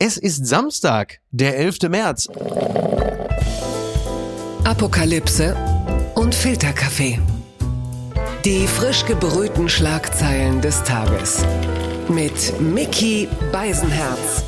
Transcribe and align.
Es 0.00 0.16
ist 0.16 0.46
Samstag, 0.46 1.18
der 1.32 1.58
11. 1.58 1.88
März. 1.88 2.28
Apokalypse 4.62 5.56
und 6.14 6.36
Filterkaffee. 6.36 7.18
Die 8.44 8.68
frisch 8.68 9.04
gebrühten 9.06 9.68
Schlagzeilen 9.68 10.60
des 10.60 10.84
Tages. 10.84 11.44
Mit 12.08 12.60
Mickey 12.60 13.26
Beisenherz. 13.50 14.44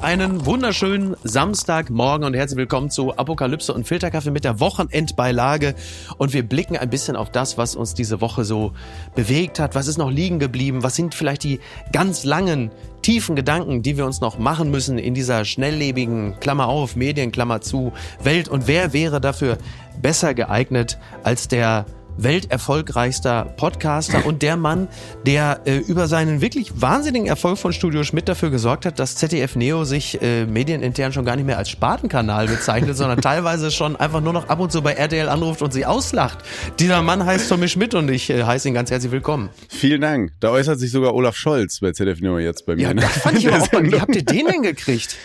Einen 0.00 0.46
wunderschönen 0.46 1.16
Samstagmorgen 1.24 2.24
und 2.24 2.34
herzlich 2.34 2.56
willkommen 2.56 2.88
zu 2.88 3.16
Apokalypse 3.16 3.74
und 3.74 3.84
Filterkaffee 3.84 4.30
mit 4.30 4.44
der 4.44 4.60
Wochenendbeilage. 4.60 5.74
Und 6.18 6.32
wir 6.32 6.44
blicken 6.44 6.76
ein 6.76 6.88
bisschen 6.88 7.16
auf 7.16 7.32
das, 7.32 7.58
was 7.58 7.74
uns 7.74 7.94
diese 7.94 8.20
Woche 8.20 8.44
so 8.44 8.74
bewegt 9.16 9.58
hat. 9.58 9.74
Was 9.74 9.88
ist 9.88 9.98
noch 9.98 10.10
liegen 10.10 10.38
geblieben? 10.38 10.84
Was 10.84 10.94
sind 10.94 11.16
vielleicht 11.16 11.42
die 11.42 11.58
ganz 11.92 12.22
langen, 12.22 12.70
tiefen 13.02 13.34
Gedanken, 13.34 13.82
die 13.82 13.96
wir 13.96 14.06
uns 14.06 14.20
noch 14.20 14.38
machen 14.38 14.70
müssen 14.70 14.98
in 14.98 15.14
dieser 15.14 15.44
schnelllebigen, 15.44 16.38
Klammer 16.38 16.68
auf, 16.68 16.94
Medien, 16.94 17.32
Klammer 17.32 17.60
zu, 17.60 17.92
Welt? 18.22 18.48
Und 18.48 18.68
wer 18.68 18.92
wäre 18.92 19.20
dafür 19.20 19.58
besser 20.00 20.32
geeignet 20.32 20.96
als 21.24 21.48
der 21.48 21.86
welterfolgreichster 22.18 23.44
Podcaster 23.56 24.26
und 24.26 24.42
der 24.42 24.56
Mann, 24.56 24.88
der 25.24 25.62
äh, 25.64 25.78
über 25.78 26.08
seinen 26.08 26.40
wirklich 26.40 26.80
wahnsinnigen 26.80 27.26
Erfolg 27.26 27.58
von 27.58 27.72
Studio 27.72 28.02
Schmidt 28.04 28.28
dafür 28.28 28.50
gesorgt 28.50 28.86
hat, 28.86 28.98
dass 28.98 29.16
ZDF 29.16 29.56
Neo 29.56 29.84
sich 29.84 30.20
äh, 30.20 30.44
medienintern 30.46 31.12
schon 31.12 31.24
gar 31.24 31.36
nicht 31.36 31.46
mehr 31.46 31.58
als 31.58 31.70
Spartenkanal 31.70 32.46
bezeichnet, 32.48 32.96
sondern 32.96 33.20
teilweise 33.20 33.70
schon 33.70 33.96
einfach 33.96 34.20
nur 34.20 34.32
noch 34.32 34.48
ab 34.48 34.60
und 34.60 34.72
zu 34.72 34.82
bei 34.82 34.92
RTL 34.92 35.28
anruft 35.28 35.62
und 35.62 35.72
sie 35.72 35.86
auslacht. 35.86 36.38
Dieser 36.78 37.02
Mann 37.02 37.24
heißt 37.24 37.48
Tommy 37.48 37.68
Schmidt 37.68 37.94
und 37.94 38.10
ich 38.10 38.30
äh, 38.30 38.42
heiße 38.42 38.68
ihn 38.68 38.74
ganz 38.74 38.90
herzlich 38.90 39.12
willkommen. 39.12 39.50
Vielen 39.68 40.00
Dank. 40.00 40.32
Da 40.40 40.50
äußert 40.50 40.78
sich 40.78 40.90
sogar 40.90 41.14
Olaf 41.14 41.36
Scholz 41.36 41.80
bei 41.80 41.92
ZDF 41.92 42.20
Neo 42.20 42.38
jetzt 42.38 42.66
bei 42.66 42.74
mir. 42.74 42.82
Ja, 42.82 42.94
das 42.94 43.18
fand 43.18 43.38
ich 43.38 43.48
aber 43.48 43.62
auch 43.62 43.72
mal. 43.72 43.90
Wie 43.90 44.00
habt 44.00 44.14
ihr 44.14 44.24
den 44.24 44.46
denn 44.46 44.62
gekriegt? 44.62 45.16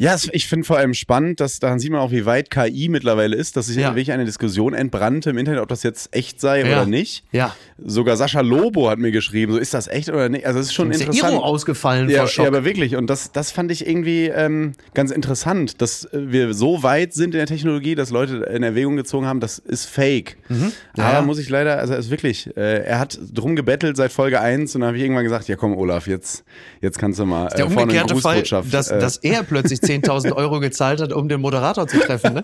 Ja, 0.00 0.16
ich 0.32 0.48
finde 0.48 0.64
vor 0.66 0.78
allem 0.78 0.94
spannend, 0.94 1.40
dass 1.40 1.58
daran 1.58 1.78
sieht 1.78 1.92
man 1.92 2.00
auch, 2.00 2.10
wie 2.10 2.24
weit 2.24 2.50
KI 2.50 2.88
mittlerweile 2.88 3.36
ist, 3.36 3.56
dass 3.56 3.66
sich 3.66 3.76
Ja. 3.76 3.90
wirklich 3.90 4.12
eine 4.12 4.24
Diskussion 4.24 4.72
entbrannte 4.72 5.28
im 5.28 5.36
Internet, 5.36 5.60
ob 5.60 5.68
das 5.68 5.82
jetzt 5.82 6.16
echt 6.16 6.40
sei 6.40 6.60
Ja. 6.60 6.66
oder 6.68 6.86
nicht. 6.86 7.22
Ja. 7.32 7.54
Sogar 7.78 8.16
Sascha 8.16 8.40
Lobo 8.40 8.88
hat 8.88 8.98
mir 8.98 9.10
geschrieben, 9.10 9.52
so 9.52 9.58
ist 9.58 9.74
das 9.74 9.88
echt 9.88 10.08
oder 10.08 10.30
nicht. 10.30 10.46
Also 10.46 10.58
es 10.58 10.66
ist 10.68 10.72
schon 10.74 10.90
Ist 10.90 11.00
der 11.00 11.08
interessant. 11.08 11.34
Iro 11.34 11.42
ausgefallen 11.44 12.08
ja, 12.08 12.20
vor 12.20 12.28
Schock. 12.28 12.44
ja, 12.44 12.48
aber 12.50 12.64
wirklich. 12.64 12.96
Und 12.96 13.08
das, 13.08 13.32
das 13.32 13.50
fand 13.50 13.70
ich 13.70 13.86
irgendwie 13.86 14.28
ähm, 14.28 14.72
ganz 14.94 15.10
interessant, 15.10 15.82
dass 15.82 16.08
wir 16.12 16.54
so 16.54 16.82
weit 16.82 17.12
sind 17.12 17.34
in 17.34 17.38
der 17.38 17.46
Technologie, 17.46 17.94
dass 17.94 18.08
Leute 18.10 18.36
in 18.54 18.62
Erwägung 18.62 18.96
gezogen 18.96 19.26
haben, 19.26 19.40
das 19.40 19.58
ist 19.58 19.84
fake. 19.84 20.38
Mhm. 20.48 20.72
Ja, 20.96 21.04
Aber 21.10 21.26
muss 21.26 21.38
ich 21.38 21.50
leider, 21.50 21.78
also 21.78 21.92
es 21.92 22.06
ist 22.06 22.10
wirklich, 22.10 22.56
äh, 22.56 22.84
er 22.84 22.98
hat 22.98 23.18
drum 23.34 23.54
gebettelt 23.54 23.98
seit 23.98 24.12
Folge 24.12 24.40
1 24.40 24.74
und 24.74 24.80
dann 24.80 24.88
habe 24.88 24.96
ich 24.96 25.02
irgendwann 25.02 25.24
gesagt, 25.24 25.46
ja 25.48 25.56
komm 25.56 25.76
Olaf, 25.76 26.06
jetzt, 26.06 26.42
jetzt 26.80 26.98
kannst 26.98 27.18
du 27.18 27.26
mal 27.26 27.48
der 27.48 27.66
äh, 27.66 27.70
vorne 27.70 27.92
eine 27.92 28.02
umgekehrte 28.02 28.16
Fall, 28.16 28.42
dass, 28.70 28.88
äh, 28.88 28.98
dass 28.98 29.18
er 29.18 29.42
plötzlich 29.42 29.80
10.000 29.90 30.36
Euro 30.36 30.60
gezahlt 30.60 31.00
hat, 31.00 31.12
um 31.12 31.28
den 31.28 31.40
Moderator 31.40 31.88
zu 31.88 31.98
treffen. 31.98 32.34
Ne? 32.34 32.42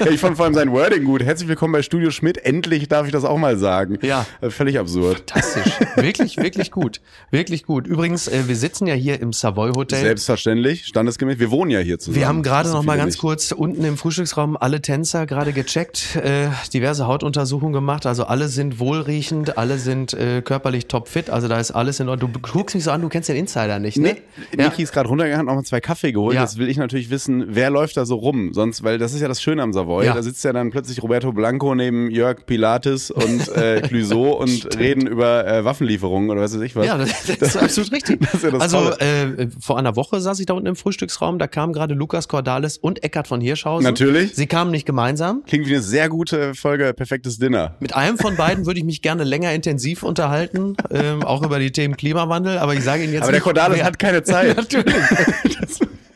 Ja, 0.00 0.10
ich 0.10 0.20
fand 0.20 0.36
vor 0.36 0.44
allem 0.44 0.54
sein 0.54 0.70
Wording 0.70 1.04
gut. 1.04 1.22
Herzlich 1.22 1.48
willkommen 1.48 1.72
bei 1.72 1.80
Studio 1.80 2.10
Schmidt. 2.10 2.44
Endlich 2.44 2.88
darf 2.88 3.06
ich 3.06 3.12
das 3.12 3.24
auch 3.24 3.38
mal 3.38 3.56
sagen. 3.56 3.98
Ja. 4.02 4.26
Äh, 4.42 4.50
Völlig 4.50 4.78
absurd. 4.78 5.30
Fantastisch. 5.30 5.72
Wirklich, 5.96 6.36
wirklich 6.36 6.70
gut. 6.70 7.00
Wirklich 7.30 7.64
gut. 7.64 7.86
Übrigens, 7.86 8.28
äh, 8.28 8.48
wir 8.48 8.56
sitzen 8.56 8.86
ja 8.86 8.92
hier 8.94 9.18
im 9.22 9.32
Savoy 9.32 9.70
Hotel. 9.74 9.98
Selbstverständlich, 9.98 10.84
standesgemäß. 10.84 11.38
Wir 11.38 11.50
wohnen 11.50 11.70
ja 11.70 11.78
hier 11.78 11.98
zusammen. 11.98 12.16
wir 12.16 12.28
haben 12.28 12.42
gerade 12.42 12.68
noch 12.68 12.82
mal 12.82 12.98
ganz 12.98 13.14
nicht. 13.14 13.20
kurz 13.20 13.52
unten 13.52 13.82
im 13.82 13.96
Frühstücksraum 13.96 14.56
alle 14.58 14.82
Tänzer 14.82 15.24
gerade 15.24 15.54
gecheckt, 15.54 16.16
äh, 16.16 16.48
diverse 16.74 17.06
Hautuntersuchungen 17.06 17.72
gemacht. 17.72 18.04
Also 18.04 18.24
alle 18.24 18.48
sind 18.48 18.78
wohlriechend, 18.78 19.56
alle 19.56 19.78
sind 19.78 20.12
äh, 20.12 20.42
körperlich 20.42 20.86
topfit. 20.86 21.30
Also 21.30 21.48
da 21.48 21.58
ist 21.58 21.70
alles 21.70 21.98
in 22.00 22.10
Ordnung. 22.10 22.34
Du 22.34 22.40
guckst 22.40 22.74
mich 22.74 22.84
so 22.84 22.90
an, 22.90 23.00
du 23.00 23.08
kennst 23.08 23.30
den 23.30 23.36
Insider 23.36 23.78
nicht, 23.78 23.96
ne? 23.96 24.16
Nee, 24.54 24.64
Niki 24.64 24.82
ist 24.82 24.92
gerade 24.92 25.08
runtergegangen, 25.08 25.46
noch 25.46 25.54
mal 25.54 25.64
zwei 25.64 25.80
Kaffee 25.80 26.12
geholt. 26.12 26.34
Ja. 26.34 26.42
Das 26.42 26.58
will 26.58 26.68
ich 26.68 26.73
natürlich 26.78 27.10
wissen, 27.10 27.44
wer 27.48 27.70
läuft 27.70 27.96
da 27.96 28.04
so 28.06 28.16
rum? 28.16 28.52
Sonst, 28.52 28.82
weil 28.84 28.98
das 28.98 29.14
ist 29.14 29.20
ja 29.20 29.28
das 29.28 29.42
Schöne 29.42 29.62
am 29.62 29.72
Savoy. 29.72 30.06
Ja. 30.06 30.14
Da 30.14 30.22
sitzt 30.22 30.44
ja 30.44 30.52
dann 30.52 30.70
plötzlich 30.70 31.02
Roberto 31.02 31.32
Blanco 31.32 31.74
neben 31.74 32.10
Jörg 32.10 32.46
Pilates 32.46 33.10
und 33.10 33.48
äh, 33.56 33.80
Clouseau 33.86 34.32
und 34.32 34.78
reden 34.78 35.06
über 35.06 35.46
äh, 35.46 35.64
Waffenlieferungen 35.64 36.30
oder 36.30 36.40
was 36.40 36.54
weiß 36.54 36.62
ich 36.62 36.76
was. 36.76 36.86
Ja, 36.86 36.98
das, 36.98 37.10
das 37.38 37.54
ist 37.54 37.56
absolut 37.56 37.92
richtig. 37.92 38.20
Das 38.20 38.34
ist 38.34 38.44
ja 38.44 38.50
das 38.50 38.60
also 38.62 38.90
äh, 38.98 39.48
vor 39.60 39.78
einer 39.78 39.96
Woche 39.96 40.20
saß 40.20 40.38
ich 40.40 40.46
da 40.46 40.54
unten 40.54 40.66
im 40.66 40.76
Frühstücksraum, 40.76 41.38
da 41.38 41.46
kamen 41.46 41.72
gerade 41.72 41.94
Lukas 41.94 42.28
Cordalis 42.28 42.76
und 42.78 43.02
Eckart 43.02 43.28
von 43.28 43.40
Hirschhausen. 43.40 43.84
Natürlich. 43.84 44.34
Sie 44.34 44.46
kamen 44.46 44.70
nicht 44.70 44.86
gemeinsam. 44.86 45.42
Klingt 45.46 45.66
wie 45.66 45.74
eine 45.74 45.82
sehr 45.82 46.08
gute 46.08 46.54
Folge 46.54 46.92
Perfektes 46.94 47.38
Dinner. 47.38 47.74
Mit 47.80 47.94
einem 47.94 48.18
von 48.18 48.36
beiden 48.36 48.66
würde 48.66 48.78
ich 48.78 48.84
mich 48.84 49.02
gerne 49.02 49.24
länger 49.24 49.52
intensiv 49.52 50.02
unterhalten, 50.02 50.76
ähm, 50.90 51.22
auch 51.22 51.42
über 51.42 51.58
die 51.58 51.70
Themen 51.72 51.96
Klimawandel, 51.96 52.58
aber 52.58 52.74
ich 52.74 52.82
sage 52.82 53.04
Ihnen 53.04 53.12
jetzt 53.12 53.22
Aber 53.22 53.32
der 53.32 53.40
nicht, 53.40 53.44
Cordalis 53.44 53.78
wer- 53.78 53.84
hat 53.84 53.98
keine 53.98 54.22
Zeit. 54.22 54.56
Natürlich. 54.56 54.94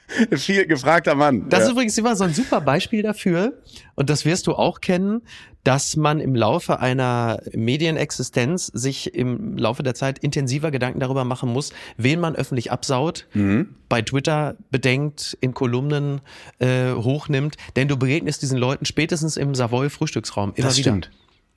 Viel 0.33 0.67
gefragter 0.67 1.15
Mann. 1.15 1.49
Das 1.49 1.61
ist 1.61 1.67
ja. 1.67 1.73
übrigens 1.73 1.97
immer 1.99 2.17
so 2.17 2.25
ein 2.25 2.33
super 2.35 2.61
Beispiel 2.61 3.03
dafür, 3.03 3.61
und 3.95 4.09
das 4.11 4.25
wirst 4.25 4.47
du 4.47 4.55
auch 4.55 4.81
kennen, 4.81 5.23
dass 5.65 5.97
man 5.97 6.21
im 6.21 6.35
Laufe 6.35 6.81
einer 6.81 7.41
Medienexistenz 7.53 8.67
sich 8.67 9.15
im 9.15 9.59
Laufe 9.59 9.83
der 9.83 9.95
Zeit 9.95 10.19
intensiver 10.21 10.71
Gedanken 10.71 11.01
darüber 11.01 11.25
machen 11.25 11.53
muss, 11.53 11.73
wen 11.97 12.21
man 12.21 12.35
öffentlich 12.37 12.71
absaut, 12.73 13.27
Mhm. 13.35 13.75
bei 13.89 14.03
Twitter 14.03 14.57
bedenkt, 14.71 15.37
in 15.41 15.53
Kolumnen 15.55 16.21
äh, 16.59 16.93
hochnimmt, 16.93 17.57
denn 17.77 17.89
du 17.89 17.97
begegnest 17.97 18.41
diesen 18.43 18.59
Leuten 18.59 18.85
spätestens 18.87 19.37
im 19.37 19.55
Savoy 19.55 19.91
Frühstücksraum 19.91 20.53
immer 20.55 20.69
Das 20.69 20.77
wieder. 20.79 20.91
stimmt. 20.91 21.11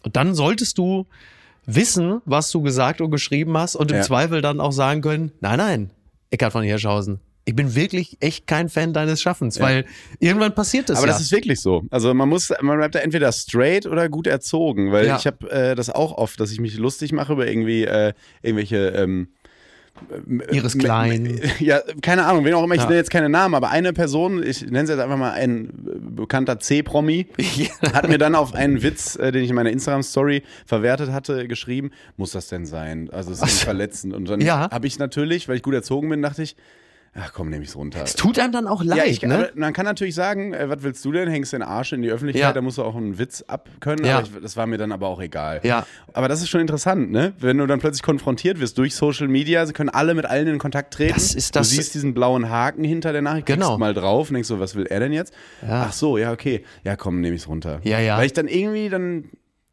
Und 0.03 0.15
dann 0.15 0.33
solltest 0.35 0.77
du 0.77 1.05
wissen, 1.65 2.21
was 2.25 2.49
du 2.51 2.61
gesagt 2.61 3.01
und 3.01 3.11
geschrieben 3.11 3.55
hast 3.57 3.75
und 3.75 3.91
im 3.91 3.97
Ja. 3.97 4.03
Zweifel 4.03 4.41
dann 4.41 4.59
auch 4.59 4.71
sagen 4.71 5.01
können, 5.01 5.31
nein, 5.41 5.57
nein, 5.57 5.89
Eckhard 6.31 6.51
von 6.53 6.63
Hirschhausen, 6.63 7.19
ich 7.45 7.55
bin 7.55 7.73
wirklich 7.75 8.17
echt 8.19 8.45
kein 8.47 8.69
Fan 8.69 8.93
deines 8.93 9.21
Schaffens, 9.21 9.59
weil 9.59 9.85
irgendwann 10.19 10.53
passiert 10.53 10.89
das 10.89 10.97
Aber 10.99 11.07
ja. 11.07 11.13
das 11.13 11.21
ist 11.21 11.31
wirklich 11.31 11.59
so. 11.59 11.83
Also 11.89 12.13
man 12.13 12.29
muss, 12.29 12.51
man 12.61 12.77
bleibt 12.77 12.95
da 12.95 12.99
entweder 12.99 13.31
straight 13.31 13.85
oder 13.87 14.09
gut 14.09 14.27
erzogen, 14.27 14.91
weil 14.91 15.07
Ja. 15.07 15.17
ich 15.17 15.25
habe 15.25 15.49
äh, 15.49 15.75
das 15.75 15.89
auch 15.89 16.13
oft, 16.17 16.39
dass 16.39 16.51
ich 16.51 16.59
mich 16.59 16.77
lustig 16.77 17.11
mache 17.13 17.33
über 17.33 17.47
irgendwie 17.47 17.83
äh, 17.83 18.13
irgendwelche 18.43 18.89
ähm, 18.89 19.29
Iris 20.51 20.73
m- 20.75 20.79
Klein. 20.81 21.25
m- 21.25 21.39
Ja, 21.59 21.81
keine 22.01 22.25
Ahnung, 22.25 22.45
wen 22.45 22.53
auch 22.53 22.63
immer, 22.63 22.75
ich 22.75 22.81
Ja. 22.81 22.87
nenne 22.87 22.97
jetzt 22.97 23.11
keine 23.11 23.29
Namen, 23.29 23.55
aber 23.55 23.69
eine 23.71 23.91
Person, 23.93 24.41
ich 24.41 24.61
nenne 24.63 24.87
sie 24.87 24.93
jetzt 24.93 25.01
einfach 25.01 25.17
mal 25.17 25.31
ein 25.31 25.65
äh, 25.69 25.99
bekannter 25.99 26.59
C-Promi, 26.59 27.27
hat 27.93 28.07
mir 28.07 28.17
dann 28.17 28.35
auf 28.35 28.53
einen 28.53 28.81
Witz, 28.83 29.15
äh, 29.17 29.31
den 29.31 29.43
ich 29.43 29.49
in 29.49 29.55
meiner 29.55 29.69
Instagram-Story 29.71 30.43
verwertet 30.65 31.11
hatte, 31.11 31.47
geschrieben, 31.47 31.91
muss 32.17 32.31
das 32.31 32.47
denn 32.47 32.65
sein? 32.65 33.09
Also 33.11 33.31
es 33.31 33.41
ist 33.41 33.59
verletzend. 33.63 34.13
Und 34.13 34.29
dann 34.29 34.41
Ja. 34.41 34.69
habe 34.71 34.87
ich 34.87 34.97
natürlich, 34.97 35.47
weil 35.49 35.57
ich 35.57 35.61
gut 35.63 35.73
erzogen 35.73 36.09
bin, 36.09 36.21
dachte 36.21 36.43
ich, 36.43 36.55
ach 37.13 37.33
komm, 37.33 37.49
nehme 37.49 37.63
ich's 37.63 37.75
runter. 37.75 38.01
Es 38.03 38.15
tut 38.15 38.39
einem 38.39 38.51
dann 38.53 38.67
auch 38.67 38.83
leid, 38.83 38.97
Ja, 38.99 39.03
ich, 39.05 39.21
ne? 39.21 39.51
man 39.55 39.73
kann 39.73 39.85
natürlich 39.85 40.15
sagen, 40.15 40.53
äh, 40.53 40.69
was 40.69 40.81
willst 40.83 41.03
du 41.03 41.11
denn? 41.11 41.27
Hängst 41.29 41.51
den 41.53 41.61
Arsch 41.61 41.91
in 41.93 42.01
die 42.01 42.09
Öffentlichkeit, 42.09 42.41
Ja. 42.41 42.53
da 42.53 42.61
musst 42.61 42.77
du 42.77 42.83
auch 42.83 42.95
einen 42.95 43.19
Witz 43.19 43.43
abkönnen. 43.47 44.05
Ja. 44.05 44.19
Aber 44.19 44.27
ich, 44.27 44.41
das 44.41 44.55
war 44.57 44.65
mir 44.67 44.77
dann 44.77 44.91
aber 44.91 45.07
auch 45.07 45.21
egal. 45.21 45.59
Ja. 45.63 45.85
Aber 46.13 46.27
das 46.27 46.41
ist 46.41 46.49
schon 46.49 46.61
interessant, 46.61 47.11
ne? 47.11 47.33
Wenn 47.39 47.57
du 47.57 47.67
dann 47.67 47.79
plötzlich 47.79 48.01
konfrontiert 48.03 48.59
wirst 48.59 48.77
durch 48.77 48.95
Social 48.95 49.27
Media, 49.27 49.65
sie 49.65 49.73
können 49.73 49.89
alle 49.89 50.13
mit 50.13 50.25
allen 50.25 50.47
in 50.47 50.57
Kontakt 50.59 50.93
treten. 50.93 51.13
Das 51.13 51.35
ist 51.35 51.55
das- 51.55 51.69
Du 51.69 51.75
siehst 51.75 51.93
diesen 51.95 52.13
blauen 52.13 52.49
Haken 52.49 52.83
hinter 52.83 53.11
der 53.11 53.21
Nachricht, 53.21 53.45
Genau. 53.45 53.77
mal 53.77 53.93
drauf 53.93 54.29
und 54.29 54.35
denkst 54.35 54.47
so, 54.47 54.59
was 54.59 54.75
will 54.75 54.85
er 54.85 54.99
denn 55.01 55.11
jetzt? 55.13 55.33
Ja. 55.61 55.87
Ach 55.89 55.93
so, 55.93 56.17
ja, 56.17 56.31
okay. 56.31 56.63
Ja, 56.83 56.95
komm, 56.95 57.19
nehme 57.21 57.35
ich's 57.35 57.47
runter. 57.47 57.81
Ja, 57.83 57.99
ja. 57.99 58.17
Weil 58.17 58.25
ich 58.27 58.33
dann 58.33 58.47
irgendwie 58.47 58.89
dann, 58.89 59.25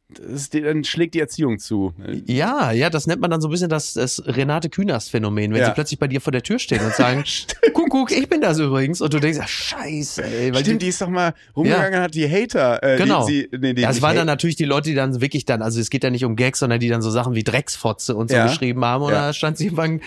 das 0.09 0.49
die- 0.49 0.63
dann 0.63 0.85
schlägt 0.85 1.15
die 1.15 1.21
Erziehung 1.21 1.59
zu. 1.59 1.93
Ja, 2.25 2.73
ja, 2.73 2.89
das 2.89 3.07
nennt 3.07 3.21
man 3.21 3.31
dann 3.31 3.43
so 3.43 3.49
ein 3.49 3.51
bisschen 3.51 3.69
das, 3.69 3.93
das 3.93 4.23
Renate 4.27 4.71
Künast-Phänomen, 4.71 5.53
wenn 5.53 5.61
Ja. 5.61 5.67
sie 5.67 5.73
plötzlich 5.73 5.99
bei 5.99 6.09
dir 6.09 6.21
vor 6.23 6.31
der 6.33 6.43
Tür 6.43 6.59
stehen 6.59 6.81
und 6.85 6.95
sagen, 6.95 7.25
Kuckuck, 7.75 8.11
ich 8.11 8.27
bin 8.29 8.41
das 8.41 8.59
übrigens. 8.59 9.03
Und 9.03 9.13
du 9.13 9.21
denkst, 9.21 9.39
ach, 9.43 9.49
scheiße, 9.49 10.25
ey. 10.25 10.55
Weil 10.55 10.63
Stimmt, 10.65 10.81
die 10.83 10.89
ist 10.89 11.01
doch 11.03 11.11
mal 11.11 11.35
rumgegangen 11.55 11.95
und 11.95 12.01
hat 12.01 12.15
die 12.15 12.27
Hater, 12.29 12.83
äh, 12.83 12.97
Genau. 12.97 13.27
die, 13.27 13.49
sie, 13.53 13.59
nee, 13.59 13.75
die, 13.75 13.83
ja, 13.83 13.91
nicht 13.91 14.01
waren 14.01 14.17
dann 14.17 14.27
natürlich 14.27 14.57
die 14.57 14.65
Leute, 14.65 14.89
die 14.89 14.95
dann 14.97 15.21
wirklich 15.21 15.45
dann, 15.45 15.61
also 15.61 15.79
es 15.79 15.91
geht 15.91 16.03
ja 16.05 16.11
nicht 16.11 16.25
um 16.25 16.37
Gags, 16.37 16.61
sondern 16.61 16.81
die 16.81 16.89
dann 16.89 17.03
so 17.03 17.11
Sachen 17.11 17.35
wie 17.35 17.45
Drecksfotze 17.45 18.17
und 18.17 18.31
so 18.31 18.37
Ja. 18.37 18.47
geschrieben 18.47 18.83
haben. 18.85 19.05
Und 19.05 19.13
Ja. 19.13 19.27
da 19.27 19.33
stand 19.35 19.59
sie 19.59 19.65
irgendwann, 19.67 20.01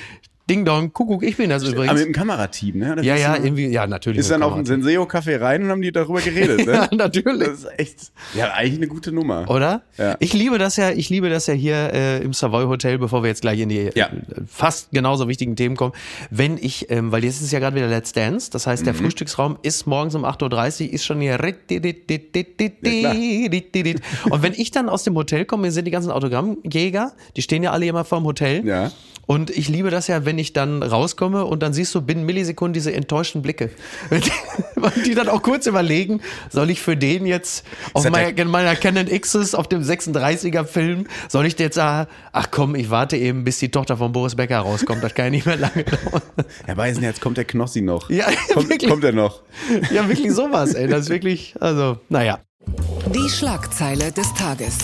Ding 0.51 0.65
Dong, 0.65 0.91
Kuckuck, 0.91 1.23
ich 1.23 1.37
bin 1.37 1.49
das 1.49 1.63
aber 1.63 1.71
übrigens. 1.73 1.93
mit 1.99 2.05
dem 2.07 2.13
Kamerateam, 2.13 2.77
ne? 2.77 2.91
Oder 2.93 3.03
Ja, 3.03 3.15
ja, 3.15 3.37
du- 3.37 3.43
irgendwie, 3.45 3.67
ja, 3.67 3.87
natürlich. 3.87 4.19
Ist 4.19 4.31
dann 4.31 4.43
auf 4.43 4.53
ein 4.53 4.65
Kamera. 4.65 4.81
Senseo-Café 4.83 5.39
rein 5.39 5.63
und 5.63 5.69
haben 5.69 5.81
die 5.81 5.91
darüber 5.91 6.19
geredet, 6.19 6.65
ne? 6.65 6.73
Ja, 6.73 6.89
natürlich. 6.91 7.47
Das 7.47 7.59
ist 7.59 7.79
echt, 7.79 8.11
ja, 8.35 8.51
eigentlich 8.53 8.77
eine 8.79 8.87
gute 8.87 9.11
Nummer. 9.13 9.49
Oder? 9.49 9.81
Ja. 9.97 10.17
Ich 10.19 10.33
liebe 10.33 10.57
das 10.57 10.75
ja, 10.75 10.89
ich 10.91 11.09
liebe 11.09 11.29
das 11.29 11.47
ja 11.47 11.53
hier 11.53 11.93
äh, 11.93 12.21
im 12.21 12.33
Savoy 12.33 12.65
Hotel, 12.65 12.97
bevor 12.97 13.23
wir 13.23 13.29
jetzt 13.29 13.41
gleich 13.41 13.59
in 13.61 13.69
die 13.69 13.89
Ja. 13.95 14.07
äh, 14.07 14.11
fast 14.45 14.91
genauso 14.91 15.27
wichtigen 15.29 15.55
Themen 15.55 15.75
kommen. 15.77 15.93
Wenn 16.29 16.57
ich, 16.57 16.89
ähm, 16.91 17.11
weil 17.13 17.23
jetzt 17.23 17.41
ist 17.41 17.51
ja 17.51 17.59
gerade 17.59 17.75
wieder 17.77 17.87
Let's 17.87 18.11
Dance, 18.11 18.51
das 18.51 18.67
heißt, 18.67 18.81
Mhm. 18.81 18.85
der 18.85 18.93
Frühstücksraum 18.95 19.57
ist 19.61 19.87
morgens 19.87 20.15
um 20.15 20.25
8.30 20.25 20.87
Uhr, 20.87 20.93
ist 20.93 21.05
schon 21.05 21.21
hier. 21.21 21.37
klar. 21.37 23.15
Und 24.29 24.43
wenn 24.43 24.53
ich 24.53 24.71
dann 24.71 24.89
aus 24.89 25.03
dem 25.03 25.15
Hotel 25.15 25.45
komme, 25.45 25.63
hier 25.63 25.71
sind 25.71 25.85
die 25.85 25.91
ganzen 25.91 26.11
Autogrammjäger, 26.11 27.13
die 27.35 27.41
stehen 27.41 27.63
ja 27.63 27.71
alle 27.71 27.85
immer 27.85 28.03
vorm 28.03 28.25
Hotel. 28.25 28.65
Ja. 28.65 28.91
Und 29.27 29.49
ich 29.49 29.69
liebe 29.69 29.89
das 29.89 30.07
ja, 30.07 30.25
wenn 30.25 30.37
ich 30.39 30.53
dann 30.53 30.83
rauskomme 30.83 31.45
und 31.45 31.61
dann 31.63 31.73
siehst 31.73 31.93
du 31.95 32.01
binnen 32.01 32.25
Millisekunden 32.25 32.73
diese 32.73 32.93
enttäuschten 32.93 33.41
Blicke. 33.41 33.69
Und 34.81 35.05
die 35.05 35.13
dann 35.13 35.29
auch 35.29 35.43
kurz 35.43 35.67
überlegen, 35.67 36.21
soll 36.49 36.71
ich 36.71 36.81
für 36.81 36.97
den 36.97 37.27
jetzt 37.27 37.63
auf 37.93 38.09
meiner, 38.09 38.45
meiner 38.45 38.75
Canon 38.75 39.05
Xs 39.05 39.53
auf 39.53 39.67
dem 39.67 39.83
36er 39.83 40.65
Film, 40.65 41.05
soll 41.29 41.45
ich 41.45 41.57
jetzt 41.59 41.75
sagen, 41.75 42.09
ach 42.31 42.47
komm, 42.49 42.73
ich 42.73 42.89
warte 42.89 43.15
eben, 43.15 43.43
bis 43.43 43.59
die 43.59 43.69
Tochter 43.69 43.97
von 43.97 44.11
Boris 44.11 44.35
Becker 44.35 44.59
rauskommt. 44.59 45.03
Das 45.03 45.13
kann 45.13 45.25
ja 45.25 45.31
nicht 45.31 45.45
mehr 45.45 45.57
lange 45.57 45.83
dauern. 45.83 46.21
Herr 46.65 46.75
Beisenherz, 46.75 47.19
kommt 47.19 47.37
der 47.37 47.45
Knossi 47.45 47.81
noch? 47.81 48.09
Ja, 48.09 48.25
kommt, 48.53 48.69
wirklich. 48.69 48.89
kommt 48.89 49.03
er 49.03 49.13
noch? 49.13 49.41
Ja, 49.91 50.07
wirklich 50.09 50.33
sowas, 50.33 50.73
ey. 50.73 50.87
Das 50.87 51.01
ist 51.01 51.09
wirklich, 51.09 51.55
also, 51.59 51.99
naja. 52.09 52.39
Die 53.13 53.29
Schlagzeile 53.29 54.11
des 54.11 54.33
Tages. 54.33 54.77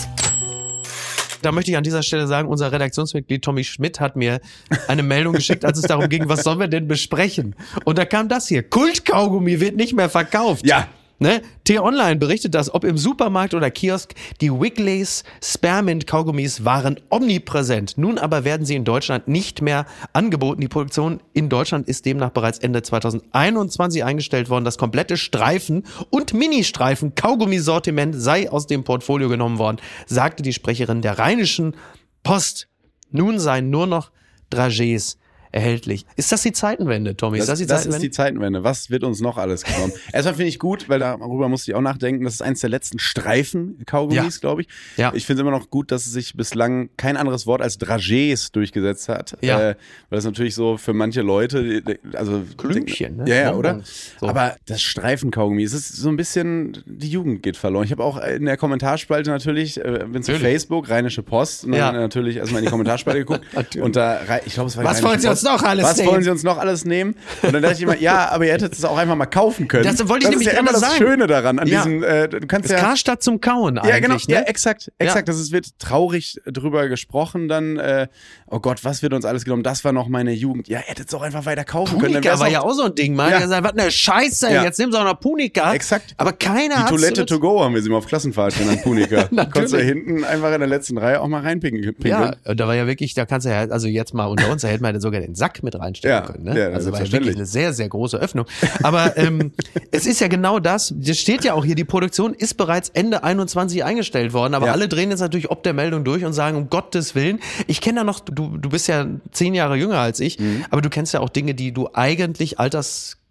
Da 1.42 1.52
möchte 1.52 1.70
ich 1.70 1.76
an 1.76 1.84
dieser 1.84 2.02
Stelle 2.02 2.26
sagen, 2.26 2.48
unser 2.48 2.72
Redaktionsmitglied 2.72 3.42
Tommy 3.42 3.64
Schmidt 3.64 4.00
hat 4.00 4.16
mir 4.16 4.40
eine 4.88 5.02
Meldung 5.02 5.34
geschickt, 5.34 5.64
als 5.64 5.78
es 5.78 5.84
darum 5.84 6.08
ging, 6.08 6.28
was 6.28 6.42
sollen 6.42 6.58
wir 6.58 6.68
denn 6.68 6.88
besprechen? 6.88 7.54
Und 7.84 7.98
da 7.98 8.04
kam 8.04 8.28
das 8.28 8.48
hier. 8.48 8.62
Kultkaugummi 8.62 9.60
wird 9.60 9.76
nicht 9.76 9.94
mehr 9.94 10.08
verkauft. 10.08 10.66
Ja. 10.66 10.88
Ne? 11.20 11.42
T-Online 11.64 12.16
berichtet 12.16 12.54
das, 12.54 12.72
ob 12.72 12.84
im 12.84 12.96
Supermarkt 12.96 13.52
oder 13.52 13.70
Kiosk, 13.72 14.14
die 14.40 14.52
Wiggles 14.52 15.24
Spearmint 15.42 16.06
Kaugummis 16.06 16.64
waren 16.64 17.00
omnipräsent. 17.10 17.98
Nun 17.98 18.18
aber 18.18 18.44
werden 18.44 18.64
sie 18.64 18.76
in 18.76 18.84
Deutschland 18.84 19.26
nicht 19.26 19.60
mehr 19.60 19.86
angeboten. 20.12 20.60
Die 20.60 20.68
Produktion 20.68 21.20
in 21.32 21.48
Deutschland 21.48 21.88
ist 21.88 22.06
demnach 22.06 22.30
bereits 22.30 22.60
Ende 22.60 22.82
2021 22.82 24.04
eingestellt 24.04 24.48
worden. 24.48 24.64
Das 24.64 24.78
komplette 24.78 25.16
Streifen 25.16 25.84
und 26.10 26.34
Ministreifen 26.34 27.16
Kaugummisortiment 27.16 28.14
sei 28.16 28.48
aus 28.48 28.68
dem 28.68 28.84
Portfolio 28.84 29.28
genommen 29.28 29.58
worden, 29.58 29.78
sagte 30.06 30.44
die 30.44 30.52
Sprecherin 30.52 31.02
der 31.02 31.18
Rheinischen 31.18 31.74
Post. 32.22 32.68
Nun 33.10 33.40
seien 33.40 33.70
nur 33.70 33.88
noch 33.88 34.12
Dragés 34.52 35.16
erhältlich. 35.52 36.04
Ist 36.16 36.30
das 36.32 36.42
die 36.42 36.52
Zeitenwende, 36.52 37.16
Tommy? 37.16 37.38
Das, 37.38 37.44
ist 37.44 37.50
das 37.50 37.58
die 37.60 37.66
das 37.66 37.82
Zeitenwende? 37.82 37.96
ist 37.96 38.02
die 38.02 38.10
Zeitenwende. 38.10 38.64
Was 38.64 38.90
wird 38.90 39.04
uns 39.04 39.20
noch 39.20 39.36
alles 39.38 39.64
genommen? 39.64 39.92
Erstmal 40.12 40.34
finde 40.34 40.48
ich 40.48 40.58
gut, 40.58 40.88
weil 40.88 40.98
darüber 40.98 41.48
musste 41.48 41.70
ich 41.70 41.74
auch 41.74 41.80
nachdenken. 41.80 42.24
Das 42.24 42.34
ist 42.34 42.42
eins 42.42 42.60
der 42.60 42.70
letzten 42.70 42.98
Streifen-Kaugummis, 42.98 44.36
Ja. 44.36 44.40
glaube 44.40 44.62
ich. 44.62 44.68
Ja. 44.96 45.12
Ich 45.14 45.26
finde 45.26 45.42
es 45.42 45.48
immer 45.48 45.56
noch 45.56 45.70
gut, 45.70 45.90
dass 45.92 46.06
es 46.06 46.12
sich 46.12 46.34
bislang 46.34 46.90
kein 46.96 47.16
anderes 47.16 47.46
Wort 47.46 47.62
als 47.62 47.80
Dragés 47.80 48.52
durchgesetzt 48.52 49.08
hat. 49.08 49.36
Ja. 49.40 49.70
Äh, 49.70 49.74
weil 50.10 50.16
das 50.16 50.24
natürlich 50.24 50.54
so 50.54 50.76
für 50.76 50.92
manche 50.94 51.22
Leute, 51.22 51.82
also 52.14 52.42
Klümpchen, 52.56 53.16
ne? 53.16 53.24
Ja, 53.28 53.34
ja, 53.36 53.54
oder? 53.54 53.80
So. 54.20 54.28
Aber 54.28 54.56
das 54.66 54.82
Streifen-Kaugummi, 54.82 55.62
es 55.62 55.72
ist 55.72 55.96
so 55.96 56.08
ein 56.08 56.16
bisschen, 56.16 56.82
die 56.86 57.08
Jugend 57.10 57.42
geht 57.42 57.56
verloren. 57.56 57.84
Ich 57.84 57.90
habe 57.92 58.04
auch 58.04 58.18
in 58.22 58.44
der 58.44 58.56
Kommentarspalte 58.56 59.30
natürlich, 59.30 59.78
äh, 59.82 60.04
bin 60.10 60.22
zu. 60.22 60.34
Facebook, 60.38 60.88
Rheinische 60.88 61.22
Post, 61.22 61.64
und 61.64 61.72
dann 61.72 61.94
Ja. 61.94 62.00
natürlich 62.00 62.36
erstmal 62.36 62.60
in 62.60 62.66
die 62.66 62.70
Kommentarspalte 62.70 63.18
geguckt. 63.24 63.76
Und 63.76 63.96
da, 63.96 64.20
ich 64.44 64.54
glaube, 64.54 64.68
es 64.68 64.76
war 64.76 64.84
Was 64.84 65.00
uns 65.44 65.50
noch 65.62 65.62
alles 65.62 65.84
Was 65.84 65.96
nehmen? 65.96 66.08
wollen 66.10 66.22
Sie 66.22 66.30
uns 66.30 66.42
noch 66.42 66.58
alles 66.58 66.84
nehmen? 66.84 67.14
Und 67.42 67.52
dann 67.52 67.62
dachte 67.62 67.76
ich 67.76 67.82
immer, 67.82 67.96
ja, 67.98 68.28
aber 68.30 68.46
ihr 68.46 68.52
hättet 68.52 68.72
es 68.74 68.84
auch 68.84 68.96
einfach 68.96 69.14
mal 69.16 69.26
kaufen 69.26 69.68
können. 69.68 69.84
Das 69.84 69.98
wollte 70.08 70.24
ich 70.24 70.24
das 70.24 70.30
nämlich 70.30 70.48
ist 70.48 70.54
ja 70.54 70.60
immer 70.60 70.72
das 70.72 70.80
sagen. 70.80 70.94
Schöne 70.98 71.26
daran, 71.26 71.58
an 71.58 71.66
Ja. 71.68 71.78
diesem, 71.82 72.02
äh, 72.02 72.28
du 72.28 72.46
kannst 72.46 72.70
Das 72.70 72.80
ja... 72.80 72.86
Karstadt 72.86 73.22
zum 73.22 73.40
Kauen 73.40 73.78
eigentlich, 73.78 73.90
Ja, 73.94 74.00
genau. 74.00 74.14
ne? 74.14 74.20
Ja, 74.26 74.40
exakt, 74.42 74.90
exakt. 74.98 75.28
Ja. 75.28 75.32
Das 75.32 75.40
ist, 75.40 75.52
wird 75.52 75.78
traurig 75.78 76.40
drüber 76.46 76.88
gesprochen 76.88 77.48
dann. 77.48 77.76
Äh, 77.78 78.08
oh 78.46 78.60
Gott, 78.60 78.84
was 78.84 79.02
wird 79.02 79.12
uns 79.12 79.24
alles 79.24 79.44
genommen? 79.44 79.62
Das 79.62 79.84
war 79.84 79.92
noch 79.92 80.08
meine 80.08 80.32
Jugend. 80.32 80.68
Ja, 80.68 80.78
ihr 80.78 80.84
hättet 80.84 81.08
es 81.08 81.14
auch 81.14 81.22
einfach 81.22 81.46
weiter 81.46 81.64
kaufen 81.64 81.98
können. 81.98 82.14
dann 82.14 82.22
Punika 82.22 82.38
war 82.40 82.46
auch- 82.48 82.52
ja 82.52 82.60
auch 82.62 82.72
so 82.72 82.84
ein 82.84 82.94
Ding, 82.94 83.14
man. 83.14 83.30
Ja. 83.30 83.38
Gesagt, 83.40 83.64
was 83.64 83.72
eine 83.72 83.90
Scheiße, 83.90 84.48
jetzt 84.50 84.78
nimm 84.78 84.90
doch 84.90 85.04
noch 85.04 85.18
Punika. 85.20 85.72
Exakt. 85.74 86.14
Aber 86.16 86.32
keiner 86.32 86.74
Die 86.76 86.80
hat's 86.80 86.90
Toilette 86.90 87.26
to 87.26 87.38
go 87.38 87.62
haben 87.62 87.74
wir 87.74 87.82
sie 87.82 87.88
mal 87.90 87.96
auf 87.98 88.06
Klassenfahrt 88.06 88.56
genannt, 88.58 88.82
Punika. 88.84 89.28
Konntest 89.52 89.74
du 89.74 89.78
hinten 89.82 90.24
einfach 90.24 90.52
in 90.52 90.60
der 90.60 90.68
letzten 90.68 90.98
Reihe 90.98 91.20
auch 91.20 91.28
mal 91.28 91.42
reinpinkeln. 91.42 91.94
Ja, 92.04 92.34
und 92.44 92.58
da 92.60 92.66
war 92.66 92.74
ja 92.74 92.86
wirklich, 92.86 93.14
da 93.14 93.26
kannst 93.26 93.46
du 93.46 93.50
ja, 93.50 93.60
also 93.68 93.86
jetzt 93.88 94.14
mal 94.14 94.26
unter 94.26 94.50
uns, 94.50 94.62
da 94.62 94.68
hätte 94.68 94.82
man 94.82 94.98
sogar 95.00 95.20
den 95.28 95.34
Sack 95.34 95.62
mit 95.62 95.78
reinstecken 95.78 96.10
Ja, 96.16 96.20
können. 96.22 96.44
Ne? 96.44 96.58
ja, 96.58 96.66
also 96.68 96.90
war 96.92 97.02
ja 97.02 97.12
wirklich 97.12 97.36
eine 97.36 97.46
sehr, 97.46 97.72
sehr 97.72 97.88
große 97.88 98.16
Öffnung. 98.16 98.46
Aber 98.82 99.16
ähm, 99.16 99.52
es 99.90 100.06
ist 100.06 100.20
ja 100.20 100.28
genau 100.28 100.58
das, 100.58 100.94
das 100.96 101.18
steht 101.18 101.44
ja 101.44 101.54
auch 101.54 101.64
hier, 101.64 101.74
die 101.74 101.84
Produktion 101.84 102.34
ist 102.34 102.54
bereits 102.56 102.88
Ende 102.90 103.22
21 103.24 103.84
eingestellt 103.84 104.32
worden, 104.32 104.54
aber 104.54 104.66
Ja. 104.66 104.72
alle 104.72 104.88
drehen 104.88 105.10
jetzt 105.10 105.20
natürlich 105.20 105.50
ob 105.50 105.62
der 105.62 105.72
Meldung 105.74 106.04
durch 106.04 106.24
und 106.24 106.32
sagen, 106.32 106.56
um 106.56 106.70
Gottes 106.70 107.14
Willen, 107.14 107.40
ich 107.66 107.80
kenne 107.80 107.98
ja 108.00 108.04
noch, 108.04 108.20
du, 108.20 108.56
du 108.56 108.68
bist 108.70 108.88
ja 108.88 109.06
zehn 109.32 109.54
Jahre 109.54 109.76
jünger 109.76 109.98
als 109.98 110.20
ich, 110.20 110.38
Mhm. 110.38 110.64
aber 110.70 110.80
du 110.82 110.90
kennst 110.90 111.14
ja 111.14 111.20
auch 111.20 111.28
Dinge, 111.28 111.54
die 111.54 111.72
du 111.72 111.88
eigentlich 111.92 112.58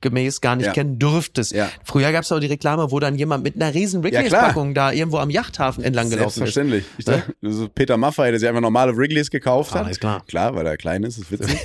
altersgemäß 0.02 0.42
gar 0.42 0.56
nicht 0.56 0.68
Ja. 0.68 0.74
kennen 0.74 1.00
dürftest. 1.00 1.54
Ja. 1.54 1.70
Früher 1.84 2.12
gab 2.12 2.24
es 2.24 2.32
auch 2.32 2.40
die 2.40 2.48
Reklame, 2.48 2.92
wo 2.92 3.00
dann 3.00 3.16
jemand 3.16 3.44
mit 3.44 3.56
einer 3.56 3.74
riesen 3.74 4.04
Ja, 4.04 4.10
klar. 4.10 4.24
Wrigley's-Packung 4.24 4.74
da 4.74 4.92
irgendwo 4.92 5.18
am 5.18 5.30
Yachthafen 5.30 5.84
entlang 5.84 6.10
gelaufen 6.10 6.28
ist. 6.28 6.36
Selbstverständlich. 6.36 6.86
Ich 6.98 7.06
dachte, 7.06 7.34
so 7.42 7.68
Peter 7.70 7.98
Maffay, 7.98 8.30
der 8.32 8.40
sich 8.40 8.48
einfach 8.48 8.62
normale 8.62 8.96
Wrigley's 8.96 9.30
gekauft 9.32 9.74
hat. 9.74 9.86
Alles 9.86 10.00
klar. 10.00 10.24
Klar, 10.28 10.56
weil 10.56 10.66
er 10.68 10.78
klein 10.78 11.04
ist, 11.04 11.18
ist 11.18 11.32
witzig. 11.32 11.58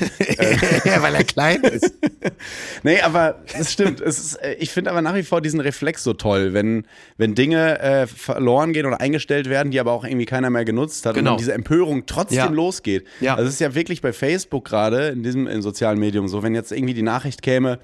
ja, 0.85 1.03
weil 1.03 1.15
er 1.15 1.25
klein 1.25 1.63
ist. 1.63 1.93
Nee, 2.83 3.01
aber 3.01 3.41
das 3.57 3.73
stimmt. 3.73 4.01
Es 4.01 4.19
ist, 4.19 4.35
äh, 4.37 4.55
ich 4.55 4.71
finde 4.71 4.91
aber 4.91 5.03
nach 5.03 5.15
wie 5.15 5.23
vor 5.23 5.41
diesen 5.41 5.61
Reflex 5.61 6.03
so 6.05 6.13
toll, 6.15 6.53
wenn, 6.55 6.87
wenn 7.17 7.35
Dinge 7.35 7.79
äh, 7.81 8.07
verloren 8.07 8.73
gehen 8.73 8.87
oder 8.87 9.01
eingestellt 9.01 9.49
werden, 9.49 9.71
die 9.71 9.81
aber 9.81 9.93
auch 9.93 10.05
irgendwie 10.05 10.27
keiner 10.27 10.51
mehr 10.51 10.65
genutzt 10.65 11.07
hat 11.07 11.15
Genau. 11.15 11.33
und 11.33 11.41
diese 11.41 11.53
Empörung 11.53 12.07
trotzdem 12.07 12.39
Ja. 12.39 12.47
losgeht. 12.51 13.05
Ja. 13.21 13.35
Also 13.35 13.49
es 13.49 13.55
ist 13.55 13.61
ja 13.61 13.75
wirklich 13.75 14.01
bei 14.01 14.13
Facebook 14.13 14.65
gerade, 14.65 15.09
in 15.09 15.23
diesem 15.23 15.47
in 15.47 15.63
sozialen 15.63 15.99
Medium 15.99 16.29
so, 16.29 16.43
wenn 16.43 16.55
jetzt 16.55 16.73
irgendwie 16.73 16.95
die 16.95 17.03
Nachricht 17.03 17.43
käme, 17.43 17.79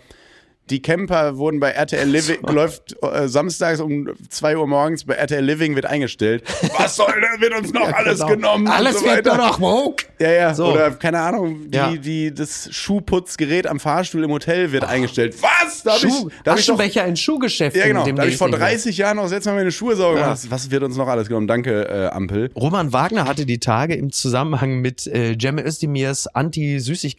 die 0.71 0.83
Camper 0.83 1.37
wurden 1.39 1.61
bei 1.61 1.71
RTL 1.71 2.09
Living, 2.09 2.41
läuft 2.43 2.97
äh, 3.03 3.29
samstags 3.29 3.81
um 3.81 4.09
2 4.29 4.57
Uhr 4.57 4.67
morgens 4.67 5.05
bei 5.05 5.15
RTL 5.15 5.45
Living 5.45 5.75
wird 5.75 5.87
eingestellt. 5.87 6.43
Was 6.77 6.97
soll 6.97 7.13
denn, 7.13 7.41
wird 7.41 7.55
uns 7.59 7.73
noch 7.73 7.93
alles 7.93 8.19
Genau. 8.21 8.31
genommen? 8.31 8.67
Alles 8.69 9.01
so 9.01 9.07
wird 9.07 9.25
nur 9.27 9.37
noch 9.37 9.61
woke. 9.61 10.05
Ja, 10.19 10.31
ja. 10.31 10.55
So. 10.55 10.73
Oder 10.73 10.91
keine 10.93 11.21
Ahnung, 11.21 11.71
die, 11.71 11.77
Ja. 11.77 11.93
die, 11.97 12.35
das 12.35 12.69
Schuhputzgerät 12.73 13.67
am 13.67 13.81
Fahrstuhl 13.81 14.25
im 14.25 14.31
Hotel 14.31 14.73
wird 14.73 14.85
eingestellt. 14.85 15.35
Was? 15.43 15.83
Da 15.83 15.93
hab 15.93 16.03
ich, 16.05 16.11
Schuh, 16.13 16.29
da 16.45 16.53
hab 16.53 16.59
ich 16.59 16.67
doch, 16.67 16.75
Aschenbecher 16.75 17.07
in 17.07 17.17
Schuhgeschäften. 17.17 17.81
ja, 17.81 17.87
genau. 17.87 18.05
Da 18.05 18.23
habe 18.23 18.29
ich 18.31 18.37
vor 18.37 18.49
nicht 18.49 18.59
mehr. 18.59 18.69
30 18.69 18.97
Jahren 18.99 19.17
noch, 19.17 19.29
setz 19.29 19.45
mal 19.47 19.55
meine 19.55 19.71
Schuhe 19.73 19.95
sauber 19.97 20.19
Ja. 20.21 20.37
Was 20.49 20.71
wird 20.71 20.83
uns 20.83 20.97
noch 20.97 21.07
alles 21.09 21.29
genommen? 21.29 21.47
Danke, 21.47 21.89
äh, 21.89 22.07
Ampel. 22.09 22.51
Roman 22.57 22.93
Wagner 22.93 23.27
hatte 23.27 23.47
die 23.47 23.59
Tage 23.59 23.95
im 23.95 24.11
Zusammenhang 24.13 24.81
mit 24.81 25.07
äh, 25.07 25.37
Cem 25.41 25.59
Özdemirs 25.59 26.27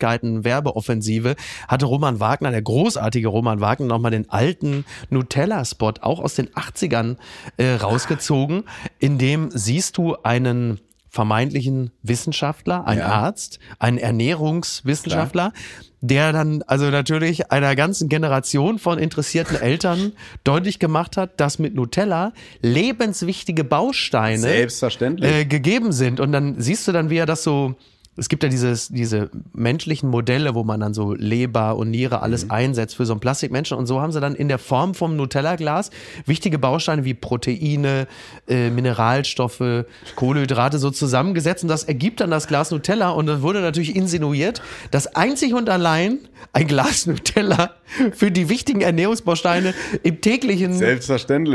Anti-Süßigkeiten-Werbeoffensive, 0.10 1.36
hatte 1.68 1.86
Roman 1.86 2.19
Wagner, 2.19 2.52
der 2.52 2.62
großartige 2.62 3.28
Roman 3.28 3.38
Wagner, 3.44 3.86
nochmal 3.88 4.12
den 4.12 4.30
alten 4.30 4.86
Nutella-Spot, 5.09 5.94
auch 6.01 6.19
aus 6.19 6.36
den 6.36 6.50
80ern, 6.50 7.18
äh, 7.57 7.74
rausgezogen. 7.75 8.63
In 9.00 9.18
dem 9.18 9.50
siehst 9.51 9.97
du 9.97 10.15
einen 10.24 10.80
vermeintlichen 11.12 11.89
Wissenschaftler, 12.03 12.86
einen 12.86 13.00
Ja. 13.00 13.07
Arzt, 13.07 13.59
einen 13.80 13.97
Ernährungswissenschaftler, 13.97 15.53
der 16.01 16.31
dann 16.31 16.62
also 16.68 16.89
natürlich 16.91 17.51
einer 17.51 17.75
ganzen 17.75 18.09
Generation 18.09 18.80
von 18.80 19.00
interessierten 19.00 19.57
Eltern 19.59 20.13
deutlich 20.44 20.77
gemacht 20.80 21.18
hat, 21.18 21.39
dass 21.39 21.57
mit 21.59 21.74
Nutella 21.75 22.31
lebenswichtige 22.62 23.63
Bausteine 23.63 24.38
Selbstverständlich. 24.39 25.31
äh, 25.31 25.45
gegeben 25.45 25.92
sind. 25.92 26.19
Und 26.19 26.31
dann 26.31 26.62
siehst 26.62 26.88
du 26.88 26.92
dann, 26.92 27.09
wie 27.09 27.18
er 27.18 27.25
das 27.25 27.44
so. 27.44 27.75
Es 28.19 28.30
gibt 28.30 28.44
ja 28.44 28.50
dieses, 28.50 28.89
diese 28.89 29.30
menschlichen 29.54 30.10
Modelle, 30.10 30.54
wo 30.56 30.63
man 30.63 30.80
dann 30.80 30.94
so 30.94 31.13
Leber 31.13 31.75
und 31.77 31.89
Niere 31.89 32.21
alles 32.21 32.45
Mhm. 32.45 32.51
einsetzt 32.51 32.95
für 32.95 33.06
so 33.06 33.13
einen 33.13 33.19
Plastikmenschen. 33.19 33.77
Und 33.77 33.86
so 33.88 34.01
haben 34.01 34.12
sie 34.12 34.19
dann 34.19 34.35
in 34.35 34.47
der 34.49 34.59
Form 34.59 34.94
vom 34.94 35.16
Nutella-Glas 35.16 35.90
wichtige 36.26 36.59
Bausteine 36.59 37.06
wie 37.06 37.14
Proteine, 37.14 38.07
äh, 38.47 38.69
Mineralstoffe, 38.69 39.85
Kohlenhydrate 40.16 40.78
so 40.80 40.92
zusammengesetzt. 40.92 41.64
Und 41.64 41.69
das 41.69 41.83
ergibt 41.85 42.19
dann 42.19 42.30
das 42.31 42.47
Glas 42.47 42.71
Nutella. 42.71 43.09
Und 43.11 43.28
dann 43.28 43.42
wurde 43.42 43.61
natürlich 43.61 43.95
insinuiert, 43.95 44.61
dass 44.92 45.07
einzig 45.16 45.54
und 45.54 45.69
allein 45.69 46.19
ein 46.54 46.68
Glas 46.68 47.06
Nutella 47.07 47.71
für 48.14 48.30
die 48.31 48.49
wichtigen 48.49 48.81
Ernährungsbausteine 48.81 49.73
im 50.04 50.21
täglichen. 50.21 50.73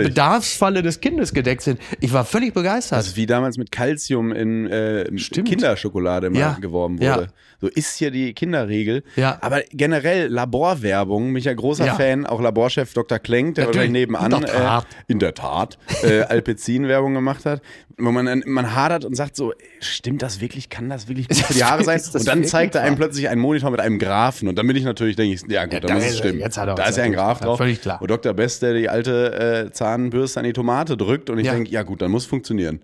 Bedarfsfalle 0.08 0.82
des 0.82 1.00
Kindes 1.00 1.32
gedeckt 1.32 1.62
sind. 1.62 1.78
Ich 2.00 2.12
war 2.12 2.24
völlig 2.24 2.54
begeistert. 2.54 2.98
Das 2.98 3.08
ist 3.08 3.16
wie 3.16 3.26
damals 3.26 3.56
mit 3.56 3.70
Calcium 3.70 4.32
in 4.32 4.66
äh, 4.66 5.04
Kinderschokolade 5.44 6.30
mal 6.30 6.38
Ja. 6.38 6.53
Geworben 6.60 6.96
wurde. 6.98 7.04
Ja. 7.22 7.26
So 7.60 7.68
ist 7.68 7.96
hier 7.96 8.10
die 8.10 8.34
Kinderregel. 8.34 9.04
Ja. 9.16 9.38
Aber 9.40 9.62
generell 9.70 10.26
Laborwerbung, 10.28 11.26
bin 11.28 11.36
ich 11.36 11.44
ja 11.46 11.54
großer 11.54 11.86
Ja. 11.86 11.94
Fan, 11.94 12.26
auch 12.26 12.40
Laborchef 12.40 12.92
Dr. 12.92 13.18
Klenk, 13.18 13.54
der 13.54 13.66
Natürlich. 13.66 13.90
gleich 13.90 14.00
nebenan 14.02 14.32
In 14.32 14.40
der 14.40 14.50
Tat. 14.54 14.84
Äh, 14.84 15.12
in 15.12 15.18
der 15.18 15.34
Tat 15.34 15.78
äh, 16.02 16.20
Alpezin-Werbung 16.22 17.14
gemacht 17.14 17.46
hat, 17.46 17.62
wo 17.96 18.10
man 18.10 18.42
man 18.44 18.74
hadert 18.74 19.04
und 19.04 19.14
sagt 19.14 19.36
so, 19.36 19.52
stimmt 19.80 20.20
das 20.20 20.40
wirklich, 20.40 20.68
kann 20.68 20.90
das 20.90 21.08
wirklich 21.08 21.28
gut 21.28 21.38
für 21.38 21.54
die 21.54 21.64
Haare 21.64 21.84
sein? 21.84 22.00
Und 22.12 22.26
dann 22.28 22.44
zeigt 22.44 22.74
er 22.74 22.82
einem 22.82 22.96
plötzlich 22.96 23.28
einen 23.28 23.40
Monitor 23.40 23.70
mit 23.70 23.80
einem 23.80 23.98
Graphen 23.98 24.48
und 24.48 24.56
dann 24.58 24.66
bin 24.66 24.76
ich 24.76 24.84
natürlich, 24.84 25.16
denke 25.16 25.34
ich, 25.34 25.42
ja 25.48 25.64
gut, 25.64 25.74
Ja, 25.74 25.80
dann 25.80 25.88
da 25.88 25.94
muss 25.94 26.04
es 26.04 26.10
ist 26.12 26.18
stimmen. 26.18 26.40
jetzt 26.40 26.58
hat 26.58 26.68
er 26.68 26.74
da 26.74 26.84
ist 26.86 26.98
ja 26.98 27.04
ein 27.04 27.12
Graph 27.12 27.38
gut, 27.38 27.46
drauf. 27.48 27.58
völlig 27.58 27.80
klar. 27.80 27.98
Wo 28.00 28.06
Dr. 28.06 28.34
Best, 28.34 28.62
der 28.62 28.74
die 28.74 28.88
alte 28.88 29.66
äh, 29.68 29.72
Zahnbürste 29.72 30.40
an 30.40 30.44
die 30.44 30.52
Tomate 30.52 30.96
drückt 30.96 31.30
und 31.30 31.38
ich 31.38 31.46
Ja. 31.46 31.54
denke, 31.54 31.70
ja 31.70 31.82
gut, 31.82 32.02
dann 32.02 32.10
muss 32.10 32.26
funktionieren. 32.26 32.80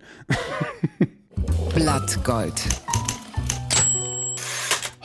Blattgold. 1.75 2.53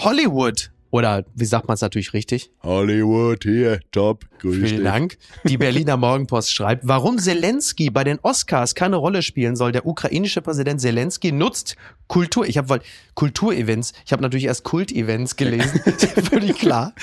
Hollywood 0.06 0.70
Oder 0.92 1.24
wie 1.34 1.44
sagt 1.46 1.66
man 1.66 1.74
es 1.74 1.80
natürlich 1.80 2.12
richtig? 2.12 2.52
Hollywood 2.62 3.42
hier, 3.42 3.80
top. 3.90 4.24
Grüß 4.38 4.54
Vielen 4.54 4.76
dich. 4.76 4.84
Dank. 4.84 5.18
Die 5.42 5.56
Berliner 5.58 5.96
Morgenpost 5.96 6.54
schreibt, 6.54 6.86
warum 6.86 7.18
Zelensky 7.18 7.90
bei 7.90 8.04
den 8.04 8.20
Oscars 8.22 8.76
keine 8.76 8.96
Rolle 8.96 9.22
spielen 9.22 9.56
soll. 9.56 9.72
Der 9.72 9.84
ukrainische 9.84 10.42
Präsident 10.42 10.80
Zelensky 10.80 11.32
nutzt 11.32 11.74
Kultur, 12.06 12.46
ich 12.46 12.56
habe 12.56 12.80
Kulturevents, 13.14 13.94
ich 14.04 14.12
habe 14.12 14.22
natürlich 14.22 14.44
erst 14.44 14.62
Kultevents 14.62 15.34
gelesen, 15.34 15.80
völlig 16.30 16.56
klar, 16.56 16.94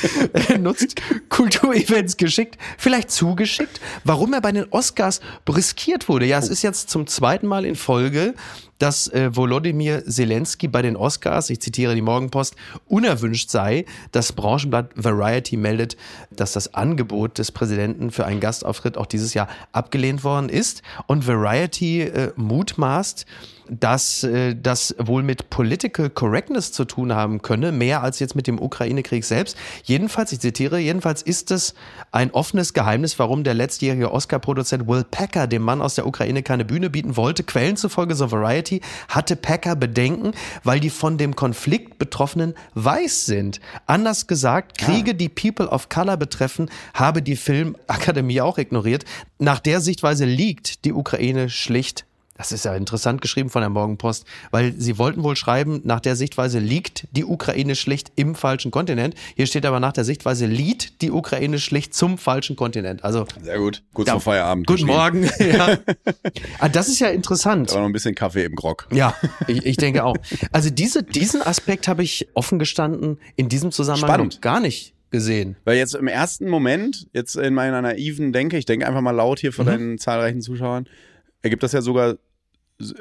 Er 0.48 0.60
nutzt 0.60 0.96
Kulturevents 1.28 2.16
geschickt, 2.16 2.58
vielleicht 2.78 3.12
zugeschickt, 3.12 3.82
warum 4.06 4.32
er 4.32 4.40
bei 4.40 4.54
den 4.54 4.66
Oscars 4.70 5.20
riskiert 5.50 6.08
wurde. 6.08 6.26
Ja, 6.26 6.40
es 6.40 6.48
ist 6.48 6.62
jetzt 6.62 6.90
zum 6.90 7.06
zweiten 7.06 7.48
Mal 7.48 7.66
in 7.66 7.76
Folge, 7.76 8.34
dass 8.84 9.08
äh, 9.08 9.34
Volodymyr 9.34 10.04
Zelensky 10.04 10.68
bei 10.68 10.82
den 10.82 10.98
Oscars, 10.98 11.50
ich 11.50 11.62
zitiere 11.62 11.96
die 11.96 12.02
Morgenpost, 12.02 12.58
unerwünscht 12.86 13.50
sei. 13.50 13.86
Das 14.12 14.34
Branchenblatt 14.34 14.92
Variety 14.96 15.56
meldet, 15.56 15.96
dass 16.32 16.52
das 16.52 16.74
Angebot 16.74 17.38
des 17.38 17.54
Präsidenten 17.54 18.12
für 18.12 18.26
einen 18.26 18.42
Gastauftritt 18.42 18.98
auch 18.98 19.06
dieses 19.06 19.34
Jahr 19.34 19.48
abgelehnt 19.72 20.26
worden 20.26 20.50
ist. 20.50 20.82
Und 21.08 21.26
Variety 21.26 22.02
äh, 22.02 22.34
mutmaßt, 22.36 23.26
dass 23.70 24.24
äh, 24.24 24.56
das 24.56 24.96
wohl 24.98 25.24
mit 25.24 25.50
Political 25.50 26.10
Correctness 26.10 26.72
zu 26.72 26.86
tun 26.86 27.14
haben 27.14 27.42
könne, 27.42 27.72
mehr 27.72 28.04
als 28.04 28.20
jetzt 28.20 28.36
mit 28.36 28.48
dem 28.48 28.62
Ukraine-Krieg 28.62 29.24
selbst. 29.24 29.58
Jedenfalls, 29.84 30.32
ich 30.32 30.40
zitiere, 30.40 30.80
jedenfalls 30.80 31.22
ist 31.22 31.52
es 31.52 31.74
ein 32.12 32.32
offenes 32.32 32.74
Geheimnis, 32.74 33.20
warum 33.20 33.44
der 33.44 33.54
letztjährige 33.54 34.12
Oscar-Produzent 34.12 34.88
Will 34.88 35.04
Packer 35.10 35.48
dem 35.48 35.62
Mann 35.62 35.82
aus 35.82 35.96
der 35.96 36.08
Ukraine 36.08 36.44
keine 36.44 36.66
Bühne 36.66 36.90
bieten 36.90 37.18
wollte. 37.18 37.44
Quellen 37.44 37.78
zufolge, 37.78 38.16
so 38.16 38.32
Variety, 38.32 38.82
hatte 39.08 39.36
Packer 39.36 39.76
Bedenken, 39.76 40.32
weil 40.64 40.80
die 40.80 40.90
von 40.90 41.18
dem 41.18 41.36
Konflikt 41.36 41.98
Betroffenen 41.98 42.54
weiß 42.76 43.26
sind. 43.26 43.60
Anders 43.86 44.28
gesagt, 44.28 44.78
Kriege, 44.78 45.16
die 45.16 45.30
People 45.30 45.68
of 45.68 45.90
Color 45.90 46.18
betreffen, 46.18 46.70
habe 46.94 47.22
die 47.22 47.36
Filmakademie 47.36 48.42
auch 48.42 48.58
ignoriert. 48.58 49.06
Nach 49.40 49.60
der 49.60 49.82
Sichtweise 49.82 50.26
liegt 50.26 50.86
die 50.86 50.94
Ukraine 50.94 51.50
schlicht 51.50 52.06
das 52.36 52.52
ist 52.52 52.66
ja 52.66 52.76
interessant 52.76 53.22
geschrieben 53.22 53.50
von 53.50 53.62
der 53.62 53.70
Morgenpost, 53.70 54.26
weil 54.52 54.74
sie 54.78 54.98
wollten 54.98 55.24
wohl 55.24 55.36
schreiben, 55.36 55.82
nach 55.84 56.00
der 56.00 56.16
Sichtweise 56.16 56.58
liegt 56.60 57.08
die 57.12 57.26
Ukraine 57.26 57.76
schlicht 57.76 58.12
im 58.16 58.34
falschen 58.36 58.72
Kontinent. 58.72 59.14
Hier 59.36 59.46
steht 59.46 59.66
aber 59.66 59.80
nach 59.80 59.94
der 59.94 60.04
Sichtweise 60.04 60.46
liegt 60.48 61.02
die 61.02 61.12
Ukraine 61.12 61.60
schlicht 61.60 61.94
zum 61.94 62.18
falschen 62.18 62.56
Kontinent. 62.56 63.04
Also 63.04 63.26
Sehr 63.42 63.60
gut. 63.60 63.84
Kurz 63.94 64.08
Ja, 64.08 64.14
vor 64.14 64.22
Feierabend. 64.34 64.66
guten. 64.68 64.86
Morgen. 64.88 65.30
Ja. 65.40 65.78
Ah, 66.60 66.70
das 66.70 66.88
ist 66.88 67.00
ja 67.00 67.10
interessant. 67.10 67.72
Aber 67.72 67.82
noch 67.82 67.88
ein 67.88 67.94
bisschen 67.94 68.16
Kaffee 68.16 68.46
im 68.46 68.56
Grog. 68.56 68.88
Ja, 68.92 69.16
ich, 69.48 69.66
ich 69.66 69.78
denke 69.78 70.04
auch. 70.04 70.16
Also 70.52 70.70
diese, 70.70 71.04
diesen 71.04 71.42
Aspekt 71.42 71.88
habe 71.88 72.04
ich 72.04 72.28
offen 72.34 72.60
gestanden 72.60 73.20
in 73.36 73.50
diesem 73.50 73.72
Zusammenhang 73.72 74.10
Spannend. 74.10 74.42
gar 74.42 74.60
nicht 74.60 74.94
gesehen. 75.12 75.56
Weil 75.66 75.78
jetzt 75.78 75.94
im 75.96 76.08
ersten 76.08 76.50
Moment, 76.50 77.08
jetzt 77.14 77.36
in 77.36 77.54
meiner 77.54 77.82
naiven 77.82 78.34
Denke, 78.34 78.58
ich 78.58 78.66
denke 78.66 78.88
einfach 78.88 79.02
mal 79.02 79.12
laut 79.12 79.40
hier 79.40 79.52
Mhm. 79.52 79.54
vor 79.54 79.66
deinen 79.66 79.98
zahlreichen 80.00 80.42
Zuschauern, 80.42 80.88
ergibt 81.44 81.62
das 81.62 81.72
ja 81.74 81.82
sogar, 81.82 82.16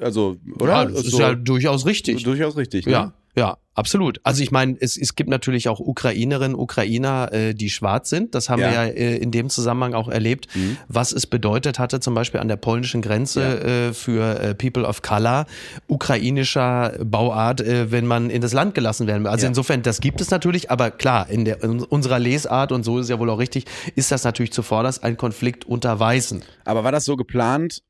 also, 0.00 0.36
oder? 0.60 0.72
Ja, 0.72 0.84
das 0.84 1.04
ist 1.04 1.10
So- 1.12 1.20
ja 1.20 1.34
durchaus 1.34 1.86
richtig. 1.86 2.22
durchaus 2.24 2.56
richtig. 2.56 2.84
Ne? 2.86 2.92
Ja, 2.92 3.12
ja, 3.34 3.56
absolut. 3.74 4.20
Also 4.22 4.42
ich 4.42 4.50
meine, 4.50 4.76
es, 4.78 4.98
es 4.98 5.14
gibt 5.16 5.30
natürlich 5.30 5.70
auch 5.70 5.80
Ukrainerinnen, 5.80 6.54
Ukrainer, 6.54 7.32
äh, 7.32 7.54
die 7.54 7.70
schwarz 7.70 8.10
sind. 8.10 8.34
Das 8.34 8.50
haben 8.50 8.60
Ja. 8.60 8.66
wir 8.70 8.74
ja 8.74 8.84
äh, 8.84 9.16
in 9.16 9.30
dem 9.30 9.48
Zusammenhang 9.48 9.94
auch 9.94 10.08
erlebt, 10.08 10.48
Mhm. 10.54 10.76
was 10.88 11.12
es 11.12 11.26
bedeutet 11.26 11.78
hatte, 11.78 11.98
zum 12.00 12.14
Beispiel 12.14 12.40
an 12.40 12.48
der 12.48 12.56
polnischen 12.56 13.00
Grenze 13.00 13.60
äh, 13.88 13.92
für 13.94 14.38
äh, 14.38 14.54
People 14.54 14.84
of 14.86 15.00
Color, 15.00 15.46
ukrainischer 15.88 16.98
Bauart, 17.02 17.62
äh, 17.62 17.90
wenn 17.90 18.06
man 18.06 18.28
in 18.28 18.42
das 18.42 18.52
Land 18.52 18.74
gelassen 18.74 19.06
werden 19.06 19.24
will. 19.24 19.30
Also 19.30 19.44
Ja. 19.44 19.48
insofern, 19.48 19.82
das 19.82 20.00
gibt 20.00 20.20
es 20.20 20.30
natürlich, 20.30 20.70
aber 20.70 20.90
klar, 20.90 21.28
in, 21.30 21.44
der, 21.46 21.62
in 21.62 21.80
unserer 21.82 22.18
Lesart, 22.18 22.72
und 22.72 22.82
so 22.84 22.98
ist 22.98 23.04
es 23.04 23.10
ja 23.10 23.18
wohl 23.18 23.30
auch 23.30 23.38
richtig, 23.38 23.64
ist 23.96 24.12
das 24.12 24.24
natürlich 24.24 24.52
zuvorderst 24.52 25.02
ein 25.02 25.16
Konflikt 25.16 25.64
unter 25.64 25.98
Weißen. 25.98 26.42
Aber 26.66 26.84
war 26.84 26.92
das 26.92 27.06
so 27.06 27.16
geplant? 27.16 27.82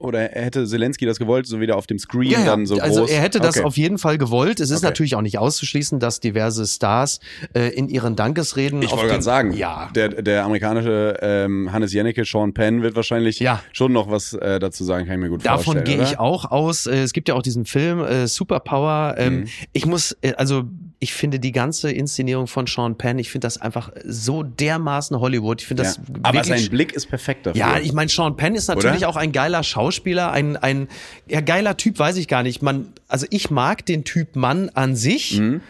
Oder 0.00 0.20
hätte 0.20 0.64
Zelensky 0.64 1.06
das 1.06 1.18
gewollt, 1.18 1.46
so 1.48 1.58
wieder 1.60 1.76
auf 1.76 1.88
dem 1.88 1.98
Screen 1.98 2.44
dann 2.46 2.66
so 2.66 2.78
also 2.78 3.00
groß? 3.00 3.10
er 3.10 3.20
hätte 3.20 3.40
das 3.40 3.56
Okay. 3.56 3.66
auf 3.66 3.76
jeden 3.76 3.98
Fall 3.98 4.16
gewollt. 4.16 4.60
Es 4.60 4.70
ist 4.70 4.78
Okay. 4.78 4.86
natürlich 4.86 5.16
auch 5.16 5.22
nicht 5.22 5.38
auszuschließen, 5.38 5.98
dass 5.98 6.20
diverse 6.20 6.64
Stars 6.68 7.18
äh, 7.52 7.70
in 7.70 7.88
ihren 7.88 8.14
Dankesreden 8.14 8.80
Ich 8.82 8.92
wollte 8.92 9.08
gerade 9.08 9.22
sagen, 9.24 9.52
ja, 9.52 9.90
der, 9.96 10.08
der 10.22 10.44
amerikanische 10.44 11.18
ähm, 11.20 11.72
Hannes 11.72 11.92
Jennecke, 11.92 12.24
Sean 12.24 12.54
Penn, 12.54 12.82
wird 12.82 12.94
wahrscheinlich 12.94 13.40
Ja. 13.40 13.60
schon 13.72 13.92
noch 13.92 14.08
was 14.08 14.34
äh, 14.34 14.60
dazu 14.60 14.84
sagen, 14.84 15.06
kann 15.06 15.14
ich 15.16 15.20
mir 15.20 15.30
gut 15.30 15.44
Davon 15.44 15.64
vorstellen. 15.64 15.84
gehe 15.84 15.96
oder? 15.96 16.04
ich 16.04 16.18
auch 16.20 16.44
aus. 16.44 16.86
Äh, 16.86 17.02
Es 17.02 17.12
gibt 17.12 17.28
ja 17.28 17.34
auch 17.34 17.42
diesen 17.42 17.64
Film 17.64 17.98
äh, 18.04 18.28
Superpower. 18.28 19.16
Ähm, 19.18 19.28
Mhm. 19.40 19.46
Ich 19.72 19.84
muss, 19.86 20.16
äh, 20.22 20.34
also 20.36 20.62
ich 21.00 21.12
finde 21.14 21.38
die 21.38 21.52
ganze 21.52 21.92
Inszenierung 21.92 22.48
von 22.48 22.66
Sean 22.66 22.98
Penn, 22.98 23.18
ich 23.20 23.30
finde 23.30 23.46
das 23.46 23.56
einfach 23.58 23.92
so 24.04 24.42
dermaßen 24.42 25.18
Hollywood. 25.20 25.60
Ich 25.60 25.68
finde 25.68 25.84
das 25.84 25.96
Ja. 25.96 26.02
Aber 26.24 26.38
wirklich 26.40 26.60
sein 26.62 26.70
Blick 26.70 26.92
ist 26.92 27.06
perfekt 27.06 27.46
dafür. 27.46 27.58
Ja, 27.60 27.78
ich 27.78 27.92
meine, 27.92 28.08
Sean 28.08 28.36
Penn 28.36 28.56
ist 28.56 28.66
natürlich 28.66 28.98
Oder? 29.02 29.08
auch 29.10 29.16
ein 29.16 29.30
geiler 29.30 29.62
Schauspieler, 29.62 30.32
ein, 30.32 30.56
ein 30.56 30.88
ja, 31.28 31.40
geiler 31.40 31.76
Typ, 31.76 31.98
weiß 32.00 32.16
ich 32.16 32.26
gar 32.26 32.42
nicht. 32.42 32.62
Man, 32.62 32.92
also 33.06 33.26
ich 33.30 33.50
mag 33.50 33.86
den 33.86 34.02
Typ 34.04 34.34
Mann 34.34 34.70
an 34.74 34.96
sich, 34.96 35.38
Mhm. 35.38 35.60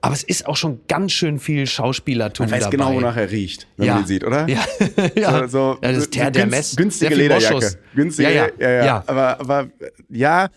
aber 0.00 0.14
es 0.14 0.22
ist 0.22 0.46
auch 0.46 0.56
schon 0.56 0.80
ganz 0.86 1.10
schön 1.10 1.40
viel 1.40 1.66
Schauspielertum 1.66 2.46
Man 2.46 2.52
weiß 2.52 2.60
dabei. 2.64 2.70
genau, 2.76 2.94
wonach 2.94 3.16
er 3.16 3.32
riecht, 3.32 3.66
wenn 3.76 3.86
ja. 3.88 3.94
man 3.94 4.04
ihn 4.04 4.06
sieht, 4.06 4.22
oder? 4.22 4.48
Ja, 4.48 4.60
ja. 5.16 5.40
So, 5.40 5.46
so, 5.48 5.78
ja 5.82 5.88
das 5.92 5.98
ist 6.04 6.14
der, 6.14 6.30
der 6.30 6.44
günst- 6.44 6.50
Mess. 6.56 6.76
Günstige 6.76 7.14
Lederjacke. 7.16 7.72
Günstige, 7.96 8.32
ja, 8.32 8.46
ja, 8.46 8.50
ja, 8.60 8.70
ja. 8.70 8.84
ja. 8.84 9.04
Aber, 9.08 9.40
aber 9.40 9.68
ja, 10.08 10.48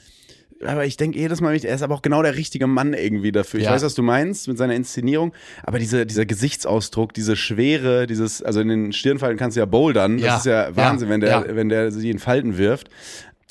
aber 0.63 0.85
ich 0.85 0.97
denke 0.97 1.17
jedes 1.19 1.41
Mal, 1.41 1.55
er 1.55 1.75
ist 1.75 1.81
aber 1.81 1.95
auch 1.95 2.01
genau 2.01 2.21
der 2.21 2.35
richtige 2.35 2.67
Mann 2.67 2.93
irgendwie 2.93 3.31
dafür. 3.31 3.59
Ich 3.59 3.65
Ja. 3.65 3.71
weiß, 3.73 3.83
was 3.83 3.93
du 3.95 4.03
meinst 4.03 4.47
mit 4.47 4.57
seiner 4.57 4.75
Inszenierung, 4.75 5.33
aber 5.63 5.79
diese, 5.79 6.05
dieser 6.05 6.25
Gesichtsausdruck, 6.25 7.13
diese 7.13 7.35
Schwere, 7.35 8.07
dieses, 8.07 8.41
also 8.41 8.61
in 8.61 8.69
den 8.69 8.93
Stirnfalten 8.93 9.37
kannst 9.37 9.57
du 9.57 9.59
ja 9.61 9.65
bouldern. 9.65 10.17
Ja. 10.17 10.27
Das 10.27 10.39
ist 10.39 10.45
ja 10.45 10.75
Wahnsinn, 10.75 11.07
Ja. 11.09 11.13
wenn 11.13 11.21
der, 11.21 11.55
wenn 11.55 11.69
der 11.69 11.91
sie 11.91 12.09
in 12.09 12.19
Falten 12.19 12.57
wirft. 12.57 12.89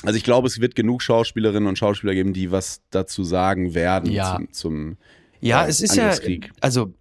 Also 0.03 0.17
ich 0.17 0.25
glaube, 0.25 0.47
es 0.49 0.61
wird 0.61 0.75
genug 0.75 1.03
Schauspielerinnen 1.03 1.69
und 1.69 1.79
Schauspieler 1.79 2.15
geben, 2.15 2.33
die 2.33 2.51
was 2.51 2.83
dazu 2.91 3.25
sagen 3.25 3.75
werden 3.75 4.11
Ja. 4.11 4.37
zum, 4.37 4.53
zum 4.53 4.97
Ja, 5.41 5.65
äh, 5.65 5.69
es 5.71 5.81
ist 5.81 5.97
ja, 5.97 6.11
also 6.61 6.93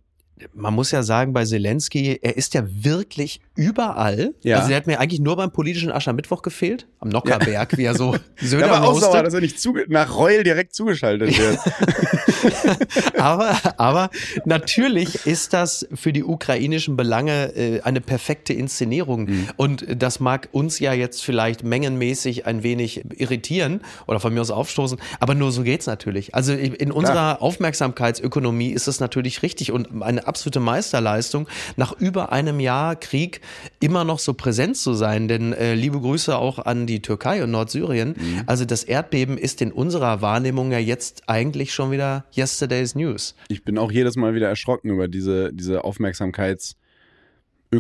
man 0.54 0.74
muss 0.74 0.92
ja 0.92 1.04
sagen, 1.04 1.34
bei 1.34 1.46
Zelensky, 1.46 2.20
er 2.22 2.38
ist 2.38 2.54
ja 2.54 2.64
wirklich 2.68 3.42
überall. 3.56 4.34
Ja. 4.44 4.58
Also 4.58 4.70
der 4.70 4.78
hat 4.78 4.88
mir 4.88 5.00
eigentlich 5.00 5.20
nur 5.20 5.36
beim 5.36 5.52
politischen 5.52 5.92
Aschermittwoch 5.92 6.42
gefehlt, 6.42 6.88
am 7.00 7.10
Nockerberg, 7.10 7.78
wie 7.78 7.84
er 7.84 7.96
so 7.96 8.16
Söder 8.42 8.70
war 8.70 8.84
auch 8.84 9.00
sauer, 9.00 9.24
dass 9.24 9.34
er 9.34 9.42
nicht 9.42 9.58
nach 9.88 10.18
Reul 10.18 10.44
direkt 10.44 10.74
zugeschaltet 10.74 11.38
wird. 11.38 11.60
aber, 13.20 13.56
aber 13.78 14.10
natürlich 14.46 15.26
ist 15.26 15.54
das 15.54 15.88
für 15.94 16.14
die 16.14 16.24
ukrainischen 16.24 16.98
Belange 16.98 17.56
äh, 17.56 17.82
eine 17.82 18.02
perfekte 18.02 18.54
Inszenierung. 18.54 19.26
Mhm. 19.26 19.48
Und 19.58 19.86
das 20.02 20.20
mag 20.20 20.50
uns 20.52 20.80
ja 20.80 20.94
jetzt 20.94 21.24
vielleicht 21.24 21.64
mengenmäßig 21.64 22.46
ein 22.46 22.64
wenig 22.64 23.04
irritieren 23.18 23.82
oder 24.08 24.20
von 24.20 24.34
mir 24.34 24.42
aus 24.42 24.52
aufstoßen, 24.52 25.00
aber 25.20 25.36
nur 25.36 25.52
so 25.52 25.64
geht's 25.64 25.86
natürlich. 25.86 26.36
Also 26.36 26.54
in 26.54 26.92
unserer 26.92 27.42
Aufmerksamkeitsökonomie 27.42 28.72
ist 28.72 28.88
es 28.88 29.00
natürlich 29.00 29.44
richtig 29.44 29.72
und 29.72 30.02
eine 30.02 30.26
absolute 30.34 30.60
Meisterleistung, 30.60 31.48
nach 31.75 31.92
über 32.00 32.32
einem 32.32 32.60
Jahr 32.60 32.96
Krieg 32.96 33.42
immer 33.80 34.04
noch 34.04 34.18
so 34.18 34.34
präsent 34.34 34.78
zu 34.78 34.96
sein. 34.96 35.28
Denn 35.28 35.54
äh, 35.54 35.75
liebe 35.75 36.00
Grüße 36.02 36.36
auch 36.36 36.58
an 36.58 36.88
die 36.88 37.04
Türkei 37.04 37.44
und 37.44 37.52
Nordsyrien. 37.52 38.16
Mhm. 38.18 38.44
Also 38.48 38.66
das 38.66 38.84
Erdbeben 38.84 39.38
ist 39.38 39.62
in 39.62 39.72
unserer 39.72 40.22
Wahrnehmung 40.22 40.72
ja 40.72 40.80
jetzt 40.80 41.30
eigentlich 41.30 41.72
schon 41.72 41.92
wieder 41.92 42.25
yesterday's 42.36 42.96
news. 42.96 43.36
ich 43.48 43.63
bin 43.63 43.78
auch 43.78 43.92
jedes 43.92 44.16
Mal 44.16 44.34
wieder 44.34 44.50
erschrocken 44.50 44.90
über 44.90 45.08
diese, 45.08 45.54
diese 45.54 45.84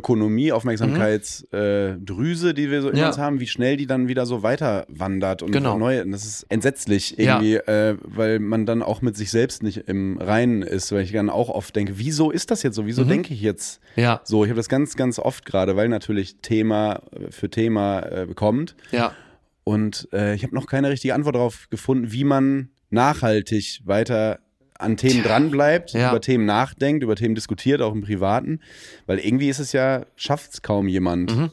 Aufmerksamkeitsökonomie, 0.01 0.51
Aufmerksamkeitsdrüse, 0.51 2.53
die 2.53 2.71
wir 2.71 2.81
so 2.81 2.89
in 2.89 2.97
Ja. 2.97 3.07
uns 3.07 3.17
haben, 3.17 3.39
wie 3.39 3.47
schnell 3.47 3.77
die 3.77 3.87
dann 3.87 4.07
wieder 4.07 4.25
so 4.25 4.43
weiter 4.43 4.85
wandert 4.89 5.41
und 5.43 5.51
Genau. 5.51 5.77
neu. 5.77 6.01
Und 6.01 6.11
das 6.11 6.25
ist 6.25 6.45
entsetzlich 6.49 7.15
Ja. 7.17 7.35
irgendwie, 7.41 7.55
äh, 7.55 7.97
weil 8.01 8.39
man 8.39 8.65
dann 8.65 8.81
auch 8.81 9.01
mit 9.01 9.15
sich 9.17 9.31
selbst 9.31 9.63
nicht 9.63 9.77
im 9.87 10.17
Reinen 10.17 10.61
ist, 10.61 10.91
weil 10.91 11.03
ich 11.03 11.11
dann 11.11 11.29
auch 11.29 11.49
oft 11.49 11.75
denke, 11.75 11.93
wieso 11.97 12.31
ist 12.31 12.51
das 12.51 12.63
jetzt 12.63 12.75
so? 12.75 12.85
Wieso 12.85 13.03
denke 13.03 13.33
ich 13.33 13.41
jetzt 13.41 13.79
Ja. 13.95 14.21
so? 14.23 14.43
Ich 14.43 14.49
habe 14.49 14.57
das 14.57 14.69
ganz, 14.69 14.95
ganz 14.95 15.19
oft 15.19 15.45
gerade, 15.45 15.75
weil 15.75 15.89
natürlich 15.89 16.37
Thema 16.41 17.01
für 17.29 17.49
Thema 17.49 17.99
äh, 18.01 18.27
kommt. 18.33 18.75
Ja. 18.91 19.13
Und 19.63 20.07
äh, 20.11 20.35
ich 20.35 20.43
habe 20.43 20.53
noch 20.55 20.67
keine 20.67 20.89
richtige 20.89 21.13
Antwort 21.13 21.35
darauf 21.35 21.69
gefunden, 21.69 22.11
wie 22.11 22.23
man 22.25 22.69
nachhaltig 22.89 23.81
weiter 23.85 24.39
an 24.79 24.97
Themen 24.97 25.23
dranbleibt, 25.23 25.91
Ja. 25.93 26.09
über 26.11 26.21
Themen 26.21 26.45
nachdenkt, 26.45 27.03
über 27.03 27.15
Themen 27.15 27.35
diskutiert, 27.35 27.81
auch 27.81 27.93
im 27.93 28.01
Privaten. 28.01 28.59
Weil 29.05 29.19
irgendwie 29.19 29.49
ist 29.49 29.59
es 29.59 29.71
ja, 29.71 30.05
schafft 30.15 30.53
es 30.53 30.61
kaum 30.61 30.87
jemand. 30.87 31.35
Mhm. 31.35 31.51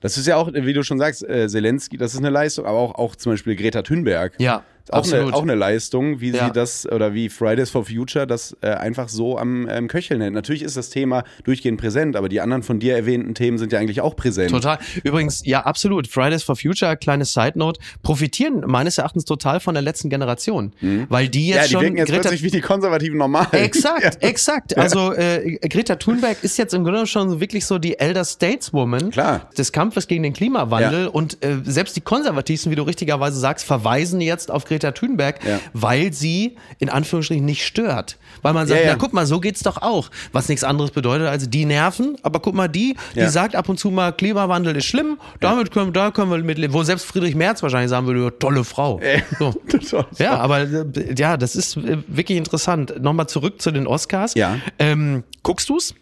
Das 0.00 0.16
ist 0.16 0.26
ja 0.26 0.36
auch, 0.36 0.50
wie 0.54 0.72
du 0.72 0.82
schon 0.82 0.98
sagst, 0.98 1.22
äh, 1.28 1.46
Zelensky, 1.48 1.98
das 1.98 2.12
ist 2.14 2.18
eine 2.20 2.30
Leistung, 2.30 2.64
aber 2.64 2.78
auch, 2.78 2.94
auch 2.94 3.16
zum 3.16 3.32
Beispiel 3.32 3.54
Greta 3.54 3.82
Thunberg. 3.82 4.32
Ja. 4.38 4.64
Auch 4.92 5.10
eine, 5.12 5.32
auch 5.34 5.42
eine 5.42 5.54
Leistung, 5.54 6.20
wie 6.20 6.30
Ja. 6.30 6.46
sie 6.46 6.52
das 6.52 6.86
oder 6.90 7.14
wie 7.14 7.28
Fridays 7.28 7.70
for 7.70 7.84
Future 7.84 8.26
das 8.26 8.56
äh, 8.60 8.68
einfach 8.70 9.08
so 9.08 9.38
am 9.38 9.68
ähm, 9.68 9.88
Köcheln 9.88 10.20
hält. 10.20 10.32
Natürlich 10.34 10.62
ist 10.62 10.76
das 10.76 10.90
Thema 10.90 11.24
durchgehend 11.44 11.80
präsent, 11.80 12.16
aber 12.16 12.28
die 12.28 12.40
anderen 12.40 12.62
von 12.62 12.78
dir 12.80 12.94
erwähnten 12.96 13.34
Themen 13.34 13.58
sind 13.58 13.72
ja 13.72 13.78
eigentlich 13.78 14.00
auch 14.00 14.16
präsent. 14.16 14.50
Total. 14.50 14.78
Übrigens, 15.04 15.42
ja, 15.44 15.62
absolut. 15.64 16.06
Fridays 16.08 16.42
for 16.42 16.56
Future, 16.56 16.96
kleine 16.96 17.24
Side 17.24 17.52
Note, 17.56 17.80
profitieren 18.02 18.62
meines 18.66 18.98
Erachtens 18.98 19.24
total 19.24 19.60
von 19.60 19.74
der 19.74 19.82
letzten 19.82 20.10
Generation. 20.10 20.72
Weil 21.08 21.28
die 21.28 21.48
jetzt 21.48 21.50
Mhm. 21.50 21.56
Ja, 21.60 21.62
die 21.64 21.70
schon 21.72 21.82
wirken 21.82 21.96
jetzt 21.98 22.08
Greta 22.08 22.20
plötzlich 22.22 22.42
wie 22.42 22.50
die 22.50 22.60
konservativen 22.60 23.18
Normalen. 23.18 23.48
Exakt, 23.52 24.22
exakt. 24.22 24.76
Also 24.78 25.12
äh, 25.12 25.58
Greta 25.68 25.96
Thunberg 25.96 26.38
ist 26.42 26.56
jetzt 26.58 26.74
im 26.74 26.84
Grunde 26.84 27.06
schon 27.06 27.40
wirklich 27.40 27.66
so 27.66 27.78
die 27.78 27.98
Elder 27.98 28.24
Stateswoman 28.24 29.10
Klar. 29.10 29.48
des 29.56 29.72
Kampfes 29.72 30.06
gegen 30.06 30.22
den 30.22 30.32
Klimawandel 30.32 31.04
Ja. 31.04 31.08
und 31.10 31.42
äh, 31.44 31.58
selbst 31.64 31.96
die 31.96 32.00
Konservativsten, 32.00 32.70
wie 32.72 32.76
du 32.76 32.82
richtigerweise 32.82 33.38
sagst, 33.38 33.64
verweisen 33.66 34.20
jetzt 34.20 34.50
auf 34.50 34.64
Greta 34.64 34.79
Thunberg, 34.80 35.44
Ja. 35.44 35.60
weil 35.72 36.12
sie 36.12 36.56
in 36.78 36.88
Anführungsstrichen 36.88 37.44
nicht 37.44 37.64
stört. 37.66 38.16
Weil 38.42 38.52
man 38.54 38.66
sagt, 38.66 38.80
Ja, 38.80 38.86
ja. 38.86 38.92
na 38.92 38.98
guck 38.98 39.12
mal, 39.12 39.26
so 39.26 39.38
geht's 39.40 39.60
doch 39.62 39.76
auch. 39.82 40.10
Was 40.32 40.48
nichts 40.48 40.64
anderes 40.64 40.90
bedeutet 40.90 41.28
als 41.28 41.48
die 41.50 41.64
nerven, 41.64 42.16
aber 42.22 42.40
guck 42.40 42.54
mal, 42.54 42.68
die, 42.68 42.96
die 43.14 43.26
sagt 43.28 43.54
ab 43.54 43.68
und 43.68 43.78
zu 43.78 43.90
mal, 43.90 44.12
Klimawandel 44.12 44.76
ist 44.76 44.86
schlimm, 44.86 45.18
damit 45.40 45.70
können, 45.70 45.92
da 45.92 46.10
können 46.10 46.30
wir 46.30 46.38
mitleben. 46.38 46.72
Wo 46.74 46.82
selbst 46.82 47.04
Friedrich 47.06 47.34
Merz 47.34 47.62
wahrscheinlich 47.62 47.90
sagen 47.90 48.06
würde, 48.06 48.38
tolle 48.38 48.64
Frau. 48.64 49.00
So. 49.38 49.52
Total. 49.68 50.06
Ja, 50.18 50.38
aber 50.38 50.60
äh, 50.60 50.84
ja, 51.16 51.36
das 51.36 51.54
ist 51.56 51.76
äh, 51.76 51.98
wirklich 52.06 52.38
interessant. 52.38 52.94
Nochmal 53.02 53.28
zurück 53.28 53.60
zu 53.60 53.70
den 53.70 53.86
Oscars. 53.86 54.34
Ja. 54.34 54.56
Ähm, 54.78 55.24
guckst 55.42 55.68
du's? 55.68 55.94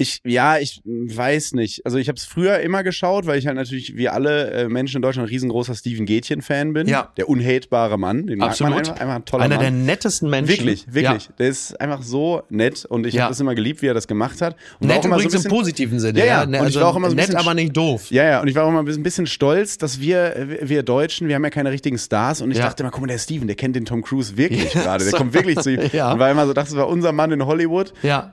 Ich, 0.00 0.20
ja, 0.24 0.56
ich 0.56 0.80
weiß 0.84 1.52
nicht. 1.52 1.84
Also 1.84 1.98
ich 1.98 2.08
habe 2.08 2.16
es 2.16 2.24
früher 2.24 2.58
immer 2.60 2.82
geschaut, 2.82 3.26
weil 3.26 3.38
ich 3.38 3.46
halt 3.46 3.56
natürlich 3.56 3.96
wie 3.96 4.08
alle 4.08 4.50
äh, 4.50 4.68
Menschen 4.68 4.96
in 4.96 5.02
Deutschland 5.02 5.28
ein 5.28 5.30
riesengroßer 5.30 5.74
Steven 5.74 6.06
Gätchen-Fan 6.06 6.72
bin. 6.72 6.88
Ja. 6.88 7.12
Der 7.18 7.28
unhaterbare 7.28 7.98
Mann. 7.98 8.26
Den 8.26 8.38
mag 8.38 8.58
man 8.60 8.72
einfach. 8.72 8.92
Einfach 8.98 9.14
ein 9.16 9.24
toller 9.26 9.44
Einer 9.44 9.56
Mann. 9.56 9.62
der 9.64 9.70
nettesten 9.72 10.30
Menschen. 10.30 10.48
Wirklich, 10.48 10.86
wirklich. 10.92 11.26
Ja. 11.26 11.32
Der 11.38 11.48
ist 11.48 11.78
einfach 11.80 12.02
so 12.02 12.42
nett 12.48 12.84
und 12.86 13.06
ich 13.06 13.12
Ja. 13.14 13.24
habe 13.24 13.32
das 13.32 13.40
immer 13.40 13.54
geliebt, 13.54 13.82
wie 13.82 13.88
er 13.88 13.94
das 13.94 14.08
gemacht 14.08 14.40
hat. 14.40 14.56
Und 14.80 14.86
Nett 14.88 15.04
übrigens 15.04 15.32
so 15.32 15.38
bisschen, 15.38 15.50
im 15.50 15.56
positiven 15.58 16.00
Sinne. 16.00 16.18
Ja, 16.20 16.24
ja. 16.24 16.42
Und 16.44 16.54
ich 16.54 16.60
Also 16.60 16.80
war 16.80 16.88
auch 16.88 16.96
immer 16.96 17.08
so 17.08 17.12
ein 17.12 17.16
nett, 17.16 17.26
bisschen 17.26 17.40
aber 17.40 17.52
nicht 17.54 17.76
doof. 17.76 18.10
Ja, 18.10 18.24
ja, 18.24 18.40
und 18.40 18.48
ich 18.48 18.54
war 18.54 18.64
auch 18.64 18.68
immer 18.70 18.82
ein 18.82 19.02
bisschen 19.02 19.26
stolz, 19.26 19.76
dass 19.76 20.00
wir, 20.00 20.58
wir 20.62 20.82
Deutschen, 20.82 21.28
wir 21.28 21.34
haben 21.34 21.44
ja 21.44 21.50
keine 21.50 21.70
richtigen 21.70 21.98
Stars 21.98 22.40
und 22.40 22.50
ich 22.50 22.56
Ja. 22.56 22.64
dachte 22.64 22.82
immer, 22.82 22.90
guck 22.90 23.02
mal, 23.02 23.06
der 23.08 23.18
Steven, 23.18 23.46
der 23.46 23.56
kennt 23.56 23.76
den 23.76 23.84
Tom 23.84 24.02
Cruise 24.02 24.36
wirklich 24.38 24.70
gerade, 24.72 25.04
der 25.04 25.12
kommt 25.12 25.34
wirklich 25.34 25.58
zu 25.58 25.70
ihm. 25.74 25.80
Ja. 25.92 26.12
Und 26.12 26.18
war 26.20 26.30
immer 26.30 26.46
so, 26.46 26.52
dachte, 26.54 26.70
das 26.70 26.76
war 26.78 26.88
unser 26.88 27.12
Mann 27.12 27.32
in 27.32 27.44
Hollywood 27.44 27.92
Ja. 28.02 28.32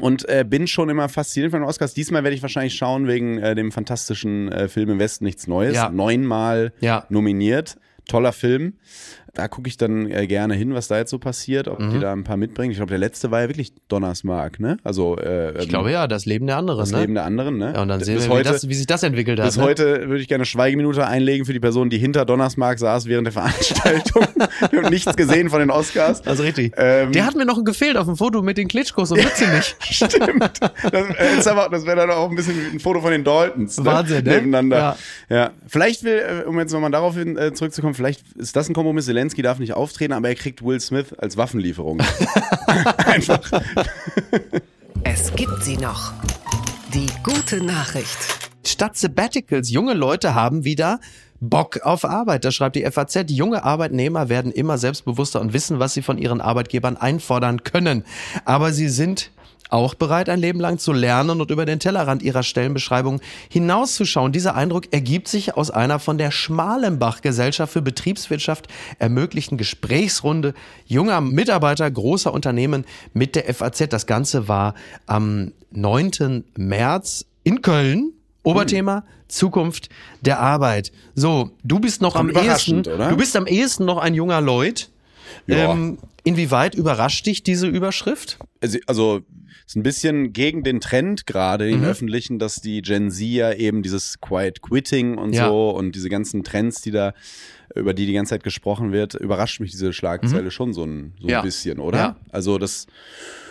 Und 0.00 0.28
äh, 0.28 0.44
bin 0.48 0.66
schon 0.66 0.88
immer 0.88 1.08
fasziniert 1.08 1.50
von 1.52 1.60
den 1.60 1.68
Oscars. 1.68 1.94
Diesmal 1.94 2.22
werde 2.24 2.34
ich 2.36 2.42
wahrscheinlich 2.42 2.74
schauen 2.74 3.06
wegen 3.06 3.38
äh, 3.38 3.54
dem 3.54 3.72
fantastischen 3.72 4.50
äh, 4.52 4.68
Film 4.68 4.90
im 4.90 4.98
Westen 4.98 5.24
nichts 5.24 5.46
Neues. 5.46 5.74
Ja. 5.74 5.90
Neunmal 5.90 6.72
Ja. 6.80 7.04
nominiert. 7.08 7.76
Toller 8.06 8.32
Film. 8.32 8.74
Da 9.34 9.46
gucke 9.46 9.68
ich 9.68 9.76
dann 9.76 10.10
äh, 10.10 10.26
gerne 10.26 10.54
hin, 10.54 10.74
was 10.74 10.88
da 10.88 10.98
jetzt 10.98 11.10
so 11.10 11.18
passiert, 11.18 11.68
ob 11.68 11.78
Mhm. 11.80 11.90
die 11.92 12.00
da 12.00 12.12
ein 12.12 12.24
paar 12.24 12.36
mitbringen. 12.36 12.70
Ich 12.72 12.78
glaube, 12.78 12.90
der 12.90 12.98
letzte 12.98 13.30
war 13.30 13.42
ja 13.42 13.48
wirklich 13.48 13.72
Donnersmark, 13.88 14.58
ne? 14.58 14.78
Also 14.84 15.16
äh, 15.18 15.62
Ich 15.62 15.68
glaube 15.68 15.92
ja, 15.92 16.06
das 16.06 16.24
Leben 16.26 16.46
der 16.46 16.56
anderen. 16.56 16.78
das 16.80 16.92
ne? 16.92 17.00
Leben 17.00 17.14
der 17.14 17.24
anderen, 17.24 17.58
ne? 17.58 17.72
ja, 17.74 17.82
und 17.82 17.88
dann 17.88 18.00
sehen 18.02 18.14
bis 18.16 18.24
wir, 18.24 18.30
wie, 18.30 18.34
heute, 18.38 18.50
das, 18.52 18.68
wie 18.68 18.74
sich 18.74 18.86
das 18.86 19.02
entwickelt 19.02 19.38
hat. 19.38 19.46
bis 19.46 19.56
ne? 19.58 19.64
heute 19.64 20.08
würde 20.08 20.20
ich 20.22 20.28
gerne 20.28 20.40
eine 20.40 20.46
Schweigeminute 20.46 21.06
einlegen 21.06 21.44
für 21.46 21.52
die 21.52 21.60
Person, 21.60 21.90
die 21.90 21.98
hinter 21.98 22.24
Donnersmark 22.24 22.78
saß 22.78 23.06
während 23.06 23.26
der 23.26 23.32
Veranstaltung. 23.32 24.26
Wir 24.70 24.82
haben 24.82 24.90
nichts 24.90 25.14
gesehen 25.16 25.50
von 25.50 25.60
den 25.60 25.70
Oscars. 25.70 26.26
Also 26.26 26.42
richtig. 26.42 26.72
Ähm, 26.76 27.12
der 27.12 27.26
hat 27.26 27.34
mir 27.36 27.44
noch 27.44 27.62
gefehlt 27.64 27.96
auf 27.96 28.06
dem 28.06 28.16
Foto 28.16 28.40
mit 28.42 28.56
den 28.56 28.68
Klitschkos 28.68 29.12
und 29.12 29.18
Mütze 29.22 29.44
Stimmt. 29.80 30.60
Das, 30.90 31.46
äh, 31.46 31.50
aber- 31.50 31.68
das 31.70 31.84
wäre 31.86 31.96
dann 31.96 32.10
auch 32.10 32.30
ein 32.30 32.36
bisschen 32.36 32.54
ein 32.72 32.80
Foto 32.80 33.00
von 33.00 33.10
den 33.10 33.24
Daltons. 33.24 33.78
Ne? 33.78 33.84
Wahnsinn, 33.84 34.24
ne? 34.24 34.30
Nebeneinander. 34.36 34.96
Ja. 35.28 35.50
Vielleicht 35.66 36.02
will, 36.04 36.42
äh, 36.44 36.48
um 36.48 36.58
jetzt 36.58 36.72
nochmal 36.72 36.90
darauf 36.90 37.14
hin, 37.16 37.36
äh, 37.36 37.52
zurückzukommen, 37.52 37.94
vielleicht 37.94 38.22
ist 38.36 38.56
das 38.56 38.68
ein 38.68 38.74
Kompromiss. 38.74 39.06
Zelensky 39.06 39.18
darf 39.34 39.58
nicht 39.58 39.74
auftreten, 39.74 40.12
aber 40.12 40.28
er 40.28 40.34
kriegt 40.34 40.64
Will 40.64 40.80
Smith 40.80 41.12
als 41.14 41.36
Waffenlieferung. 41.36 42.00
Einfach. 42.98 43.62
Es 45.04 45.34
gibt 45.34 45.62
sie 45.62 45.76
noch. 45.76 46.12
Die 46.94 47.08
gute 47.22 47.62
Nachricht. 47.62 48.18
Statt 48.66 48.96
Sabbaticals, 48.96 49.70
junge 49.70 49.94
Leute 49.94 50.34
haben 50.34 50.64
wieder 50.64 51.00
Bock 51.40 51.80
auf 51.82 52.04
Arbeit. 52.04 52.44
Das 52.44 52.54
schreibt 52.54 52.76
die 52.76 52.84
FAZ. 52.84 53.30
Junge 53.30 53.64
Arbeitnehmer 53.64 54.28
werden 54.28 54.52
immer 54.52 54.78
selbstbewusster 54.78 55.40
und 55.40 55.52
wissen, 55.52 55.78
was 55.78 55.94
sie 55.94 56.02
von 56.02 56.18
ihren 56.18 56.40
Arbeitgebern 56.40 56.96
einfordern 56.96 57.62
können. 57.62 58.04
Aber 58.44 58.72
sie 58.72 58.88
sind 58.88 59.30
auch 59.68 59.94
bereit, 59.94 60.28
ein 60.28 60.40
Leben 60.40 60.60
lang 60.60 60.78
zu 60.78 60.92
lernen 60.92 61.40
und 61.40 61.50
über 61.50 61.66
den 61.66 61.80
Tellerrand 61.80 62.22
ihrer 62.22 62.42
Stellenbeschreibung 62.42 63.20
hinauszuschauen. 63.48 64.32
Dieser 64.32 64.54
Eindruck 64.54 64.92
ergibt 64.92 65.28
sich 65.28 65.56
aus 65.56 65.70
einer 65.70 65.98
von 65.98 66.18
der 66.18 66.30
Schmalenbach-Gesellschaft 66.30 67.72
für 67.72 67.82
Betriebswirtschaft 67.82 68.68
ermöglichten 68.98 69.58
Gesprächsrunde 69.58 70.54
junger 70.86 71.20
Mitarbeiter 71.20 71.90
großer 71.90 72.32
Unternehmen 72.32 72.84
mit 73.12 73.36
der 73.36 73.52
FAZ. 73.52 73.88
Das 73.90 74.06
Ganze 74.06 74.48
war 74.48 74.74
am 75.06 75.52
9. 75.70 76.44
März 76.56 77.26
in 77.44 77.62
Köln. 77.62 78.12
Oberthema 78.44 79.04
Zukunft 79.28 79.90
der 80.22 80.40
Arbeit. 80.40 80.90
So, 81.14 81.50
du 81.62 81.78
bist 81.78 82.00
noch 82.00 82.16
am 82.16 82.30
ehesten, 82.30 82.80
oder? 82.80 83.10
du 83.10 83.16
bist 83.16 83.36
am 83.36 83.46
ehesten 83.46 83.84
noch 83.84 83.98
ein 83.98 84.14
junger 84.14 84.40
Leut. 84.40 84.90
Ja. 85.46 85.72
Ähm, 85.72 85.98
inwieweit 86.24 86.74
überrascht 86.74 87.26
dich 87.26 87.42
diese 87.42 87.66
Überschrift? 87.66 88.38
Also, 88.60 88.78
also 88.86 89.20
ist 89.68 89.76
ein 89.76 89.82
bisschen 89.82 90.32
gegen 90.32 90.62
den 90.64 90.80
Trend 90.80 91.26
gerade 91.26 91.66
Mhm. 91.66 91.74
im 91.74 91.84
Öffentlichen, 91.84 92.38
dass 92.38 92.56
die 92.56 92.80
Gen 92.82 93.10
Z 93.10 93.22
ja 93.26 93.52
eben 93.52 93.82
dieses 93.82 94.18
Quiet 94.20 94.62
Quitting 94.62 95.18
und 95.18 95.34
Ja. 95.34 95.48
so 95.48 95.70
und 95.70 95.94
diese 95.94 96.08
ganzen 96.08 96.42
Trends, 96.42 96.80
die 96.80 96.90
da 96.90 97.12
über 97.74 97.92
die 97.92 98.06
die 98.06 98.14
ganze 98.14 98.30
Zeit 98.30 98.42
gesprochen 98.44 98.92
wird, 98.92 99.14
überrascht 99.14 99.60
mich 99.60 99.70
diese 99.72 99.92
Schlagzeile 99.92 100.50
schon 100.50 100.72
so 100.72 100.84
ein, 100.84 101.12
so 101.20 101.24
ein 101.24 101.26
Mhm. 101.26 101.28
Ja. 101.28 101.42
bisschen, 101.42 101.78
oder? 101.80 101.98
Ja. 101.98 102.16
Also 102.30 102.56
das 102.56 102.86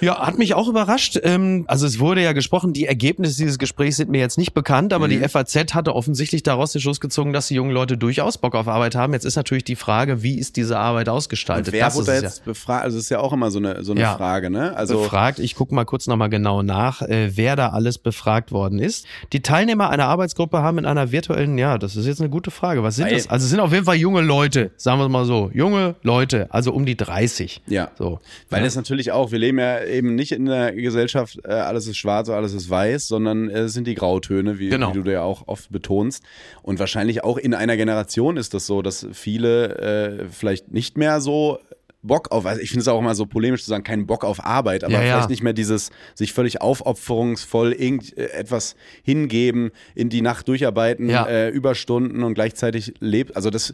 Ja, 0.02 0.20
hat 0.26 0.38
mich 0.38 0.54
auch 0.54 0.68
überrascht. 0.68 1.20
Ähm, 1.24 1.66
also 1.68 1.86
es 1.88 2.00
wurde 2.00 2.22
ja 2.22 2.34
gesprochen, 2.34 2.74
die 2.74 2.86
Ergebnisse 2.86 3.38
dieses 3.38 3.58
Gesprächs 3.58 3.98
sind 3.98 4.10
mir 4.10 4.20
jetzt 4.20 4.38
nicht 4.38 4.54
bekannt, 4.54 4.94
aber 4.94 5.08
Mhm. 5.08 5.12
die 5.12 5.20
FAZ 5.28 5.74
hatte 5.74 5.96
offensichtlich 5.96 6.44
daraus 6.44 6.72
den 6.72 6.82
Schluss 6.82 7.00
gezogen, 7.00 7.34
dass 7.34 7.48
die 7.48 7.56
jungen 7.56 7.72
Leute 7.72 7.98
durchaus 7.98 8.38
Bock 8.38 8.56
auf 8.56 8.68
Arbeit 8.68 8.96
haben. 8.96 9.14
Jetzt 9.14 9.26
ist 9.26 9.36
natürlich 9.36 9.64
die 9.64 9.76
Frage, 9.76 10.22
wie 10.24 10.38
ist 10.38 10.56
diese 10.56 10.78
Arbeit 10.78 11.10
ausgestaltet? 11.10 11.74
wer 11.74 11.86
das 11.86 11.96
wurde 11.96 12.12
es 12.12 12.22
jetzt 12.22 12.46
befragt? 12.46 12.84
Also 12.84 12.98
das 12.98 13.06
ist 13.06 13.10
ja 13.10 13.20
auch 13.20 13.34
immer 13.34 13.50
so 13.52 13.60
eine 13.60 13.84
so 13.84 13.92
eine 13.94 14.02
Ja. 14.02 14.16
Frage, 14.18 14.50
ne? 14.50 14.68
ja 14.68 14.74
Also 14.74 15.00
befragt. 15.02 15.40
Ich 15.40 15.56
gucke 15.56 15.74
mal 15.74 15.86
kurz 15.86 16.08
nochmal 16.08 16.30
genau 16.30 16.62
nach, 16.64 17.02
äh, 17.02 17.32
wer 17.36 17.56
da 17.56 17.70
alles 17.70 17.98
befragt 17.98 18.52
worden 18.52 18.80
ist. 18.80 19.06
Die 19.34 19.42
Teilnehmer 19.42 19.90
einer 19.90 20.06
Arbeitsgruppe 20.06 20.60
haben 20.60 20.78
in 20.78 20.86
einer 20.86 21.12
virtuellen, 21.12 21.58
ja, 21.58 21.78
das 21.78 21.96
ist 21.96 22.06
jetzt 22.06 22.22
eine 22.22 22.30
gute 22.30 22.52
Frage. 22.52 22.84
Was 22.84 22.96
sind 22.98 23.06
Weil- 23.08 23.16
das? 23.16 23.30
Also 23.30 23.46
es 23.46 23.50
sind 23.50 23.60
auf 23.60 23.72
jeden 23.74 23.86
Fall 23.86 23.96
junge 23.96 24.22
Leute, 24.22 24.72
sagen 24.78 25.00
wir 25.00 25.06
es 25.06 25.12
mal 25.12 25.26
so. 25.26 25.50
Junge 25.54 25.96
Leute, 26.04 26.48
also 26.52 26.72
um 26.72 26.86
die 26.86 26.96
30. 26.96 27.62
ja. 27.68 27.90
So. 27.98 28.20
Weil 28.50 28.64
das 28.64 28.76
natürlich 28.76 29.12
auch, 29.12 29.32
wir 29.32 29.40
leben 29.40 29.60
ja 29.60 29.78
eben 29.88 30.16
nicht 30.16 30.32
in 30.32 30.46
der 30.46 30.74
Gesellschaft, 30.74 31.40
äh, 31.44 31.50
alles 31.52 31.88
ist 31.88 31.98
schwarz 31.98 32.28
oder 32.30 32.38
alles 32.38 32.54
ist 32.54 32.70
weiß, 32.70 33.08
sondern 33.08 33.50
äh, 33.50 33.62
es 33.62 33.74
sind 33.74 33.88
die 33.88 33.96
Grautöne, 33.96 34.60
wie, 34.60 34.70
Genau. 34.70 34.94
wie 34.96 35.02
du 35.02 35.12
ja 35.12 35.24
auch 35.24 35.48
oft 35.48 35.72
betonst. 35.72 36.24
Und 36.64 36.80
wahrscheinlich 36.80 37.24
auch 37.24 37.38
in 37.38 37.54
einer 37.54 37.78
Generation 37.78 38.38
ist 38.38 38.54
das 38.54 38.66
so, 38.68 38.82
dass 38.82 39.08
viele 39.14 39.78
äh, 39.78 40.26
vielleicht 40.30 40.72
nicht 40.72 40.98
mehr 40.98 41.22
so 41.22 41.60
Bock 42.04 42.32
auf, 42.32 42.46
also 42.46 42.62
ich 42.62 42.70
finde 42.70 42.82
es 42.82 42.88
auch 42.88 43.00
immer 43.00 43.16
so 43.16 43.26
polemisch 43.26 43.64
zu 43.64 43.70
sagen, 43.70 43.84
keinen 43.84 44.06
Bock 44.08 44.24
auf 44.24 44.46
Arbeit, 44.46 44.84
aber 44.84 44.94
Ja, 44.94 45.02
ja. 45.02 45.14
vielleicht 45.16 45.30
nicht 45.30 45.44
mehr 45.44 45.54
dieses 45.54 45.90
sich 46.16 46.32
völlig 46.32 46.62
aufopferungsvoll 46.62 47.74
irgendetwas 47.74 48.76
hingeben, 49.04 49.72
in 49.96 50.10
die 50.10 50.22
Nacht 50.22 50.48
durcharbeiten, 50.48 51.10
Ja. 51.10 51.28
äh, 51.28 51.50
Überstunden 51.50 52.24
und 52.24 52.36
gleichzeitig 52.36 52.94
lebt. 53.00 53.36
Also 53.36 53.50
das 53.50 53.74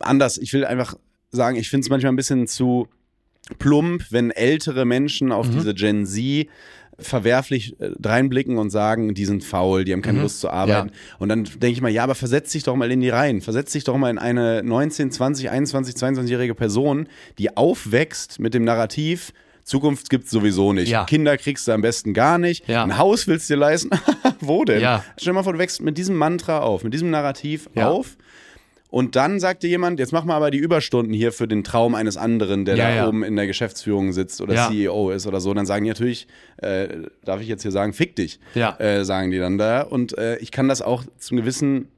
anders, 0.00 0.38
ich 0.38 0.52
will 0.52 0.64
einfach 0.64 0.94
sagen, 1.30 1.56
ich 1.56 1.68
finde 1.70 1.84
es 1.84 1.90
manchmal 1.90 2.12
ein 2.12 2.16
bisschen 2.16 2.46
zu 2.46 2.88
plump, 3.58 4.04
wenn 4.10 4.30
ältere 4.30 4.84
Menschen 4.84 5.32
auf 5.32 5.48
diese 5.50 5.74
Gen 5.74 6.06
Z 6.06 6.46
verwerflich 7.00 7.76
äh, 7.80 7.90
reinblicken 8.04 8.58
und 8.58 8.70
sagen, 8.70 9.14
die 9.14 9.24
sind 9.24 9.44
faul, 9.44 9.84
die 9.84 9.92
haben 9.92 10.02
keine 10.02 10.20
Lust 10.20 10.40
zu 10.40 10.50
arbeiten. 10.50 10.90
Und 11.20 11.28
dann 11.28 11.44
denke 11.44 11.68
ich 11.68 11.80
mal, 11.80 11.90
ja, 11.90 12.02
aber 12.02 12.16
versetz 12.16 12.50
dich 12.52 12.64
doch 12.64 12.74
mal 12.74 12.90
in 12.90 13.00
die 13.00 13.08
Reihen. 13.08 13.40
Versetz 13.40 13.70
dich 13.72 13.84
doch 13.84 13.96
mal 13.96 14.10
in 14.10 14.18
eine 14.18 14.62
19, 14.64 15.12
20, 15.12 15.50
21, 15.50 15.94
22-jährige 15.94 16.54
Person, 16.56 17.06
die 17.38 17.56
aufwächst 17.56 18.40
mit 18.40 18.52
dem 18.52 18.64
Narrativ, 18.64 19.32
Zukunft 19.62 20.08
gibt's 20.08 20.30
sowieso 20.30 20.72
nicht. 20.72 20.88
Ja. 20.88 21.04
Kinder 21.04 21.36
kriegst 21.36 21.68
du 21.68 21.72
am 21.72 21.82
besten 21.82 22.14
gar 22.14 22.38
nicht. 22.38 22.66
Ja. 22.68 22.82
Ein 22.82 22.96
Haus 22.96 23.28
willst 23.28 23.48
du 23.50 23.54
dir 23.54 23.60
leisten. 23.60 23.90
Wo 24.40 24.64
denn? 24.64 24.80
Ja. 24.80 25.04
Stell 25.18 25.32
dir 25.32 25.34
mal 25.34 25.42
vor, 25.42 25.52
du 25.52 25.58
wächst 25.58 25.82
mit 25.82 25.98
diesem 25.98 26.16
Mantra 26.16 26.60
auf, 26.60 26.84
mit 26.84 26.94
diesem 26.94 27.10
Narrativ 27.10 27.68
Ja. 27.74 27.88
auf. 27.90 28.16
Und 28.90 29.16
dann 29.16 29.38
sagte 29.38 29.66
jemand, 29.68 29.98
jetzt 29.98 30.12
mach 30.12 30.24
mal 30.24 30.34
aber 30.36 30.50
die 30.50 30.56
Überstunden 30.58 31.12
hier 31.12 31.30
für 31.30 31.46
den 31.46 31.62
Traum 31.62 31.94
eines 31.94 32.16
anderen, 32.16 32.64
der 32.64 32.76
Ja, 32.76 32.88
da 32.88 32.94
ja. 32.96 33.08
oben 33.08 33.22
in 33.22 33.36
der 33.36 33.46
Geschäftsführung 33.46 34.12
sitzt 34.12 34.40
oder 34.40 34.54
Ja. 34.54 34.68
CEO 34.70 35.10
ist 35.10 35.26
oder 35.26 35.40
so. 35.40 35.52
Dann 35.52 35.66
sagen 35.66 35.84
die 35.84 35.90
natürlich, 35.90 36.26
äh, 36.56 36.88
darf 37.24 37.40
ich 37.42 37.48
jetzt 37.48 37.62
hier 37.62 37.70
sagen, 37.70 37.92
fick 37.92 38.16
dich, 38.16 38.40
Ja. 38.54 38.78
äh, 38.80 39.04
sagen 39.04 39.30
die 39.30 39.38
dann 39.38 39.58
da. 39.58 39.82
Und 39.82 40.16
äh, 40.16 40.38
ich 40.38 40.50
kann 40.50 40.68
das 40.68 40.80
auch 40.80 41.04
zum 41.18 41.36
gewissen 41.36 41.88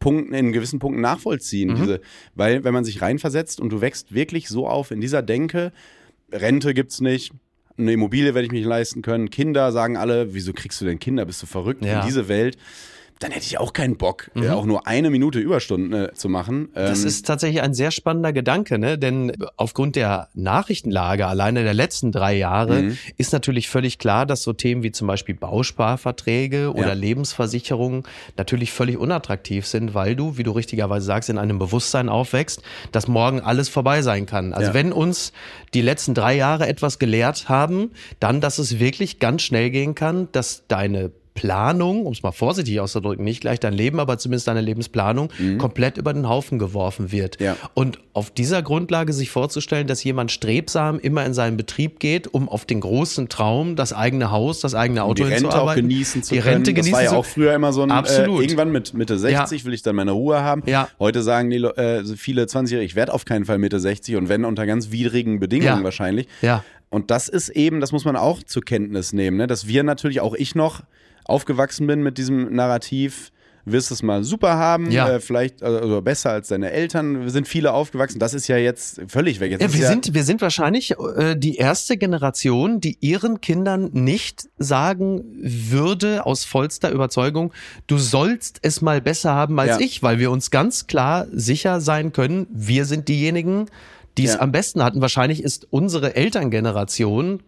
Punkten, 0.00 0.34
in 0.34 0.52
gewissen 0.52 0.80
Punkten 0.80 1.00
nachvollziehen. 1.02 1.70
Mhm. 1.70 1.76
Diese, 1.76 2.00
weil 2.34 2.64
wenn 2.64 2.74
man 2.74 2.84
sich 2.84 3.00
reinversetzt 3.00 3.60
und 3.60 3.70
du 3.70 3.80
wächst 3.80 4.12
wirklich 4.12 4.48
so 4.48 4.66
auf 4.66 4.90
in 4.90 5.00
dieser 5.00 5.22
Denke, 5.22 5.70
Rente 6.32 6.74
gibt's 6.74 7.00
nicht, 7.00 7.32
eine 7.78 7.92
Immobilie 7.92 8.34
werde 8.34 8.46
ich 8.46 8.52
mich 8.52 8.64
leisten 8.64 9.02
können, 9.02 9.30
Kinder 9.30 9.70
sagen 9.72 9.96
alle, 9.96 10.34
wieso 10.34 10.52
kriegst 10.52 10.80
du 10.80 10.84
denn 10.84 10.98
Kinder, 10.98 11.24
bist 11.26 11.42
du 11.42 11.46
verrückt 11.46 11.84
in 11.84 12.00
diese 12.06 12.28
Welt 12.28 12.56
dann 13.20 13.32
hätte 13.32 13.44
ich 13.44 13.58
auch 13.58 13.74
keinen 13.74 13.98
Bock, 13.98 14.30
mhm. 14.34 14.48
auch 14.48 14.64
nur 14.64 14.86
eine 14.86 15.10
Minute 15.10 15.38
Überstunden 15.38 15.92
äh, 15.92 16.14
zu 16.14 16.30
machen. 16.30 16.70
Das 16.74 17.02
ähm, 17.02 17.06
ist 17.06 17.26
tatsächlich 17.26 17.60
ein 17.60 17.74
sehr 17.74 17.90
spannender 17.90 18.32
Gedanke, 18.32 18.78
ne? 18.78 18.98
denn 18.98 19.32
aufgrund 19.58 19.94
der 19.96 20.28
Nachrichtenlage 20.32 21.26
alleine 21.26 21.62
der 21.62 21.74
letzten 21.74 22.12
drei 22.12 22.34
Jahre 22.34 22.82
mhm. 22.82 22.98
ist 23.18 23.34
natürlich 23.34 23.68
völlig 23.68 23.98
klar, 23.98 24.24
dass 24.24 24.42
so 24.42 24.54
Themen 24.54 24.82
wie 24.82 24.90
zum 24.90 25.06
Beispiel 25.06 25.34
Bausparverträge 25.34 26.72
oder 26.72 26.88
ja. 26.88 26.94
Lebensversicherungen 26.94 28.04
natürlich 28.38 28.72
völlig 28.72 28.96
unattraktiv 28.96 29.66
sind, 29.66 29.92
weil 29.92 30.16
du, 30.16 30.38
wie 30.38 30.42
du 30.42 30.52
richtigerweise 30.52 31.04
sagst, 31.04 31.28
in 31.28 31.36
einem 31.36 31.58
Bewusstsein 31.58 32.08
aufwächst, 32.08 32.62
dass 32.90 33.06
morgen 33.06 33.42
alles 33.42 33.68
vorbei 33.68 34.00
sein 34.00 34.24
kann. 34.24 34.54
Also 34.54 34.68
ja. 34.68 34.74
wenn 34.74 34.92
uns 34.94 35.34
die 35.74 35.82
letzten 35.82 36.14
drei 36.14 36.36
Jahre 36.36 36.66
etwas 36.66 36.98
gelehrt 36.98 37.50
haben, 37.50 37.90
dann, 38.18 38.40
dass 38.40 38.58
es 38.58 38.78
wirklich 38.78 39.18
ganz 39.18 39.42
schnell 39.42 39.68
gehen 39.68 39.94
kann, 39.94 40.28
dass 40.32 40.64
deine 40.68 41.10
Planung, 41.40 42.04
um 42.04 42.12
es 42.12 42.22
mal 42.22 42.32
vorsichtig 42.32 42.80
auszudrücken, 42.80 43.24
nicht 43.24 43.40
gleich 43.40 43.58
dein 43.58 43.72
Leben, 43.72 43.98
aber 43.98 44.18
zumindest 44.18 44.46
deine 44.46 44.60
Lebensplanung 44.60 45.30
mhm. 45.38 45.56
komplett 45.56 45.96
über 45.96 46.12
den 46.12 46.28
Haufen 46.28 46.58
geworfen 46.58 47.12
wird. 47.12 47.40
Ja. 47.40 47.56
Und 47.72 47.98
auf 48.12 48.30
dieser 48.30 48.60
Grundlage 48.60 49.14
sich 49.14 49.30
vorzustellen, 49.30 49.86
dass 49.86 50.04
jemand 50.04 50.32
strebsam 50.32 50.98
immer 51.00 51.24
in 51.24 51.32
seinen 51.32 51.56
Betrieb 51.56 51.98
geht, 51.98 52.26
um 52.26 52.46
auf 52.46 52.66
den 52.66 52.80
großen 52.80 53.30
Traum, 53.30 53.74
das 53.74 53.94
eigene 53.94 54.30
Haus, 54.30 54.60
das 54.60 54.74
eigene 54.74 55.02
Auto 55.02 55.22
um 55.22 55.28
die 55.30 55.34
Rente 55.34 55.62
auch 55.62 55.74
genießen 55.74 56.22
zu 56.22 56.34
die 56.34 56.40
können. 56.40 56.56
Rente 56.56 56.74
genießen 56.74 56.92
das 56.92 57.06
war 57.06 57.12
ja 57.14 57.18
auch 57.18 57.24
früher 57.24 57.54
immer 57.54 57.72
so 57.72 57.84
ein, 57.84 57.90
Absolut. 57.90 58.40
Äh, 58.40 58.42
irgendwann 58.42 58.70
mit 58.70 58.92
Mitte 58.92 59.18
60 59.18 59.60
ja. 59.60 59.64
will 59.64 59.72
ich 59.72 59.80
dann 59.80 59.96
meine 59.96 60.10
Ruhe 60.10 60.42
haben. 60.42 60.62
Ja. 60.66 60.88
Heute 60.98 61.22
sagen 61.22 61.48
die 61.48 61.56
äh, 61.56 62.04
viele 62.16 62.44
20-Jährige, 62.44 62.84
ich 62.84 62.96
werde 62.96 63.14
auf 63.14 63.24
keinen 63.24 63.46
Fall 63.46 63.56
Mitte 63.56 63.80
60 63.80 64.16
und 64.16 64.28
wenn 64.28 64.44
unter 64.44 64.66
ganz 64.66 64.90
widrigen 64.90 65.40
Bedingungen 65.40 65.78
ja. 65.78 65.84
wahrscheinlich. 65.84 66.28
Ja. 66.42 66.64
Und 66.90 67.10
das 67.10 67.28
ist 67.28 67.48
eben, 67.48 67.80
das 67.80 67.92
muss 67.92 68.04
man 68.04 68.16
auch 68.16 68.42
zur 68.42 68.62
Kenntnis 68.62 69.14
nehmen, 69.14 69.38
ne? 69.38 69.46
dass 69.46 69.66
wir 69.66 69.84
natürlich, 69.84 70.20
auch 70.20 70.34
ich 70.34 70.54
noch, 70.54 70.82
aufgewachsen 71.24 71.86
bin 71.86 72.02
mit 72.02 72.18
diesem 72.18 72.54
Narrativ, 72.54 73.32
wirst 73.64 73.90
es 73.90 74.02
mal 74.02 74.24
super 74.24 74.56
haben, 74.56 74.90
ja. 74.90 75.08
äh, 75.08 75.20
vielleicht 75.20 75.62
also 75.62 76.00
besser 76.02 76.30
als 76.30 76.48
deine 76.48 76.70
Eltern. 76.70 77.22
Wir 77.22 77.30
sind 77.30 77.46
viele 77.46 77.72
aufgewachsen. 77.72 78.18
Das 78.18 78.34
ist 78.34 78.48
ja 78.48 78.56
jetzt 78.56 79.02
völlig 79.08 79.40
weg. 79.40 79.50
Jetzt 79.52 79.62
ja, 79.62 79.72
wir, 79.72 79.80
ja 79.80 79.88
sind, 79.88 80.14
wir 80.14 80.24
sind 80.24 80.40
wahrscheinlich 80.40 80.94
äh, 81.16 81.36
die 81.36 81.56
erste 81.56 81.96
Generation, 81.96 82.80
die 82.80 82.96
ihren 83.00 83.40
Kindern 83.40 83.90
nicht 83.92 84.48
sagen 84.58 85.24
würde, 85.40 86.26
aus 86.26 86.44
vollster 86.44 86.90
Überzeugung, 86.90 87.52
du 87.86 87.98
sollst 87.98 88.58
es 88.62 88.80
mal 88.80 89.00
besser 89.00 89.34
haben 89.34 89.58
als 89.58 89.78
ich, 89.80 90.02
weil 90.02 90.18
wir 90.18 90.30
uns 90.30 90.50
ganz 90.50 90.86
klar 90.86 91.26
sicher 91.32 91.80
sein 91.80 92.12
können, 92.12 92.46
wir 92.50 92.84
sind 92.84 93.08
diejenigen, 93.08 93.66
die 94.20 94.26
es 94.26 94.34
ja. 94.34 94.40
am 94.40 94.52
besten 94.52 94.82
hatten. 94.82 95.00
Wahrscheinlich 95.00 95.42
ist 95.42 95.66
unsere 95.70 96.14
Elterngeneration, 96.14 97.42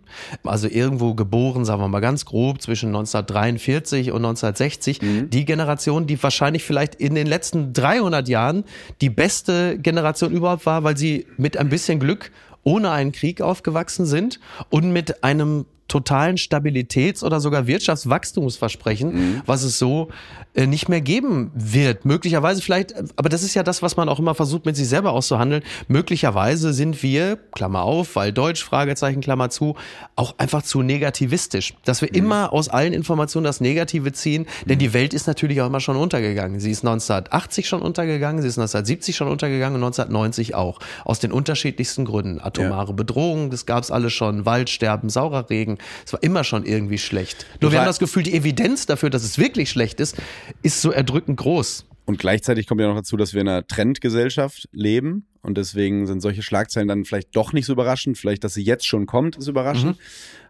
also 0.45 0.69
irgendwo 0.69 1.15
geboren, 1.15 1.65
sagen 1.65 1.81
wir 1.81 1.89
mal 1.89 2.01
ganz 2.01 2.25
grob, 2.25 2.63
zwischen 2.63 2.89
1943 2.89 4.11
und 4.11 4.25
1960, 4.25 5.03
mhm. 5.03 5.31
die 5.31 5.45
Generation, 5.45 6.07
die 6.07 6.23
wahrscheinlich 6.23 6.65
vielleicht 6.65 6.95
in 6.95 7.15
den 7.15 7.27
letzten 7.27 7.73
300 7.73 8.29
Jahren 8.29 8.65
die 9.01 9.11
beste 9.11 9.79
Generation 9.79 10.33
überhaupt 10.33 10.67
war, 10.67 10.85
weil 10.85 10.97
sie 10.97 11.27
mit 11.37 11.57
ein 11.57 11.69
bisschen 11.69 12.01
Glück 12.01 12.31
ohne 12.65 12.91
einen 12.91 13.13
Krieg 13.13 13.41
aufgewachsen 13.41 14.07
sind 14.07 14.41
und 14.71 14.93
mit 14.93 15.25
einem 15.25 15.67
totalen 15.93 16.37
Stabilitäts- 16.37 17.23
oder 17.23 17.39
sogar 17.39 17.67
Wirtschaftswachstumsversprechen, 17.67 19.13
mhm. 19.13 19.43
was 19.45 19.63
es 19.63 19.79
so 19.79 20.09
äh, 20.55 20.67
nicht 20.67 20.89
mehr 20.89 21.03
geben 21.03 21.51
wird. 21.55 22.07
Möglicherweise 22.07 22.63
vielleicht, 22.63 22.95
aber 23.17 23.29
das 23.29 23.43
ist 23.43 23.53
ja 23.53 23.63
das, 23.63 23.83
was 23.83 23.97
man 23.99 24.09
auch 24.09 24.19
immer 24.19 24.35
versucht, 24.35 24.65
mit 24.65 24.75
sich 24.75 24.89
selber 24.89 25.13
auszuhandeln. 25.13 25.63
Möglicherweise 25.89 26.73
sind 26.73 27.03
wir, 27.03 27.39
Klammer 27.55 27.83
auf, 27.83 28.17
weil 28.17 28.33
Deutsch, 28.33 28.65
Fragezeichen, 28.65 29.21
Klammer 29.21 29.51
zu, 29.51 29.77
auch 30.17 30.39
einfach 30.39 30.63
zu 30.63 30.81
negativistisch. 30.81 31.75
Dass 31.85 32.01
wir 32.01 32.09
mhm. 32.09 32.17
immer 32.17 32.53
aus 32.55 32.71
allen 32.71 32.95
Informationen 32.95 33.45
das 33.45 33.61
Negative 33.61 34.13
ziehen, 34.13 34.47
denn 34.65 34.77
mhm. 34.77 34.81
die 34.81 34.93
Welt 34.95 35.13
ist 35.13 35.27
natürlich 35.27 35.61
auch 35.61 35.67
immer 35.67 35.81
schon 35.81 35.97
untergegangen. 35.97 36.59
Sie 36.59 36.71
ist 36.71 36.87
1980 36.87 37.69
schon 37.69 37.83
untergegangen, 37.83 38.41
sie 38.41 38.49
ist 38.49 38.57
1970 38.57 39.15
schon 39.15 39.29
untergegangen 39.29 39.77
und 39.77 39.85
1990 39.85 40.55
auch. 40.55 40.79
Aus 41.05 41.19
den 41.19 41.33
unterschiedlichsten 41.33 42.07
Gründen. 42.07 42.41
Atomare 42.41 42.89
ja. 42.89 42.95
Bedrohung, 42.95 43.51
das 43.51 43.67
gab 43.67 43.83
es 43.83 43.91
alles 43.91 44.15
schon, 44.15 44.47
Waldsterben, 44.47 45.11
saurer 45.11 45.51
Regen, 45.51 45.77
es 46.05 46.13
war 46.13 46.23
immer 46.23 46.45
schon 46.45 46.65
irgendwie 46.65 46.99
schlecht. 46.99 47.47
Nur 47.61 47.73
wir 47.73 47.81
haben 47.81 47.87
das 47.87 47.99
Gefühl, 47.99 48.23
die 48.23 48.35
Evidenz 48.35 48.87
dafür, 48.87 49.11
dass 49.11 49.25
es 49.25 49.39
wirklich 49.39 49.71
schlecht 49.71 50.01
ist, 50.01 50.17
ist 50.63 50.81
so 50.81 50.91
erdrückend 50.91 51.39
groß. 51.39 51.87
Und 52.05 52.19
gleichzeitig 52.19 52.67
kommt 52.67 52.81
ja 52.81 52.89
noch 52.89 52.97
dazu, 52.97 53.17
dass 53.17 53.33
wir 53.33 53.41
in 53.41 53.49
einer 53.49 53.67
Trendgesellschaft 53.67 54.69
leben. 54.73 55.27
Und 55.41 55.57
deswegen 55.57 56.07
sind 56.07 56.21
solche 56.21 56.43
Schlagzeilen 56.43 56.89
dann 56.89 57.05
vielleicht 57.05 57.35
doch 57.35 57.53
nicht 57.53 57.67
so 57.67 57.73
überraschend. 57.73 58.19
Vielleicht, 58.19 58.45
dass 58.45 58.55
sie 58.55 58.63
jetzt 58.63 58.87
schon 58.87 59.07
kommt, 59.07 59.37
ist 59.37 59.49
überraschend. 59.49 59.97
Mhm. 59.97 60.03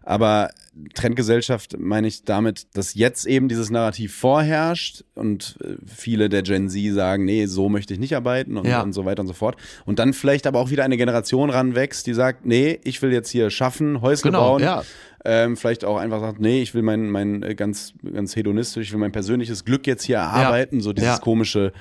Aber 0.05 0.49
Trendgesellschaft 0.93 1.77
meine 1.79 2.07
ich 2.07 2.25
damit, 2.25 2.67
dass 2.75 2.93
jetzt 2.93 3.25
eben 3.25 3.47
dieses 3.47 3.69
Narrativ 3.69 4.15
vorherrscht 4.15 5.03
und 5.13 5.57
äh, 5.63 5.75
viele 5.85 6.27
der 6.27 6.41
Gen 6.41 6.69
Z 6.69 6.93
sagen, 6.93 7.23
nee, 7.25 7.45
so 7.45 7.69
möchte 7.69 7.93
ich 7.93 7.99
nicht 7.99 8.15
arbeiten 8.15 8.57
und, 8.57 8.67
ja. 8.67 8.81
und 8.81 8.91
so 8.91 9.05
weiter 9.05 9.21
und 9.21 9.27
so 9.27 9.33
fort. 9.33 9.55
Und 9.85 9.99
dann 9.99 10.13
vielleicht 10.13 10.45
aber 10.45 10.59
auch 10.59 10.71
wieder 10.71 10.83
eine 10.83 10.97
Generation 10.97 11.49
ranwächst, 11.49 12.05
die 12.05 12.13
sagt, 12.13 12.45
nee, 12.45 12.79
ich 12.83 13.01
will 13.01 13.13
jetzt 13.13 13.29
hier 13.29 13.49
schaffen, 13.49 14.01
Häusle 14.01 14.31
genau, 14.31 14.41
bauen. 14.41 14.61
Ja. 14.61 14.83
Ähm, 15.25 15.55
vielleicht 15.55 15.85
auch 15.85 15.97
einfach 15.97 16.19
sagt, 16.19 16.39
nee, 16.39 16.61
ich 16.61 16.73
will 16.73 16.81
mein, 16.81 17.09
mein 17.09 17.43
äh, 17.43 17.55
ganz, 17.55 17.93
ganz 18.13 18.35
hedonistisch, 18.35 18.87
ich 18.87 18.91
will 18.93 18.99
mein 18.99 19.13
persönliches 19.13 19.63
Glück 19.63 19.87
jetzt 19.87 20.03
hier 20.03 20.17
erarbeiten, 20.17 20.77
ja. 20.77 20.81
so 20.81 20.91
dieses 20.91 21.21
komische 21.21 21.71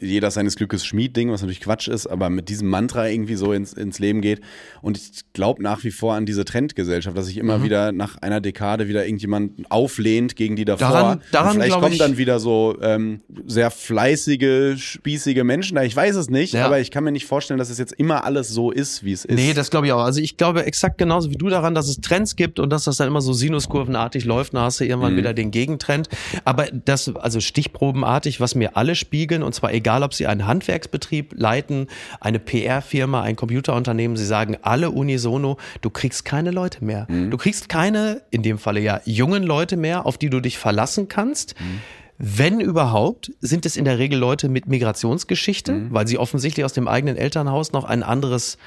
jeder 0.00 0.30
seines 0.30 0.56
Glückes 0.56 0.84
Schmied-Ding, 0.86 1.30
was 1.30 1.40
natürlich 1.40 1.60
Quatsch 1.60 1.88
ist, 1.88 2.06
aber 2.06 2.30
mit 2.30 2.48
diesem 2.48 2.68
Mantra 2.68 3.08
irgendwie 3.08 3.34
so 3.34 3.52
ins, 3.52 3.72
ins 3.72 3.98
Leben 3.98 4.20
geht. 4.20 4.40
Und 4.80 4.96
ich 4.96 5.22
glaube 5.32 5.62
nach 5.62 5.82
wie 5.84 5.90
vor 5.90 6.14
an 6.14 6.26
diese 6.26 6.44
Trendgesellschaft, 6.44 7.16
dass 7.16 7.26
sich 7.26 7.36
immer 7.38 7.58
mhm. 7.58 7.64
wieder 7.64 7.92
nach 7.92 8.16
einer 8.18 8.40
Dekade 8.40 8.88
wieder 8.88 9.04
irgendjemand 9.04 9.70
auflehnt 9.70 10.36
gegen 10.36 10.56
die 10.56 10.64
davor. 10.64 10.88
Daran, 10.88 11.20
daran 11.32 11.54
vielleicht 11.54 11.72
kommen 11.72 11.98
dann 11.98 12.16
wieder 12.16 12.38
so 12.38 12.76
ähm, 12.80 13.20
sehr 13.46 13.70
fleißige, 13.70 14.80
spießige 14.80 15.44
Menschen 15.44 15.74
da. 15.74 15.82
Ich 15.82 15.96
weiß 15.96 16.16
es 16.16 16.30
nicht, 16.30 16.54
ja. 16.54 16.64
aber 16.66 16.80
ich 16.80 16.90
kann 16.90 17.02
mir 17.04 17.12
nicht 17.12 17.26
vorstellen, 17.26 17.58
dass 17.58 17.70
es 17.70 17.78
jetzt 17.78 17.92
immer 17.92 18.24
alles 18.24 18.48
so 18.48 18.70
ist, 18.70 19.04
wie 19.04 19.12
es 19.12 19.24
ist. 19.24 19.34
Nee, 19.34 19.52
das 19.52 19.70
glaube 19.70 19.86
ich 19.86 19.92
auch. 19.92 20.02
Also 20.02 20.20
ich 20.20 20.36
glaube 20.36 20.64
exakt 20.64 20.98
genauso 20.98 21.30
wie 21.30 21.36
du 21.36 21.48
daran, 21.48 21.74
dass 21.74 21.88
es 21.88 22.00
Trends 22.00 22.36
gibt 22.36 22.60
und 22.60 22.70
dass 22.70 22.84
das 22.84 22.98
dann 22.98 23.08
immer 23.08 23.20
so 23.20 23.32
sinuskurvenartig 23.32 24.24
läuft. 24.24 24.54
Dann 24.54 24.62
hast 24.62 24.80
du 24.80 24.84
irgendwann 24.84 25.14
mhm. 25.14 25.18
wieder 25.18 25.34
den 25.34 25.50
Gegentrend. 25.50 26.08
Aber 26.44 26.66
das, 26.66 27.14
also 27.16 27.40
stichprobenartig, 27.40 28.40
was 28.40 28.54
mir 28.54 28.76
alle 28.76 28.94
spiegeln, 28.94 29.42
und 29.42 29.54
zwar 29.54 29.71
egal 29.72 30.02
ob 30.02 30.14
Sie 30.14 30.26
einen 30.26 30.46
Handwerksbetrieb 30.46 31.34
leiten, 31.36 31.88
eine 32.20 32.38
PR-Firma, 32.38 33.22
ein 33.22 33.36
Computerunternehmen, 33.36 34.16
Sie 34.16 34.26
sagen 34.26 34.56
alle 34.62 34.90
unisono, 34.90 35.56
du 35.80 35.90
kriegst 35.90 36.24
keine 36.24 36.50
Leute 36.50 36.84
mehr. 36.84 37.06
Mhm. 37.08 37.30
Du 37.30 37.36
kriegst 37.36 37.68
keine, 37.68 38.22
in 38.30 38.42
dem 38.42 38.58
Falle 38.58 38.80
ja, 38.80 39.00
jungen 39.04 39.42
Leute 39.42 39.76
mehr, 39.76 40.06
auf 40.06 40.18
die 40.18 40.30
du 40.30 40.40
dich 40.40 40.58
verlassen 40.58 41.08
kannst. 41.08 41.58
Mhm. 41.60 41.80
Wenn 42.18 42.60
überhaupt, 42.60 43.32
sind 43.40 43.66
es 43.66 43.76
in 43.76 43.84
der 43.84 43.98
Regel 43.98 44.18
Leute 44.18 44.48
mit 44.48 44.68
Migrationsgeschichte, 44.68 45.72
mhm. 45.72 45.88
weil 45.90 46.06
sie 46.06 46.18
offensichtlich 46.18 46.64
aus 46.64 46.72
dem 46.72 46.86
eigenen 46.86 47.16
Elternhaus 47.16 47.72
noch 47.72 47.84
ein 47.84 48.02
anderes 48.02 48.58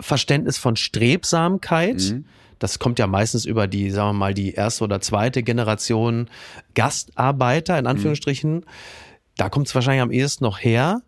Verständnis 0.00 0.58
von 0.58 0.76
Strebsamkeit. 0.76 2.00
Mhm. 2.00 2.24
Das 2.58 2.78
kommt 2.78 2.98
ja 2.98 3.06
meistens 3.06 3.44
über 3.44 3.68
die, 3.68 3.90
sagen 3.90 4.10
wir 4.10 4.18
mal, 4.18 4.34
die 4.34 4.54
erste 4.54 4.84
oder 4.84 5.00
zweite 5.00 5.42
Generation 5.42 6.28
Gastarbeiter, 6.74 7.78
in 7.78 7.84
mhm. 7.84 7.90
Anführungsstrichen. 7.90 8.54
Mhm 8.54 8.64
da 9.40 9.48
kommt 9.48 9.68
es 9.68 9.74
wahrscheinlich 9.74 10.02
am 10.02 10.10
ehesten 10.10 10.44
noch 10.44 10.58
her. 10.58 11.00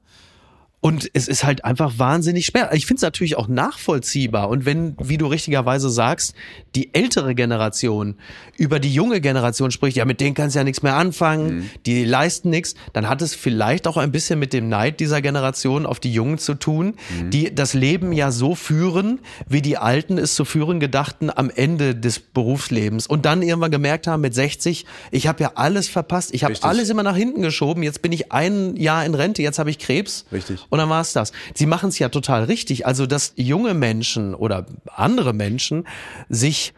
Und 0.84 1.08
es 1.14 1.28
ist 1.28 1.44
halt 1.44 1.64
einfach 1.64 2.00
wahnsinnig 2.00 2.46
schwer. 2.46 2.70
Ich 2.72 2.86
finde 2.86 2.96
es 2.96 3.02
natürlich 3.02 3.36
auch 3.36 3.46
nachvollziehbar. 3.46 4.48
Und 4.48 4.66
wenn, 4.66 4.96
wie 4.98 5.16
du 5.16 5.26
richtigerweise 5.28 5.88
sagst, 5.88 6.34
die 6.74 6.92
ältere 6.92 7.36
Generation 7.36 8.16
über 8.56 8.80
die 8.80 8.92
junge 8.92 9.20
Generation 9.20 9.70
spricht, 9.70 9.96
ja, 9.96 10.04
mit 10.04 10.20
denen 10.20 10.34
kannst 10.34 10.56
du 10.56 10.58
ja 10.58 10.64
nichts 10.64 10.82
mehr 10.82 10.96
anfangen, 10.96 11.54
mhm. 11.54 11.70
die 11.86 12.04
leisten 12.04 12.50
nichts, 12.50 12.74
dann 12.94 13.08
hat 13.08 13.22
es 13.22 13.32
vielleicht 13.32 13.86
auch 13.86 13.96
ein 13.96 14.10
bisschen 14.10 14.40
mit 14.40 14.52
dem 14.52 14.68
Neid 14.68 14.98
dieser 14.98 15.22
Generation 15.22 15.86
auf 15.86 16.00
die 16.00 16.12
Jungen 16.12 16.38
zu 16.38 16.54
tun, 16.54 16.94
mhm. 17.16 17.30
die 17.30 17.54
das 17.54 17.74
Leben 17.74 18.12
ja 18.12 18.32
so 18.32 18.56
führen, 18.56 19.20
wie 19.48 19.62
die 19.62 19.78
Alten 19.78 20.18
es 20.18 20.34
zu 20.34 20.44
führen 20.44 20.80
gedachten 20.80 21.30
am 21.30 21.48
Ende 21.48 21.94
des 21.94 22.18
Berufslebens. 22.18 23.06
Und 23.06 23.24
dann 23.24 23.42
irgendwann 23.42 23.70
gemerkt 23.70 24.08
haben 24.08 24.20
mit 24.20 24.34
60, 24.34 24.84
ich 25.12 25.28
habe 25.28 25.44
ja 25.44 25.52
alles 25.54 25.86
verpasst, 25.86 26.34
ich 26.34 26.42
habe 26.42 26.56
alles 26.62 26.90
immer 26.90 27.04
nach 27.04 27.16
hinten 27.16 27.40
geschoben, 27.40 27.84
jetzt 27.84 28.02
bin 28.02 28.10
ich 28.10 28.32
ein 28.32 28.74
Jahr 28.74 29.06
in 29.06 29.14
Rente, 29.14 29.42
jetzt 29.42 29.60
habe 29.60 29.70
ich 29.70 29.78
Krebs. 29.78 30.24
Richtig 30.32 30.58
und 30.72 30.78
dann 30.78 30.88
war 30.88 31.02
es 31.02 31.12
das. 31.12 31.32
Sie 31.52 31.66
machen 31.66 31.90
es 31.90 31.98
ja 31.98 32.08
total 32.08 32.44
richtig. 32.44 32.86
Also, 32.86 33.04
dass 33.04 33.34
junge 33.36 33.74
Menschen 33.74 34.34
oder 34.34 34.64
andere 34.86 35.34
Menschen 35.34 35.86
sich 36.30 36.72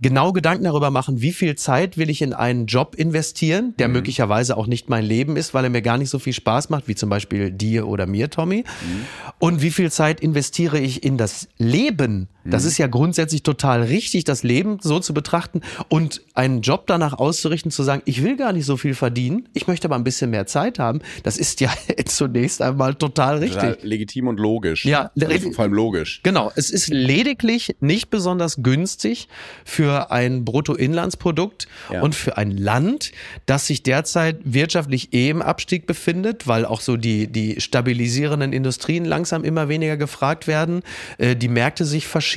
genau 0.00 0.30
Gedanken 0.32 0.62
darüber 0.62 0.92
machen, 0.92 1.20
wie 1.20 1.32
viel 1.32 1.56
Zeit 1.56 1.98
will 1.98 2.10
ich 2.10 2.22
in 2.22 2.32
einen 2.32 2.66
Job 2.66 2.94
investieren, 2.94 3.74
der 3.80 3.88
mhm. 3.88 3.94
möglicherweise 3.94 4.56
auch 4.56 4.68
nicht 4.68 4.88
mein 4.88 5.04
Leben 5.04 5.36
ist, 5.36 5.52
weil 5.52 5.64
er 5.64 5.70
mir 5.70 5.82
gar 5.82 5.98
nicht 5.98 6.10
so 6.10 6.20
viel 6.20 6.32
Spaß 6.32 6.70
macht, 6.70 6.86
wie 6.86 6.94
zum 6.94 7.10
Beispiel 7.10 7.50
dir 7.50 7.88
oder 7.88 8.06
mir, 8.06 8.30
Tommy. 8.30 8.58
Mhm. 8.58 9.06
Und 9.40 9.62
wie 9.62 9.72
viel 9.72 9.90
Zeit 9.90 10.20
investiere 10.20 10.78
ich 10.78 11.02
in 11.02 11.18
das 11.18 11.48
Leben 11.58 12.28
Das 12.44 12.62
Mhm. 12.64 12.68
ist 12.68 12.78
ja 12.78 12.86
grundsätzlich 12.86 13.42
total 13.42 13.82
richtig, 13.82 14.24
das 14.24 14.42
Leben 14.42 14.78
so 14.82 15.00
zu 15.00 15.14
betrachten 15.14 15.62
und 15.88 16.20
einen 16.34 16.60
Job 16.60 16.84
danach 16.86 17.14
auszurichten, 17.14 17.70
zu 17.70 17.82
sagen, 17.82 18.02
ich 18.04 18.22
will 18.22 18.36
gar 18.36 18.52
nicht 18.52 18.66
so 18.66 18.76
viel 18.76 18.94
verdienen, 18.94 19.48
ich 19.54 19.66
möchte 19.66 19.88
aber 19.88 19.94
ein 19.96 20.04
bisschen 20.04 20.30
mehr 20.30 20.46
Zeit 20.46 20.78
haben. 20.78 21.00
Das 21.22 21.38
ist 21.38 21.60
ja 21.60 21.72
zunächst 22.06 22.60
einmal 22.60 22.94
total 22.94 23.38
richtig. 23.38 23.60
Total 23.60 23.78
legitim 23.82 24.28
und 24.28 24.38
logisch. 24.38 24.84
Ja, 24.84 25.10
also 25.20 25.52
vor 25.52 25.62
allem 25.64 25.72
logisch. 25.74 26.20
Genau, 26.22 26.52
es 26.54 26.70
ist 26.70 26.88
lediglich 26.88 27.76
nicht 27.80 28.10
besonders 28.10 28.62
günstig 28.62 29.28
für 29.64 30.10
ein 30.10 30.44
Bruttoinlandsprodukt 30.44 31.66
Ja. 31.90 32.02
und 32.02 32.14
für 32.14 32.36
ein 32.36 32.50
Land, 32.56 33.12
das 33.46 33.66
sich 33.66 33.82
derzeit 33.82 34.38
wirtschaftlich 34.44 35.12
eh 35.14 35.30
im 35.30 35.40
Abstieg 35.42 35.86
befindet, 35.86 36.46
weil 36.46 36.66
auch 36.66 36.80
so 36.80 36.96
die, 36.96 37.26
die 37.26 37.60
stabilisierenden 37.60 38.52
Industrien 38.52 39.04
langsam 39.04 39.44
immer 39.44 39.68
weniger 39.68 39.96
gefragt 39.96 40.46
werden, 40.46 40.82
äh, 41.18 41.34
die 41.36 41.48
Märkte 41.48 41.84
sich 41.84 42.06
verschieben 42.06 42.33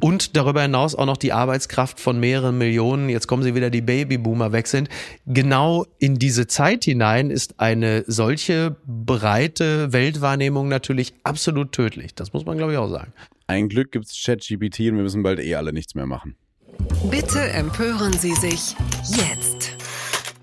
und 0.00 0.36
darüber 0.36 0.62
hinaus 0.62 0.94
auch 0.94 1.06
noch 1.06 1.16
die 1.16 1.32
Arbeitskraft 1.32 2.00
von 2.00 2.18
mehreren 2.18 2.58
Millionen, 2.58 3.08
jetzt 3.08 3.26
kommen 3.26 3.42
sie 3.42 3.54
wieder 3.54 3.70
die 3.70 3.80
Babyboomer 3.80 4.52
weg 4.52 4.66
sind. 4.66 4.88
Genau 5.26 5.86
in 5.98 6.18
diese 6.18 6.46
Zeit 6.46 6.84
hinein 6.84 7.30
ist 7.30 7.60
eine 7.60 8.04
solche 8.06 8.76
breite 8.86 9.92
Weltwahrnehmung 9.92 10.68
natürlich 10.68 11.14
absolut 11.22 11.72
tödlich. 11.72 12.14
Das 12.14 12.32
muss 12.32 12.44
man, 12.44 12.56
glaube 12.58 12.72
ich, 12.72 12.78
auch 12.78 12.90
sagen. 12.90 13.12
Ein 13.46 13.68
Glück 13.68 13.92
gibt's 13.92 14.20
ChatGPT 14.24 14.80
und 14.80 14.96
wir 14.96 15.02
müssen 15.02 15.22
bald 15.22 15.38
eh 15.40 15.54
alle 15.54 15.72
nichts 15.72 15.94
mehr 15.94 16.06
machen. 16.06 16.36
Bitte 17.10 17.38
empören 17.38 18.12
Sie 18.14 18.34
sich 18.34 18.74
jetzt. 19.08 19.61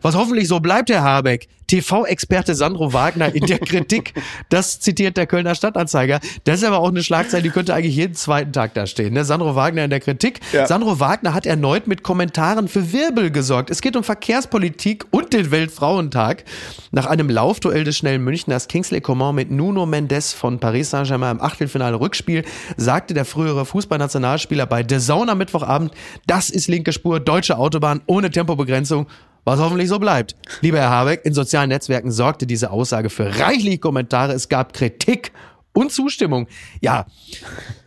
Was 0.01 0.15
hoffentlich 0.15 0.47
so 0.47 0.59
bleibt, 0.59 0.89
Herr 0.89 1.03
Habeck. 1.03 1.47
TV-Experte 1.69 2.55
Sandro 2.55 2.93
Wagner 2.93 3.33
in 3.33 3.45
der 3.45 3.59
Kritik. 3.59 4.13
Das 4.49 4.79
zitiert 4.79 5.17
der 5.17 5.27
Kölner 5.27 5.53
Stadtanzeiger. 5.53 6.19
Das 6.43 6.57
ist 6.57 6.63
aber 6.63 6.79
auch 6.79 6.89
eine 6.89 7.03
Schlagzeile, 7.03 7.43
die 7.43 7.51
könnte 7.51 7.75
eigentlich 7.75 7.95
jeden 7.95 8.15
zweiten 8.15 8.51
Tag 8.51 8.73
da 8.73 8.87
stehen. 8.87 9.13
Ne? 9.13 9.23
Sandro 9.23 9.55
Wagner 9.55 9.83
in 9.83 9.91
der 9.91 9.99
Kritik. 9.99 10.39
Ja. 10.51 10.65
Sandro 10.65 10.99
Wagner 10.99 11.33
hat 11.33 11.45
erneut 11.45 11.85
mit 11.85 12.01
Kommentaren 12.01 12.67
für 12.67 12.91
Wirbel 12.91 13.29
gesorgt. 13.29 13.69
Es 13.69 13.81
geht 13.81 13.95
um 13.95 14.03
Verkehrspolitik 14.03 15.05
und 15.11 15.31
den 15.31 15.51
Weltfrauentag. 15.51 16.43
Nach 16.91 17.05
einem 17.05 17.29
Laufduell 17.29 17.83
des 17.83 17.97
schnellen 17.97 18.23
Münchners 18.23 18.67
Kingsley 18.67 19.01
Coman 19.01 19.35
mit 19.35 19.51
Nuno 19.51 19.85
Mendes 19.85 20.33
von 20.33 20.59
Paris 20.59 20.89
Saint-Germain 20.89 21.37
im 21.37 21.41
Achtelfinale 21.41 21.99
Rückspiel 21.99 22.43
sagte 22.77 23.13
der 23.13 23.25
frühere 23.25 23.65
Fußballnationalspieler 23.65 24.65
bei 24.65 24.83
The 24.87 24.97
Zone 24.97 25.31
am 25.31 25.37
Mittwochabend, 25.37 25.91
das 26.25 26.49
ist 26.49 26.67
linke 26.67 26.93
Spur, 26.93 27.19
deutsche 27.19 27.59
Autobahn 27.59 28.01
ohne 28.07 28.31
Tempobegrenzung. 28.31 29.05
Was 29.49 29.59
hoffentlich 29.59 29.89
so 29.89 29.97
bleibt. 29.97 30.35
Lieber 30.61 30.77
Herr 30.77 30.91
Habeck, 30.91 31.25
in 31.25 31.33
sozialen 31.33 31.69
Netzwerken 31.69 32.11
sorgte 32.11 32.45
diese 32.45 32.69
Aussage 32.69 33.09
für 33.09 33.39
reichlich 33.39 33.81
Kommentare. 33.81 34.33
Es 34.33 34.47
gab 34.47 34.73
Kritik 34.73 35.31
und 35.73 35.91
Zustimmung. 35.91 36.47
Ja, 36.81 37.07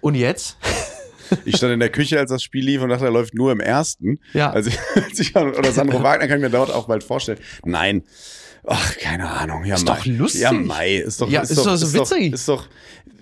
und 0.00 0.16
jetzt? 0.16 0.56
Ich 1.46 1.56
stand 1.56 1.72
in 1.72 1.80
der 1.80 1.88
Küche, 1.88 2.18
als 2.18 2.28
das 2.28 2.42
Spiel 2.42 2.62
lief 2.62 2.82
und 2.82 2.90
dachte, 2.90 3.06
er 3.06 3.10
läuft 3.10 3.32
nur 3.32 3.52
im 3.52 3.60
ersten. 3.60 4.20
Ja. 4.34 4.50
Also, 4.50 4.70
als 4.96 5.18
ich, 5.18 5.34
oder 5.36 5.72
Sandro 5.72 6.02
Wagner 6.02 6.28
kann 6.28 6.36
ich 6.36 6.42
mir 6.42 6.50
dort 6.50 6.70
auch 6.70 6.88
bald 6.88 7.02
vorstellen. 7.02 7.38
Nein. 7.64 8.02
Ach, 8.66 8.96
keine 8.98 9.30
Ahnung. 9.30 9.64
Ja, 9.64 9.76
Ist 9.76 9.86
Mai. 9.86 9.96
doch 9.96 10.04
lustig. 10.04 10.42
Ja, 10.42 10.52
Mai. 10.52 10.96
Ist 10.96 11.22
doch, 11.22 11.30
Ja, 11.30 11.40
ist 11.40 11.56
doch 11.56 11.74
so 11.76 11.94
witzig. 11.94 12.34
Ist 12.34 12.46
doch, 12.48 12.68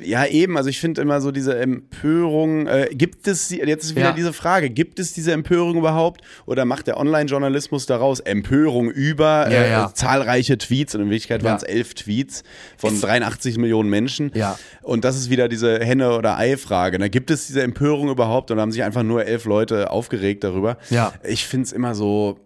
ja, 0.03 0.27
eben. 0.27 0.57
Also, 0.57 0.69
ich 0.71 0.81
finde 0.81 1.03
immer 1.03 1.21
so 1.21 1.31
diese 1.31 1.59
Empörung. 1.59 2.67
Äh, 2.67 2.89
gibt 2.93 3.27
es, 3.29 3.51
jetzt 3.51 3.85
ist 3.85 3.97
wieder 3.97 4.07
Ja. 4.09 4.13
diese 4.13 4.33
Frage, 4.33 4.71
gibt 4.71 4.99
es 4.99 5.13
diese 5.13 5.33
Empörung 5.33 5.77
überhaupt? 5.79 6.23
Oder 6.47 6.65
macht 6.65 6.87
der 6.87 6.99
Online-Journalismus 6.99 7.87
daraus 7.87 8.21
Empörung 8.21 8.91
über 8.91 9.51
Ja, 9.51 9.63
äh, 9.63 9.71
ja. 9.71 9.91
zahlreiche 9.95 10.59
Tweets? 10.59 10.95
Und 10.95 11.03
in 11.03 11.11
Wirklichkeit 11.11 11.43
waren 11.45 11.57
es 11.57 11.63
elf 11.63 11.95
Tweets 11.95 12.43
von 12.77 13.01
83 13.01 13.59
Millionen 13.59 13.91
Menschen. 13.91 14.31
Ja. 14.35 14.59
Und 14.83 15.05
das 15.05 15.17
ist 15.17 15.31
wieder 15.31 15.49
diese 15.49 15.79
Henne- 15.81 16.17
oder 16.17 16.37
Ei-Frage. 16.39 16.99
Ne? 16.99 17.11
Gibt 17.11 17.31
es 17.31 17.47
diese 17.47 17.63
Empörung 17.63 18.09
überhaupt? 18.09 18.51
Und 18.51 18.61
haben 18.61 18.73
sich 18.73 18.83
einfach 18.83 19.03
nur 19.03 19.25
elf 19.27 19.45
Leute 19.45 19.91
aufgeregt 19.91 20.45
darüber. 20.45 20.79
Ja. 20.91 21.13
Ich 21.25 21.47
finde 21.47 21.67
es 21.67 21.73
immer 21.73 21.95
so. 21.95 22.39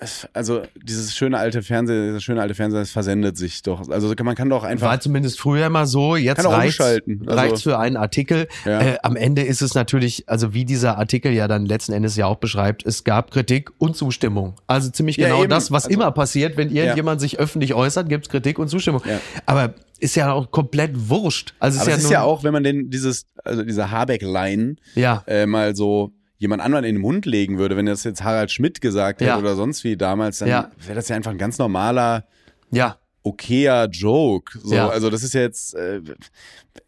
Es- 0.00 0.28
Also 0.32 0.62
dieses 0.82 1.14
schöne 1.14 1.38
alte 1.38 1.62
Fernsehen, 1.62 2.06
dieses 2.08 2.22
schöne 2.22 2.40
alte 2.40 2.54
Fernsehen, 2.54 2.80
das 2.80 2.90
versendet 2.90 3.36
sich 3.36 3.62
doch. 3.62 3.88
Also 3.88 4.12
man 4.22 4.34
kann 4.36 4.48
doch 4.48 4.64
einfach. 4.64 4.86
War 4.88 5.00
zumindest 5.00 5.40
früher 5.40 5.66
immer 5.66 5.86
so. 5.86 6.16
Jetzt 6.16 6.44
umschalten. 6.46 7.22
Also- 7.26 7.38
reicht's 7.38 7.62
für 7.62 7.78
einen 7.78 7.96
Artikel. 7.96 8.48
Ja. 8.64 8.80
Äh, 8.80 8.98
am 9.02 9.16
Ende 9.16 9.42
ist 9.42 9.62
es 9.62 9.74
natürlich, 9.74 10.28
also 10.28 10.54
wie 10.54 10.64
dieser 10.64 10.98
Artikel 10.98 11.32
ja 11.32 11.48
dann 11.48 11.66
letzten 11.66 11.92
Endes 11.92 12.16
ja 12.16 12.26
auch 12.26 12.36
beschreibt, 12.36 12.84
es 12.86 13.04
gab 13.04 13.30
Kritik 13.30 13.70
und 13.78 13.96
Zustimmung. 13.96 14.54
Also 14.66 14.90
ziemlich 14.90 15.16
Ja, 15.16 15.28
genau 15.28 15.40
eben. 15.42 15.50
das, 15.50 15.70
was 15.72 15.84
Also- 15.86 15.94
immer 15.94 16.10
passiert, 16.12 16.56
wenn 16.56 16.70
irgendjemand 16.70 17.20
sich 17.20 17.38
öffentlich 17.38 17.74
äußert, 17.74 18.08
gibt's 18.08 18.28
Kritik 18.28 18.58
und 18.58 18.68
Zustimmung. 18.68 19.02
Ja. 19.08 19.20
Aber 19.46 19.74
ist 20.00 20.14
ja 20.14 20.32
auch 20.32 20.50
komplett 20.52 20.92
wurscht. 21.08 21.54
Also 21.58 21.80
aber 21.80 21.90
ist 21.90 21.96
es 21.96 21.96
ja 21.96 21.96
ist 21.96 22.02
nur, 22.04 22.12
ja 22.12 22.22
auch, 22.22 22.44
wenn 22.44 22.52
man 22.52 22.62
den 22.62 22.88
dieses, 22.88 23.26
also 23.44 23.64
diese 23.64 23.90
Habeck-Line 23.90 24.76
Ja. 24.94 25.24
äh, 25.26 25.44
mal 25.44 25.74
so 25.74 26.12
jemand 26.38 26.62
anderen 26.62 26.84
in 26.84 26.94
den 26.96 27.02
Mund 27.02 27.26
legen 27.26 27.58
würde, 27.58 27.76
wenn 27.76 27.86
das 27.86 28.04
jetzt 28.04 28.22
Harald 28.24 28.50
Schmidt 28.50 28.80
gesagt 28.80 29.20
hätte 29.20 29.28
Ja. 29.30 29.38
oder 29.38 29.54
sonst 29.56 29.84
wie 29.84 29.96
damals, 29.96 30.38
dann 30.38 30.48
Ja. 30.48 30.70
wäre 30.86 30.94
das 30.94 31.08
ja 31.08 31.16
einfach 31.16 31.32
ein 31.32 31.38
ganz 31.38 31.58
normaler 31.58 32.24
ja. 32.70 32.96
okayer 33.24 33.88
Joke. 33.90 34.58
So, 34.62 34.74
Ja. 34.74 34.88
Also 34.88 35.10
das 35.10 35.22
ist 35.22 35.34
jetzt, 35.34 35.74
äh, 35.74 36.00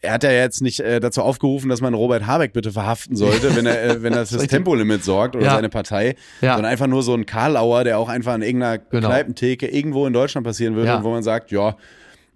er 0.00 0.12
hat 0.14 0.22
ja 0.22 0.30
jetzt 0.30 0.62
nicht 0.62 0.80
äh, 0.80 1.00
dazu 1.00 1.20
aufgerufen, 1.22 1.68
dass 1.68 1.80
man 1.80 1.92
Robert 1.94 2.26
Habeck 2.26 2.52
bitte 2.52 2.70
verhaften 2.72 3.16
sollte, 3.16 3.54
wenn 3.56 3.66
er, 3.66 3.82
äh, 3.82 4.02
wenn 4.02 4.12
er 4.12 4.20
fürs 4.20 4.34
Richtig. 4.42 4.50
Tempolimit 4.50 5.02
sorgt 5.04 5.34
oder 5.36 5.50
seine 5.50 5.68
Partei, 5.68 6.14
sondern 6.40 6.66
einfach 6.66 6.86
nur 6.86 7.02
so 7.02 7.12
ein 7.14 7.26
Karlauer, 7.26 7.84
der 7.84 7.98
auch 7.98 8.08
einfach 8.08 8.32
an 8.34 8.42
irgendeiner 8.42 8.78
Genau. 8.78 9.08
Kneipentheke 9.08 9.66
irgendwo 9.66 10.06
in 10.06 10.12
Deutschland 10.12 10.46
passieren 10.46 10.76
würde, 10.76 11.00
wo 11.02 11.10
man 11.10 11.22
sagt, 11.22 11.50
ja, 11.50 11.76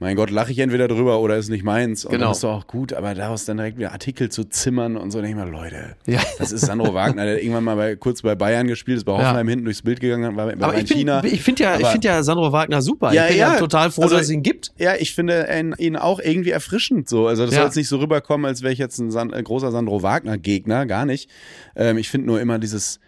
mein 0.01 0.17
Gott, 0.17 0.31
lache 0.31 0.51
ich 0.53 0.59
entweder 0.59 0.89
drüber 0.89 1.21
oder 1.21 1.37
ist 1.37 1.49
nicht 1.49 1.63
meins. 1.65 2.05
Und 2.05 2.11
Genau. 2.13 2.25
dann 2.25 2.33
ist 2.33 2.43
doch 2.45 2.53
auch 2.53 2.67
gut, 2.67 2.93
aber 2.93 3.15
daraus 3.15 3.45
dann 3.45 3.57
direkt 3.59 3.79
wieder 3.79 3.93
Artikel 3.93 4.29
zu 4.29 4.45
zimmern 4.45 4.97
und 4.97 5.11
so, 5.13 5.21
denke 5.23 5.39
ich 5.39 5.45
mal, 5.45 5.51
Leute, 5.51 5.97
Ja. 6.07 6.21
das 6.39 6.53
ist 6.53 6.63
Sandro 6.67 6.93
Wagner, 6.95 7.25
der 7.25 7.41
irgendwann 7.43 7.65
mal 7.65 7.77
bei, 7.77 7.97
kurz 7.97 8.21
bei 8.23 8.35
Bayern 8.35 8.67
gespielt, 8.67 8.99
ist 8.99 9.05
bei 9.05 9.13
Hoffenheim 9.13 9.49
hinten 9.49 9.65
durchs 9.65 9.83
Bild 9.83 10.01
gegangen, 10.01 10.37
war 10.37 10.47
bei 10.47 10.55
Aber 10.63 10.77
ich, 10.79 10.91
China. 10.91 11.21
bin, 11.21 11.33
ich 11.33 11.43
finde 11.43 11.63
ja, 11.63 11.77
ich 11.77 11.83
Aber- 11.85 11.93
finde 11.93 12.09
ja 12.09 12.23
Sandro 12.23 12.53
Wagner 12.53 12.83
super. 12.83 13.13
Ja, 13.13 13.23
ich 13.25 13.29
bin 13.31 13.39
ja, 13.39 13.53
ja. 13.55 13.59
total 13.59 13.91
froh, 13.93 14.03
Also- 14.03 14.17
dass 14.17 14.25
es 14.25 14.31
ihn 14.31 14.43
gibt. 14.43 14.73
Ja, 14.79 14.95
ich 14.99 15.15
finde 15.15 15.47
ihn, 15.59 15.75
ihn 15.79 15.97
auch 15.97 16.19
irgendwie 16.21 16.51
erfrischend 16.51 17.09
so. 17.09 17.27
Also 17.29 17.45
das 17.45 17.55
Ja. 17.55 17.61
soll 17.61 17.67
jetzt 17.69 17.77
nicht 17.77 17.89
so 17.89 17.99
rüberkommen, 17.99 18.47
als 18.47 18.63
wäre 18.63 18.73
ich 18.73 18.79
jetzt 18.81 18.99
ein, 18.99 19.11
San 19.11 19.33
äh, 19.33 19.43
großer 19.43 19.71
Sandro 19.71 20.03
Wagner-Gegner, 20.03 20.87
gar 20.87 21.07
nicht. 21.07 21.31
Ähm, 21.77 21.99
ich 21.99 22.09
finde 22.09 22.27
nur 22.27 22.41
immer 22.41 22.59
dieses, 22.59 22.99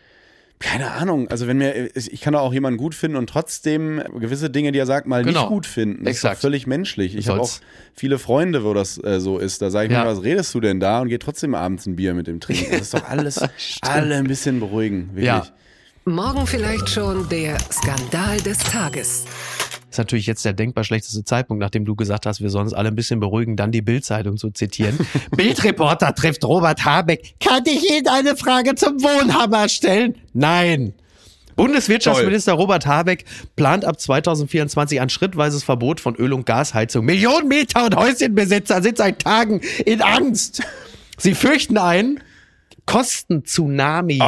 keine 0.59 0.93
Ahnung, 0.93 1.29
also 1.29 1.47
wenn 1.47 1.59
mir, 1.59 1.95
ich 1.95 2.21
kann 2.23 2.33
doch 2.33 2.41
auch 2.41 2.53
jemanden 2.53 2.79
gut 2.79 2.95
finden 2.95 3.17
und 3.19 3.29
trotzdem 3.29 4.03
gewisse 4.19 4.49
Dinge, 4.49 4.73
die 4.73 4.79
er 4.79 4.87
sagt, 4.87 5.07
mal 5.07 5.23
Genau. 5.23 5.41
nicht 5.41 5.49
gut 5.49 5.67
finden. 5.67 6.05
Das 6.05 6.13
ist 6.13 6.17
Exakt. 6.19 6.37
doch 6.37 6.41
völlig 6.41 6.67
menschlich. 6.67 7.15
Ich 7.15 7.29
habe 7.29 7.41
auch 7.41 7.51
viele 7.95 8.19
Freunde, 8.19 8.65
wo 8.65 8.73
das 8.73 8.97
äh, 9.05 9.21
so 9.21 9.39
ist. 9.39 9.61
Da 9.61 9.71
sage 9.71 9.87
ich 9.89 9.93
Ja. 9.93 10.05
mir, 10.05 10.11
was 10.11 10.23
redest 10.23 10.55
du 10.55 10.61
denn 10.61 10.81
da? 10.81 11.01
Und 11.01 11.09
gehe 11.09 11.19
trotzdem 11.19 11.55
abends 11.55 11.85
ein 11.87 11.97
Bier 11.97 12.15
mit 12.15 12.27
dem 12.27 12.41
trinken. 12.41 12.71
Das 12.73 12.81
ist 12.83 12.95
doch 12.95 13.05
alles, 13.09 13.41
alle 13.83 14.17
ein 14.17 14.27
bisschen 14.27 14.61
beruhigen, 14.61 15.09
wirklich. 15.11 15.27
Ja. 15.27 15.47
Morgen 16.07 16.47
vielleicht 16.47 16.89
schon 16.89 17.29
der 17.29 17.59
Skandal 17.73 18.39
des 18.41 18.59
Tages. 18.59 19.25
Ist 19.91 19.99
natürlich 19.99 20.27
jetzt 20.27 20.45
der 20.45 20.53
denkbar 20.53 20.85
schlechteste 20.85 21.25
Zeitpunkt, 21.25 21.61
nachdem 21.61 21.85
du 21.85 21.95
gesagt 21.95 22.27
hast, 22.27 22.41
wir 22.41 22.51
sollen 22.51 22.65
uns 22.65 22.75
alle 22.75 22.89
ein 22.89 22.97
bisschen 22.97 23.21
beruhigen, 23.21 23.57
dann 23.57 23.73
die 23.73 23.83
Bildzeitung 23.83 24.37
zu 24.37 24.51
zitieren. 24.51 24.99
Bildreporter 25.37 26.15
trifft 26.15 26.45
Robert 26.45 26.85
Habeck. 26.85 27.35
Kann 27.41 27.63
ich 27.67 27.91
Ihnen 27.91 28.09
eine 28.09 28.37
Frage 28.37 28.75
zum 28.75 29.03
Wohnhammer 29.03 29.69
stellen? 29.69 30.17
Nein. 30.33 30.95
Bundeswirtschaftsminister 31.57 32.53
Robert 32.53 32.87
Habeck 32.87 33.25
plant 33.57 33.87
ab 33.87 33.99
2024 33.99 35.01
ein 35.01 35.09
schrittweises 35.09 35.65
Verbot 35.65 36.01
von 36.01 36.15
Öl- 36.15 36.35
und 36.35 36.45
Gasheizung. 36.45 37.07
Millionen 37.07 37.49
Mieter 37.49 37.87
und 37.87 37.97
Häuschenbesitzer 37.97 38.83
sind 38.83 38.99
seit 38.99 39.21
Tagen 39.21 39.63
in 39.87 40.03
Angst. 40.03 40.63
Sie 41.17 41.35
fürchten 41.35 41.79
einen 41.79 42.21
Kosten-Tsunami 42.87 44.21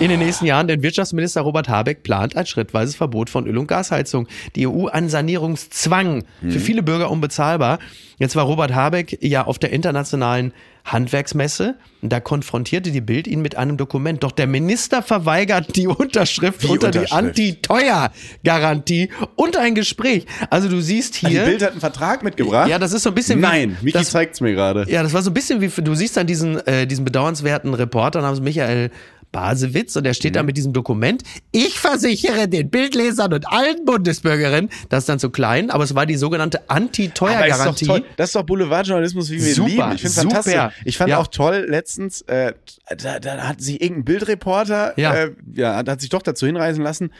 in 0.00 0.08
den 0.08 0.18
nächsten 0.18 0.46
Jahren, 0.46 0.66
denn 0.66 0.82
Wirtschaftsminister 0.82 1.42
Robert 1.42 1.68
Habeck 1.68 2.02
plant 2.02 2.36
ein 2.36 2.46
schrittweises 2.46 2.96
Verbot 2.96 3.30
von 3.30 3.46
Öl- 3.46 3.58
und 3.58 3.66
Gasheizung. 3.66 4.26
Die 4.56 4.66
EU 4.66 4.86
einen 4.86 5.08
Sanierungszwang, 5.08 6.24
für 6.40 6.58
viele 6.58 6.82
Bürger 6.82 7.10
unbezahlbar. 7.10 7.78
Jetzt 8.18 8.34
war 8.36 8.44
Robert 8.44 8.74
Habeck 8.74 9.18
ja 9.22 9.44
auf 9.46 9.58
der 9.58 9.70
internationalen 9.72 10.52
Handwerksmesse. 10.84 11.76
Da 12.02 12.18
konfrontierte 12.20 12.90
die 12.90 13.00
Bild 13.00 13.26
ihn 13.26 13.40
mit 13.42 13.56
einem 13.56 13.76
Dokument. 13.76 14.22
Doch 14.24 14.32
der 14.32 14.46
Minister 14.46 15.02
verweigert 15.02 15.76
die 15.76 15.86
Unterschrift 15.86 16.62
Die 16.62 16.66
unter 16.68 16.88
Unterschrift. 16.88 17.12
die 17.12 17.14
Anti-Teuer-Garantie 17.14 19.10
und 19.36 19.56
ein 19.56 19.74
Gespräch. 19.74 20.26
Also 20.50 20.68
du 20.68 20.80
siehst 20.80 21.20
Die 21.22 21.28
hier. 21.28 21.44
Bild 21.44 21.62
hat 21.62 21.72
einen 21.72 21.80
Vertrag 21.80 22.22
mitgebracht. 22.22 22.68
ja, 22.68 22.78
das 22.78 22.92
ist 22.92 23.02
so 23.02 23.10
ein 23.10 23.14
bisschen 23.14 23.40
Nein, 23.40 23.76
wie. 23.80 23.86
Miki 23.92 24.04
zeigt's 24.04 24.40
mir 24.40 24.52
gerade. 24.54 24.86
ja, 24.90 25.02
das 25.02 25.12
war 25.12 25.22
so 25.22 25.30
ein 25.30 25.34
bisschen 25.34 25.60
wie, 25.60 25.68
du 25.82 25.94
siehst 25.94 26.16
dann 26.16 26.26
diesen, 26.26 26.56
äh, 26.66 26.86
diesen 26.86 27.04
bedauernswerten 27.04 27.74
Reporter 27.74 28.20
namens 28.22 28.40
Michael 28.40 28.90
Basewitz 29.38 29.94
und 29.94 30.02
der 30.04 30.14
steht 30.14 30.32
Mhm. 30.32 30.34
da 30.38 30.42
mit 30.42 30.56
diesem 30.56 30.72
Dokument. 30.72 31.22
Ich 31.52 31.78
versichere 31.78 32.48
den 32.48 32.70
Bildlesern 32.70 33.32
und 33.32 33.46
allen 33.48 33.84
Bundesbürgerinnen, 33.84 34.68
das 34.88 35.04
ist 35.04 35.08
dann 35.08 35.20
zu 35.20 35.30
klein, 35.30 35.70
aber 35.70 35.84
es 35.84 35.94
war 35.94 36.06
die 36.06 36.16
sogenannte 36.16 36.68
Anti-Teuer-Garantie. 36.68 38.02
Das 38.16 38.30
ist 38.30 38.34
doch 38.34 38.42
Boulevardjournalismus, 38.42 39.30
wie 39.30 39.44
wir 39.44 39.54
Super, 39.54 39.68
ihn 39.68 39.76
lieben. 39.76 39.92
Ich 39.94 40.00
finde 40.02 40.14
fantastisch. 40.20 40.82
Ich 40.84 40.96
fand 40.98 41.10
Ja. 41.10 41.18
auch 41.18 41.28
toll 41.28 41.66
letztens, 41.68 42.22
äh, 42.22 42.52
da, 42.96 43.20
da 43.20 43.38
hat 43.48 43.60
sich 43.60 43.80
irgendein 43.80 44.04
Bildreporter, 44.06 44.94
Ja. 44.96 45.14
äh, 45.14 45.30
ja, 45.54 45.76
hat, 45.86 46.00
sich 46.00 46.10
doch 46.10 46.22
dazu 46.22 46.46
hinreißen 46.46 46.82
lassen, 46.82 47.12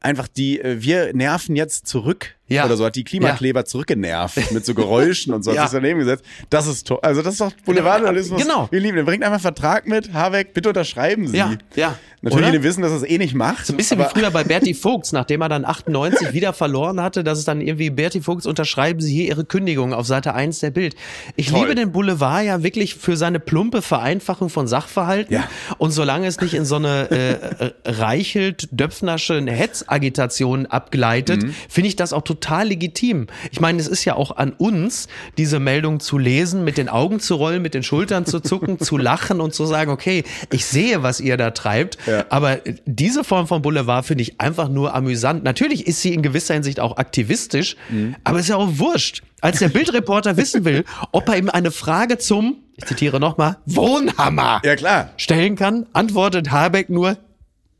einfach 0.00 0.28
die, 0.28 0.60
äh, 0.60 0.82
wir 0.82 1.12
nerven 1.14 1.56
jetzt 1.56 1.86
zurück 1.86 2.34
Ja. 2.48 2.64
oder 2.64 2.76
so, 2.76 2.84
hat 2.84 2.94
die 2.96 3.04
Klimakleber 3.04 3.64
zurückgenervt 3.64 4.52
mit 4.52 4.64
so 4.64 4.74
Geräuschen 4.74 5.34
und 5.34 5.42
so, 5.42 5.50
hat 5.52 5.56
Ja. 5.56 5.62
sich 5.68 5.72
daneben 5.80 5.98
gesetzt. 6.00 6.24
Das 6.50 6.66
ist 6.66 6.86
toll. 6.86 6.98
Also 7.02 7.22
das 7.22 7.34
ist 7.34 7.40
doch 7.40 7.52
Boulevardjournalismus. 7.64 8.40
Genau. 8.42 8.68
Wir 8.70 8.80
lieben, 8.80 8.96
den. 8.96 9.04
bringt 9.06 9.22
einfach 9.24 9.34
einen 9.34 9.42
Vertrag 9.42 9.86
mit, 9.86 10.12
Habeck, 10.12 10.54
bitte 10.54 10.68
unterschreiben 10.68 11.26
Sie. 11.28 11.36
Ja, 11.36 11.52
ja. 11.74 11.98
Natürlich, 12.22 12.44
Oder? 12.48 12.52
wir 12.54 12.62
wissen, 12.64 12.82
dass 12.82 12.90
er 12.90 12.96
es 12.96 13.02
eh 13.04 13.18
nicht 13.18 13.34
macht. 13.34 13.66
So 13.66 13.72
ein 13.72 13.76
bisschen 13.76 14.00
wie 14.00 14.04
früher 14.04 14.30
bei 14.30 14.42
Berti 14.44 14.74
Vogts, 14.74 15.12
nachdem 15.12 15.42
er 15.42 15.48
dann 15.48 15.64
98 15.64 16.32
wieder 16.32 16.52
verloren 16.52 17.00
hatte, 17.00 17.22
dass 17.22 17.38
es 17.38 17.44
dann 17.44 17.60
irgendwie 17.60 17.90
Berti 17.90 18.20
Vogts 18.20 18.46
unterschreiben 18.46 19.00
Sie 19.00 19.12
hier 19.14 19.26
Ihre 19.26 19.44
Kündigung 19.44 19.92
auf 19.92 20.06
Seite 20.06 20.34
1 20.34 20.60
der 20.60 20.70
Bild. 20.70 20.96
Ich 21.36 21.48
Toll. 21.50 21.60
liebe 21.60 21.74
den 21.74 21.92
Boulevard 21.92 22.44
ja 22.44 22.62
wirklich 22.62 22.94
für 22.96 23.16
seine 23.16 23.38
plumpe 23.38 23.80
Vereinfachung 23.82 24.48
von 24.48 24.66
Sachverhalten. 24.66 25.32
Ja. 25.34 25.44
Und 25.78 25.90
solange 25.92 26.26
es 26.26 26.40
nicht 26.40 26.54
in 26.54 26.64
so 26.64 26.76
eine 26.76 27.10
äh, 27.10 27.30
äh, 27.66 27.72
reichelt 27.84 28.68
Döpfnersche 28.72 29.40
Hetzagitation 29.46 30.66
abgleitet, 30.66 31.42
Mhm. 31.44 31.54
finde 31.68 31.88
ich 31.88 31.96
das 31.96 32.12
auch 32.12 32.22
total 32.22 32.35
legitim. 32.64 33.26
Ich 33.50 33.60
meine, 33.60 33.78
es 33.80 33.88
ist 33.88 34.04
ja 34.04 34.14
auch 34.16 34.36
an 34.36 34.52
uns, 34.52 35.08
diese 35.38 35.58
Meldung 35.60 36.00
zu 36.00 36.18
lesen, 36.18 36.64
mit 36.64 36.78
den 36.78 36.88
Augen 36.88 37.20
zu 37.20 37.34
rollen, 37.34 37.62
mit 37.62 37.74
den 37.74 37.82
Schultern 37.82 38.26
zu 38.26 38.40
zucken, 38.40 38.78
zu 38.78 38.96
lachen 38.98 39.40
und 39.40 39.54
zu 39.54 39.66
sagen, 39.66 39.90
okay, 39.90 40.24
ich 40.52 40.64
sehe, 40.64 41.02
was 41.02 41.20
ihr 41.20 41.36
da 41.36 41.50
treibt. 41.50 41.98
Ja. 42.06 42.24
Aber 42.30 42.58
diese 42.84 43.24
Form 43.24 43.46
von 43.46 43.62
Boulevard 43.62 44.04
finde 44.06 44.22
ich 44.22 44.40
einfach 44.40 44.68
nur 44.68 44.94
amüsant. 44.94 45.44
Natürlich 45.44 45.86
ist 45.86 46.02
sie 46.02 46.14
in 46.14 46.22
gewisser 46.22 46.54
Hinsicht 46.54 46.80
auch 46.80 46.96
aktivistisch, 46.96 47.76
Mhm. 47.90 48.16
aber 48.24 48.38
ist 48.38 48.48
ja 48.48 48.56
auch 48.56 48.78
wurscht. 48.78 49.22
Als 49.40 49.58
der 49.58 49.68
Bildreporter 49.68 50.36
wissen 50.36 50.64
will, 50.64 50.84
ob 51.12 51.28
er 51.28 51.36
ihm 51.36 51.50
eine 51.50 51.70
Frage 51.70 52.18
zum, 52.18 52.56
ich 52.76 52.84
zitiere 52.86 53.20
nochmal, 53.20 53.56
Wohnhammer 53.66 54.60
Ja, 54.64 54.76
klar. 54.76 55.10
stellen 55.16 55.56
kann, 55.56 55.86
antwortet 55.92 56.50
Habeck 56.50 56.90
nur 56.90 57.16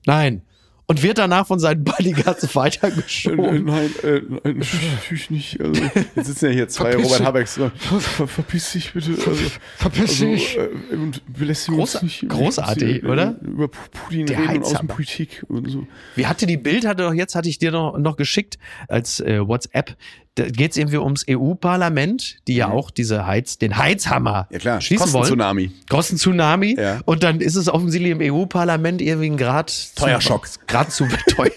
Nein. 0.07 0.43
Und 0.89 1.03
wird 1.03 1.19
danach 1.19 1.49
von 1.49 1.59
seinen 1.59 1.83
Bodyguards 1.83 2.55
weitergeschoben. 2.55 3.65
nein, 3.65 3.91
äh, 4.05 4.21
nein, 4.29 4.63
natürlich 4.95 5.31
nicht. 5.31 5.61
Also, 5.61 5.83
jetzt 6.15 6.27
sitzen 6.27 6.47
ja 6.47 6.53
hier 6.53 6.69
zwei 6.69 6.93
Verpiss 6.93 7.11
Robert. 7.13 7.27
Habecks. 7.27 7.55
Ver, 7.55 7.71
ver, 7.75 8.29
verpiss 8.29 8.73
dich 8.73 8.93
bitte. 8.93 9.11
Also, 9.11 9.35
Verpiss 9.79 10.19
dich. 10.21 10.57
äh, 10.57 10.69
und 10.95 11.23
belästige 11.33 11.77
Groß- 11.77 12.05
nicht. 12.05 12.29
großartig, 12.29 13.03
äh, 13.03 13.07
oder? 13.07 13.37
Über 13.41 13.67
Putin 13.69 14.27
Der 14.27 14.37
reden 14.39 14.43
und 14.43 14.49
Heizhammer. 14.51 14.67
Außenpolitik 14.77 15.45
und 15.49 15.69
so. 15.71 15.87
Wie 16.15 16.27
hatte 16.27 16.47
die 16.47 16.57
Bild, 16.57 16.87
hatte 16.87 17.03
doch 17.03 17.15
jetzt, 17.15 17.35
hatte 17.35 17.49
ich 17.49 17.59
dir 17.59 17.73
noch, 17.73 17.99
noch 17.99 18.17
geschickt 18.17 18.57
als 18.87 19.19
äh, 19.19 19.41
WhatsApp. 19.47 19.97
Da 20.37 20.45
geht 20.49 20.73
es 20.73 20.77
irgendwie 20.77 20.99
ums 20.99 21.25
EU-Parlament, 21.29 22.37
die 22.47 22.57
ja 22.57 22.69
auch 22.69 22.91
diese 22.91 23.27
Heiz, 23.27 23.57
den 23.59 23.77
Heizhammer 23.79 24.47
Mhm. 24.51 24.55
Ja, 24.55 24.59
klar. 24.59 24.81
schließen 24.81 25.07
wollen. 25.13 25.23
Kosten-Tsunami. 25.23 25.71
Kosten-Tsunami. 25.89 26.77
Ja. 26.79 27.01
Und 27.07 27.23
dann 27.23 27.41
ist 27.41 27.57
es 27.57 27.69
offensichtlich 27.69 28.13
im 28.13 28.21
EU-Parlament 28.21 29.01
irgendwie 29.01 29.31
ein 29.31 29.37
Grad 29.39 29.71
zu- 29.71 29.95
Teuerschock. 29.97 30.47
Grad 30.69 30.93
zu 30.93 31.09
teuer. 31.35 31.51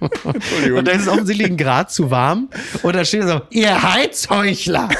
Und 0.76 0.88
dann 0.88 0.96
ist 0.96 1.02
es 1.02 1.08
offensichtlich 1.08 1.46
ein 1.48 1.56
Grad 1.56 1.90
zu 1.92 2.10
warm. 2.10 2.48
Und 2.82 2.96
da 2.96 3.04
steht 3.04 3.22
so, 3.24 3.40
ihr 3.50 3.80
Heizheuchler. 3.82 4.88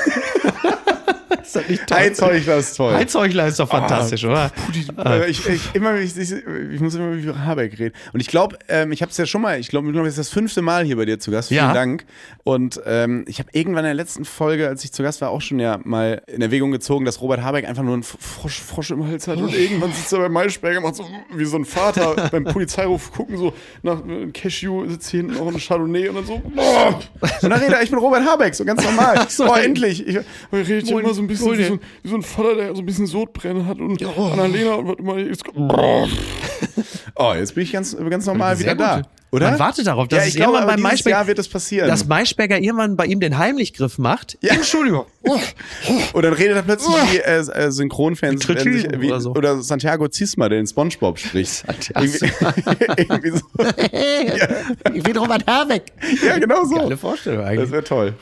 ist 1.42 1.56
das 1.56 1.68
nicht 1.68 1.86
toll? 1.86 1.98
Heizheuchler 1.98 2.56
ist 2.58 2.76
toll. 2.76 2.94
Heizheuchler 2.94 3.46
ist 3.46 3.60
doch 3.60 3.68
fantastisch, 3.68 4.24
oder? 4.24 4.50
Putin, 4.66 4.96
äh, 5.04 5.28
ich, 5.30 5.46
ich, 5.46 5.74
immer, 5.74 5.96
ich, 5.96 6.16
ich, 6.16 6.32
ich 6.32 6.80
muss 6.80 6.94
immer 6.94 7.12
über 7.12 7.38
Habeck 7.44 7.78
reden. 7.78 7.94
Und 8.12 8.20
ich 8.20 8.28
glaube, 8.28 8.58
ähm, 8.68 8.92
ich 8.92 9.02
habe 9.02 9.10
es 9.10 9.16
ja 9.16 9.26
schon 9.26 9.42
mal, 9.42 9.58
ich 9.58 9.68
glaube, 9.68 9.92
das 9.92 10.06
ist 10.08 10.18
das 10.18 10.28
fünfte 10.30 10.62
Mal 10.62 10.84
hier 10.84 10.96
bei 10.96 11.04
dir 11.04 11.18
zu 11.18 11.30
Gast. 11.30 11.48
Vielen 11.48 11.58
Ja. 11.64 11.72
Dank. 11.72 12.04
Und 12.44 12.80
ähm, 12.86 13.24
ich 13.28 13.38
habe 13.38 13.48
irgendwann 13.52 13.84
in 13.84 13.88
der 13.88 13.94
letzten 13.94 14.24
Folge, 14.24 14.68
als 14.68 14.84
ich 14.84 14.92
zu 14.92 15.02
Gast 15.02 15.20
war, 15.20 15.30
auch 15.30 15.40
schon 15.40 15.58
ja 15.58 15.78
mal 15.84 16.22
in 16.26 16.42
Erwägung 16.42 16.70
gezogen, 16.70 17.04
dass 17.04 17.20
Robert 17.20 17.42
Habeck 17.42 17.66
einfach 17.68 17.82
nur 17.82 17.94
einen 17.94 18.02
Frosch, 18.02 18.60
Frosch 18.60 18.90
im 18.90 19.06
Hals 19.06 19.28
hat. 19.28 19.38
Und 19.38 19.54
irgendwann 19.54 19.92
sitzt 19.92 20.12
er 20.12 20.20
bei 20.20 20.28
Maischberger, 20.28 20.80
macht 20.80 20.96
so 20.96 21.06
wie 21.34 21.44
so 21.44 21.56
ein 21.56 21.64
Vater 21.64 22.28
beim 22.32 22.44
Polizeiruf 22.44 23.12
gucken, 23.12 23.36
so 23.36 23.52
nach 23.82 23.98
äh, 24.06 24.26
Cashew 24.32 24.88
sitzt 24.88 25.10
hier 25.10 25.20
hinten 25.20 25.36
noch 25.36 25.46
ein 25.46 25.58
Chardonnay 25.58 26.08
und 26.08 26.16
dann 26.16 26.26
so. 26.26 26.38
Boah. 26.54 27.00
Und 27.20 27.50
dann 27.50 27.52
redet 27.52 27.74
er, 27.74 27.82
ich 27.82 27.90
bin 27.90 27.98
Robert 27.98 28.24
Habeck, 28.26 28.54
so 28.54 28.64
ganz 28.64 28.82
normal. 28.84 29.26
so. 29.28 29.50
oh, 29.50 29.54
endlich. 29.54 30.06
Ich, 30.06 30.14
ja 30.14 30.22
Wohl- 30.50 31.00
immer 31.02 31.14
so 31.14 31.22
ein 31.22 31.26
bisschen 31.32 31.58
wie 31.58 31.64
so, 31.64 31.72
ein- 31.74 31.80
wie 32.02 32.08
so 32.08 32.16
ein 32.16 32.22
Vater, 32.22 32.54
der 32.54 32.74
so 32.74 32.82
ein 32.82 32.86
bisschen 32.86 33.06
Sodbrennen 33.06 33.66
hat 33.66 33.78
und 33.78 34.04
Oh. 34.16 34.30
Annalena 34.32 34.86
wird 34.86 34.98
immer 35.00 35.18
jetzt, 35.18 35.44
Oh, 37.16 37.32
jetzt 37.34 37.54
bin 37.54 37.64
ich 37.64 37.72
ganz, 37.72 37.96
ganz 38.08 38.26
normal 38.26 38.56
Sehr 38.56 38.72
wieder 38.74 38.96
gut. 38.96 39.04
da. 39.04 39.10
Oder? 39.32 39.50
Man 39.50 39.60
wartet 39.60 39.86
darauf, 39.86 40.08
dass 40.08 40.16
ja, 40.18 40.22
es 40.24 40.28
ich 40.30 40.36
glaube, 40.36 40.54
irgendwann 40.54 40.76
dieses 40.78 40.90
Maischberger, 40.90 41.16
Jahr 41.18 41.26
wird 41.28 41.38
das 41.38 41.46
passieren. 41.48 41.86
dass 41.88 42.04
Maischberger 42.08 42.58
irgendwann 42.58 42.96
bei 42.96 43.06
ihm 43.06 43.20
den 43.20 43.38
Heimlichgriff 43.38 43.96
macht. 43.98 44.36
Ja. 44.40 44.54
Entschuldigung. 44.54 45.04
Und 46.12 46.22
dann 46.24 46.32
redet 46.32 46.56
er 46.56 46.62
plötzlich 46.62 46.96
wie 47.12 47.18
äh, 47.18 47.36
äh, 47.38 47.70
Synchronfans 47.70 48.48
Wie 48.48 48.72
sich, 48.80 48.88
oder 48.92 49.20
so. 49.20 49.30
oder 49.32 49.62
Santiago 49.62 50.08
Zisma, 50.08 50.48
der 50.48 50.58
in 50.58 50.66
Spongebob 50.66 51.16
spricht. 51.20 51.52
Santiago. 51.66 52.06
Irgendwie, 52.06 53.02
irgendwie 53.02 53.30
so. 53.30 54.94
Ich 54.94 55.02
bin 55.04 55.16
Robert 55.16 55.46
Habeck. 55.46 55.84
Ja, 56.26 56.38
genau 56.38 56.64
so. 56.64 56.74
Geile 56.74 56.96
Vorstellung 56.96 57.40
Das 57.42 57.48
eigentlich. 57.50 57.70
wäre 57.70 57.84
toll. 57.84 58.14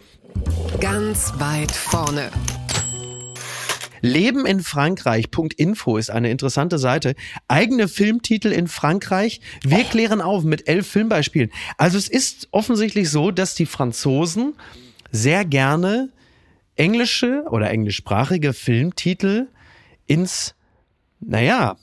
Ganz 0.78 1.32
weit 1.38 1.72
vorne. 1.72 2.30
Leben 4.00 4.46
in 4.46 4.60
Frankreich.info 4.60 5.96
ist 5.96 6.10
eine 6.10 6.30
interessante 6.30 6.78
Seite. 6.78 7.14
Eigene 7.48 7.88
Filmtitel 7.88 8.48
in 8.48 8.68
Frankreich. 8.68 9.40
Wir 9.62 9.84
klären 9.84 10.20
auf 10.20 10.44
mit 10.44 10.68
elf 10.68 10.86
Filmbeispielen. 10.86 11.50
Also 11.76 11.98
es 11.98 12.08
ist 12.08 12.48
offensichtlich 12.50 13.10
so, 13.10 13.30
dass 13.30 13.54
die 13.54 13.66
Franzosen 13.66 14.54
sehr 15.10 15.44
gerne 15.44 16.10
englische 16.76 17.44
oder 17.50 17.70
englischsprachige 17.70 18.52
Filmtitel 18.52 19.48
ins, 20.06 20.54
naja, 21.20 21.76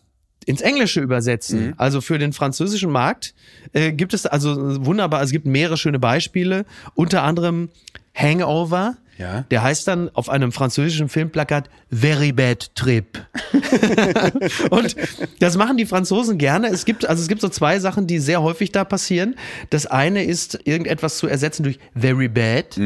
ins 0.46 0.62
Englische 0.62 1.02
übersetzen. 1.02 1.74
Also 1.78 2.02
für 2.02 2.18
den 2.18 2.32
französischen 2.32 2.92
Markt 2.92 3.34
äh, 3.74 3.92
gibt 3.92 4.14
es 4.14 4.26
also 4.26 4.86
wunderbar, 4.86 5.22
es 5.22 5.32
gibt 5.32 5.46
mehrere 5.46 5.78
schöne 5.78 6.00
Beispiele, 6.00 6.66
unter 6.94 7.24
anderem 7.24 7.70
Hangover. 8.14 8.98
Ja. 9.18 9.46
Der 9.50 9.64
heißt 9.64 9.88
dann 9.88 10.10
auf 10.14 10.30
einem 10.30 10.52
französischen 10.52 11.08
Filmplakat 11.10 11.70
Very 11.90 12.32
Bad 12.34 12.76
Trip. 12.76 13.06
und 14.70 14.96
das 15.40 15.56
machen 15.58 15.78
die 15.78 15.86
Franzosen 15.86 16.38
gerne. 16.38 16.68
Es 16.68 16.86
gibt, 16.86 17.08
also 17.08 17.22
es 17.22 17.28
gibt 17.28 17.42
so 17.42 17.50
zwei 17.50 17.80
Sachen, 17.80 18.08
die 18.08 18.20
sehr 18.20 18.42
häufig 18.42 18.72
da 18.72 18.84
passieren. 18.84 19.36
Das 19.70 19.86
eine 19.86 20.24
ist, 20.24 20.60
irgendetwas 20.66 21.18
zu 21.18 21.28
ersetzen 21.28 21.64
durch 21.64 21.80
Very 21.96 22.28
Bad. 22.28 22.80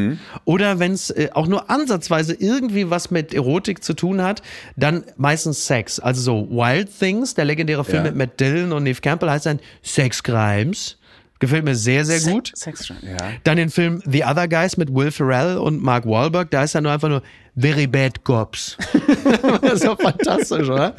Oder 0.45 0.79
wenn 0.79 0.91
es 0.91 1.09
äh, 1.09 1.29
auch 1.33 1.47
nur 1.47 1.69
ansatzweise 1.69 2.33
irgendwie 2.35 2.89
was 2.89 3.09
mit 3.11 3.33
Erotik 3.33 3.83
zu 3.83 3.93
tun 3.93 4.21
hat, 4.21 4.41
dann 4.75 5.03
meistens 5.17 5.65
Sex. 5.65 5.99
Also 5.99 6.21
so 6.21 6.47
Wild 6.51 6.89
Things, 6.99 7.33
der 7.33 7.45
legendäre 7.45 7.83
Film 7.83 8.05
Ja. 8.05 8.11
mit 8.11 8.15
Matt 8.15 8.39
Dillon 8.39 8.71
und 8.71 8.83
Neve 8.83 9.01
Campbell 9.01 9.29
heißt 9.31 9.47
dann 9.47 9.59
Sex 9.81 10.21
Crimes. 10.21 10.97
Gefällt 11.39 11.63
mir 11.63 11.75
sehr, 11.75 12.03
sehr 12.03 12.19
gut. 12.31 12.51
Sex, 12.53 12.89
ja. 12.89 13.17
Dann 13.45 13.55
den 13.55 13.69
Film 13.69 14.01
The 14.05 14.25
Other 14.25 14.47
Guys 14.47 14.75
mit 14.75 14.93
Will 14.93 15.09
Ferrell 15.09 15.57
und 15.57 15.81
Mark 15.81 16.05
Wahlberg. 16.05 16.51
Da 16.51 16.63
ist 16.63 16.75
er 16.75 16.81
nur 16.81 16.91
einfach 16.91 17.07
nur 17.07 17.23
Very 17.55 17.87
Bad 17.87 18.23
Cops. 18.23 18.77
das 19.61 19.73
ist 19.73 19.85
doch 19.85 19.99
fantastisch, 19.99 20.69
oder? 20.69 20.95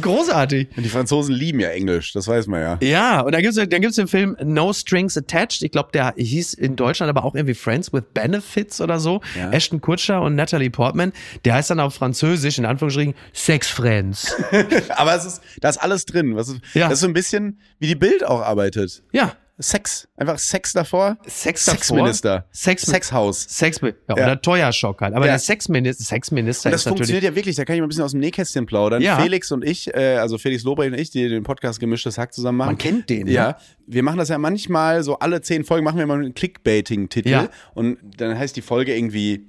Großartig. 0.00 0.68
Die 0.76 0.88
Franzosen 0.88 1.34
lieben 1.34 1.60
ja 1.60 1.68
Englisch, 1.70 2.12
das 2.12 2.28
weiß 2.28 2.46
man 2.46 2.60
ja. 2.60 2.78
Ja, 2.82 3.20
und 3.20 3.32
dann 3.32 3.42
gibt's 3.42 3.56
dann 3.56 3.80
gibt's 3.80 3.96
den 3.96 4.08
Film 4.08 4.36
No 4.42 4.72
Strings 4.72 5.16
Attached. 5.16 5.62
Ich 5.62 5.70
glaube, 5.70 5.90
der 5.92 6.14
hieß 6.16 6.54
in 6.54 6.76
Deutschland 6.76 7.10
aber 7.10 7.24
auch 7.24 7.34
irgendwie 7.34 7.54
Friends 7.54 7.92
with 7.92 8.02
Benefits 8.14 8.80
oder 8.80 8.98
so. 9.00 9.20
Ja. 9.38 9.50
Ashton 9.50 9.80
Kutcher 9.80 10.22
und 10.22 10.34
Natalie 10.34 10.70
Portman. 10.70 11.12
Der 11.44 11.54
heißt 11.54 11.70
dann 11.70 11.80
auf 11.80 11.94
Französisch, 11.94 12.58
in 12.58 12.66
Anführungsstrichen, 12.66 13.14
Sex 13.32 13.68
Friends. 13.68 14.34
Aber 14.90 15.14
es 15.14 15.24
ist, 15.24 15.42
da 15.60 15.68
ist 15.68 15.78
alles 15.78 16.06
drin. 16.06 16.36
Was 16.36 16.48
ist, 16.48 16.60
Ja. 16.74 16.84
Das 16.88 16.94
ist 16.94 17.00
so 17.00 17.06
ein 17.06 17.12
bisschen, 17.12 17.60
wie 17.78 17.86
die 17.86 17.94
Bild 17.94 18.24
auch 18.24 18.40
arbeitet. 18.40 19.02
Ja. 19.12 19.32
Sex. 19.58 20.08
Einfach 20.16 20.38
Sex 20.38 20.72
davor. 20.72 21.16
Sex 21.26 21.64
davor. 21.64 21.78
Sexminister. 21.78 22.44
Sex- 22.50 22.82
Sexhaus. 22.82 23.42
Sex, 23.48 23.80
ja, 23.82 23.90
Ja. 24.08 24.14
oder 24.14 24.42
Teuerschock 24.42 25.00
halt. 25.00 25.14
Aber 25.14 25.26
Ja. 25.26 25.32
der 25.32 25.38
Sexminister, 25.38 26.02
Sexminister 26.02 26.70
das 26.70 26.80
ist 26.80 26.86
natürlich. 26.86 26.98
funktioniert 26.98 27.24
ja 27.24 27.36
wirklich, 27.36 27.54
da 27.56 27.64
kann 27.64 27.76
ich 27.76 27.80
mal 27.80 27.86
ein 27.86 27.88
bisschen 27.88 28.02
aus 28.04 28.10
dem 28.10 28.20
Nähkästchen 28.20 28.66
plaudern. 28.66 29.00
Ja. 29.00 29.18
Felix 29.20 29.52
und 29.52 29.64
ich, 29.64 29.94
äh, 29.94 30.16
also 30.16 30.38
Felix 30.38 30.64
Lobrecht 30.64 30.92
und 30.92 30.98
ich, 30.98 31.10
die 31.10 31.28
den 31.28 31.44
Podcast 31.44 31.78
Gemischtes 31.78 32.18
Hack 32.18 32.34
zusammen 32.34 32.58
machen. 32.58 32.68
Man 32.70 32.78
kennt 32.78 33.08
den, 33.10 33.28
Ja. 33.28 33.48
ne? 33.48 33.56
Wir 33.86 34.02
machen 34.02 34.18
das 34.18 34.28
ja 34.28 34.38
manchmal, 34.38 35.02
so 35.04 35.18
alle 35.20 35.40
zehn 35.40 35.64
Folgen 35.64 35.84
machen 35.84 35.98
wir 35.98 36.06
mal 36.06 36.18
einen 36.18 36.34
Clickbaiting-Titel. 36.34 37.28
Ja. 37.28 37.48
Und 37.74 37.98
dann 38.16 38.36
heißt 38.36 38.56
die 38.56 38.62
Folge 38.62 38.96
irgendwie, 38.96 39.46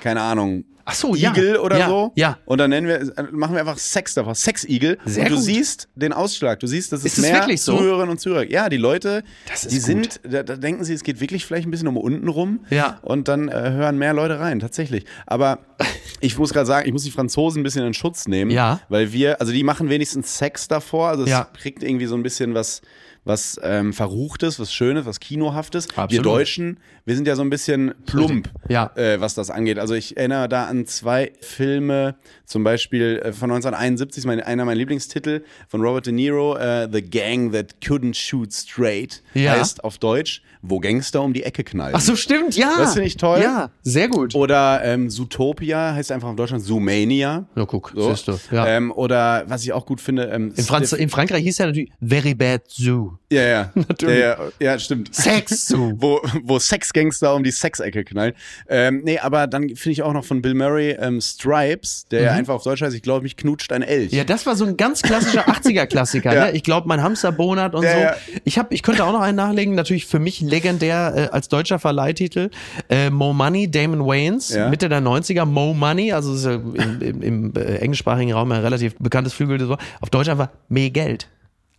keine 0.00 0.22
Ahnung, 0.22 0.64
Ach 0.84 0.94
so, 0.94 1.14
ja. 1.14 1.30
Igel 1.30 1.56
oder 1.58 1.78
Ja, 1.78 1.88
so. 1.88 2.12
ja. 2.16 2.38
Und 2.44 2.58
dann 2.58 2.70
nennen 2.70 2.86
wir, 2.88 3.12
machen 3.32 3.54
wir 3.54 3.60
einfach 3.60 3.78
Sex 3.78 4.14
davor. 4.14 4.34
Sex-Igel. 4.34 4.98
Sehr 5.04 5.24
und 5.24 5.30
du 5.30 5.36
gut. 5.36 5.44
siehst 5.44 5.88
den 5.94 6.12
Ausschlag. 6.12 6.60
Du 6.60 6.66
siehst, 6.66 6.92
das 6.92 7.00
ist, 7.00 7.18
Ist 7.18 7.24
es 7.24 7.30
mehr 7.30 7.56
so? 7.58 7.76
Zuhörerinnen 7.76 8.10
und 8.10 8.18
Zuhörer. 8.20 8.44
Ja, 8.50 8.68
die 8.68 8.76
Leute, 8.78 9.22
die 9.70 9.76
gut. 9.76 9.82
sind, 9.84 10.20
da, 10.24 10.42
da 10.42 10.56
denken 10.56 10.84
sie, 10.84 10.94
es 10.94 11.04
geht 11.04 11.20
wirklich 11.20 11.46
vielleicht 11.46 11.66
ein 11.66 11.70
bisschen 11.70 11.88
um 11.88 11.96
unten 11.96 12.28
rum. 12.28 12.60
Ja. 12.70 12.98
Und 13.02 13.28
dann 13.28 13.48
äh, 13.48 13.52
hören 13.70 13.98
mehr 13.98 14.12
Leute 14.14 14.40
rein, 14.40 14.58
tatsächlich. 14.60 15.04
Aber 15.26 15.60
ich 16.20 16.36
muss 16.38 16.52
gerade 16.52 16.66
sagen, 16.66 16.86
ich 16.86 16.92
muss 16.92 17.04
die 17.04 17.10
Franzosen 17.10 17.60
ein 17.60 17.64
bisschen 17.64 17.86
in 17.86 17.94
Schutz 17.94 18.26
nehmen. 18.26 18.50
Ja. 18.50 18.80
Weil 18.88 19.12
wir, 19.12 19.40
also 19.40 19.52
die 19.52 19.62
machen 19.64 19.88
wenigstens 19.88 20.36
Sex 20.38 20.68
davor. 20.68 21.08
Also 21.08 21.24
es 21.24 21.30
Ja. 21.30 21.48
kriegt 21.56 21.82
irgendwie 21.82 22.06
so 22.06 22.14
ein 22.14 22.22
bisschen 22.22 22.54
was, 22.54 22.82
was 23.24 23.60
ähm, 23.62 23.92
Verruchtes, 23.92 24.58
was 24.58 24.72
Schönes, 24.72 25.06
was 25.06 25.20
Kinohaftes. 25.20 25.86
Wir 25.94 25.98
Absolut. 25.98 26.26
Deutschen, 26.26 26.80
wir 27.04 27.16
sind 27.16 27.26
ja 27.26 27.34
so 27.36 27.42
ein 27.42 27.50
bisschen 27.50 27.94
plump, 28.06 28.48
Ja. 28.68 28.90
äh, 28.94 29.20
was 29.20 29.34
das 29.34 29.50
angeht. 29.50 29.78
Also 29.78 29.94
ich 29.94 30.16
erinnere 30.16 30.48
da 30.48 30.66
an 30.66 30.86
zwei 30.86 31.32
Filme, 31.40 32.14
zum 32.46 32.64
Beispiel 32.64 33.20
äh, 33.24 33.32
von 33.32 33.50
1971, 33.50 34.18
ist 34.18 34.26
mein, 34.26 34.40
einer 34.40 34.64
meiner 34.64 34.76
Lieblingstitel 34.78 35.42
von 35.68 35.80
Robert 35.82 36.06
De 36.06 36.12
Niro, 36.12 36.56
äh, 36.56 36.88
The 36.92 37.02
Gang 37.02 37.52
That 37.52 37.76
Couldn't 37.82 38.14
Shoot 38.14 38.52
Straight, 38.52 39.22
Ja. 39.34 39.52
heißt 39.52 39.82
auf 39.84 39.98
Deutsch, 39.98 40.42
wo 40.64 40.78
Gangster 40.78 41.22
um 41.22 41.32
die 41.32 41.42
Ecke 41.42 41.64
knallen. 41.64 41.94
Ach 41.96 42.00
so, 42.00 42.14
stimmt, 42.14 42.56
ja. 42.56 42.72
Das 42.78 42.92
finde 42.92 43.08
ich 43.08 43.16
toll. 43.16 43.40
Ja, 43.42 43.70
sehr 43.82 44.06
gut. 44.08 44.34
Oder 44.36 44.80
ähm, 44.84 45.10
Zootopia 45.10 45.92
heißt 45.94 46.12
einfach 46.12 46.28
auf 46.28 46.36
Deutschland 46.36 46.62
Zoomania. 46.62 47.46
Ja, 47.56 47.64
guck, 47.64 47.92
So. 47.96 48.10
siehst 48.10 48.28
du. 48.28 48.38
Ja. 48.52 48.66
Ähm, 48.68 48.92
oder 48.92 49.42
was 49.48 49.64
ich 49.64 49.72
auch 49.72 49.84
gut 49.86 50.00
finde, 50.00 50.26
ähm, 50.26 50.52
in, 50.56 50.64
Franz 50.64 50.92
in 50.92 51.08
Frankreich 51.08 51.42
hieß 51.42 51.58
ja 51.58 51.66
natürlich 51.66 51.90
Very 52.00 52.34
Bad 52.34 52.62
Zoo. 52.68 53.14
Ja, 53.32 53.42
ja. 53.42 53.70
Natürlich. 53.74 54.18
Ja, 54.20 54.36
ja, 54.38 54.50
ja 54.60 54.78
stimmt. 54.78 55.12
Sex 55.14 55.66
Zoo. 55.66 55.94
wo, 55.96 56.20
wo 56.44 56.58
Sexgangster 56.92 57.34
um 57.34 57.42
die 57.42 57.50
Sexecke 57.50 58.04
knallen. 58.04 58.34
Ähm, 58.68 59.02
nee, 59.04 59.18
aber 59.18 59.46
dann 59.46 59.68
finde 59.70 59.92
ich 59.92 60.02
auch 60.02 60.12
noch 60.12 60.24
von 60.24 60.42
Bill 60.42 60.54
Murray 60.54 60.90
ähm, 60.90 61.20
Stripes, 61.20 62.06
der 62.10 62.22
ja 62.22 62.32
einfach 62.32 62.54
auf 62.54 62.64
Deutsch 62.64 62.82
heißt, 62.82 62.94
ich 62.94 63.02
glaube, 63.02 63.22
mich 63.22 63.36
knutscht 63.36 63.72
ein 63.72 63.82
Elch. 63.82 64.12
Mhm. 64.12 64.18
Ja, 64.18 64.24
das 64.24 64.46
war 64.46 64.56
so 64.56 64.64
ein 64.64 64.76
ganz 64.76 65.02
klassischer 65.02 65.48
80er-Klassiker. 65.48 66.34
Ja. 66.34 66.44
Ne? 66.46 66.52
Ich 66.52 66.62
glaube, 66.62 66.88
mein 66.88 67.02
Hamster 67.02 67.32
Bonat 67.32 67.74
und 67.74 67.84
Ja, 67.84 68.14
so. 68.14 68.20
Ich, 68.44 68.58
hab, 68.58 68.72
ich 68.72 68.82
könnte 68.82 69.04
auch 69.04 69.12
noch 69.12 69.20
einen 69.20 69.36
nachlegen. 69.36 69.74
Natürlich 69.74 70.06
für 70.06 70.18
mich 70.18 70.40
legendär 70.40 71.12
äh, 71.16 71.34
als 71.34 71.48
deutscher 71.48 71.78
Verleihtitel. 71.78 72.50
Äh, 72.88 73.10
Mo 73.10 73.32
Money, 73.32 73.70
Damon 73.70 74.06
Wayans. 74.06 74.54
Mitte 74.70 74.88
der 74.88 75.00
90er. 75.00 75.44
Mo 75.44 75.74
Money, 75.74 76.12
also 76.12 76.34
ist 76.34 76.44
ja 76.44 76.54
im, 76.54 77.00
im, 77.00 77.22
im 77.22 77.52
äh, 77.56 77.76
englischsprachigen 77.76 78.32
Raum 78.32 78.52
ein 78.52 78.60
relativ 78.60 78.94
bekanntes 78.98 79.32
Flügel. 79.32 79.62
Auf 80.00 80.10
Deutsch 80.10 80.28
einfach 80.28 80.48
mehr 80.68 80.90
Geld. 80.90 81.28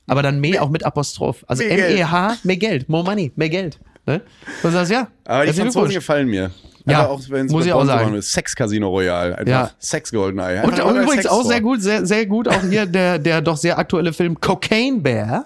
Aber 0.07 0.21
dann 0.21 0.39
mehr 0.41 0.63
auch 0.63 0.69
mit 0.69 0.85
Apostroph. 0.85 1.45
Also. 1.47 1.63
M-E-H, 1.63 2.37
mehr 2.43 2.57
Geld. 2.57 2.89
Mo 2.89 3.03
Money, 3.03 3.31
mehr 3.35 3.49
Geld. 3.49 3.79
Ne? 4.05 4.21
Du 4.61 4.69
sagst, 4.69 4.91
ja. 4.91 5.07
aber 5.25 5.45
die 5.45 5.53
Franzosen 5.53 5.93
gefallen 5.93 6.27
mir. 6.27 6.51
Ja, 6.85 7.07
auch, 7.07 7.21
wenn 7.29 7.45
muss 7.47 7.65
ich 7.65 7.71
auch 7.71 7.85
sagen. 7.85 8.21
Sex 8.21 8.55
Casino 8.55 8.89
Royale. 8.89 9.37
Einfach 9.37 9.49
Ja. 9.49 9.71
Sex 9.79 10.11
Goldeneye. 10.11 10.63
Und, 10.63 10.77
und 10.81 10.95
übrigens 10.97 11.27
auch 11.27 11.43
sehr 11.45 11.61
gut, 11.61 11.81
sehr, 11.81 12.05
sehr 12.05 12.25
gut 12.25 12.49
auch 12.49 12.61
hier 12.69 12.85
der, 12.85 13.19
der 13.19 13.41
doch 13.41 13.55
sehr 13.55 13.77
aktuelle 13.79 14.11
Film 14.11 14.39
Cocaine 14.41 14.99
Bear. 14.99 15.43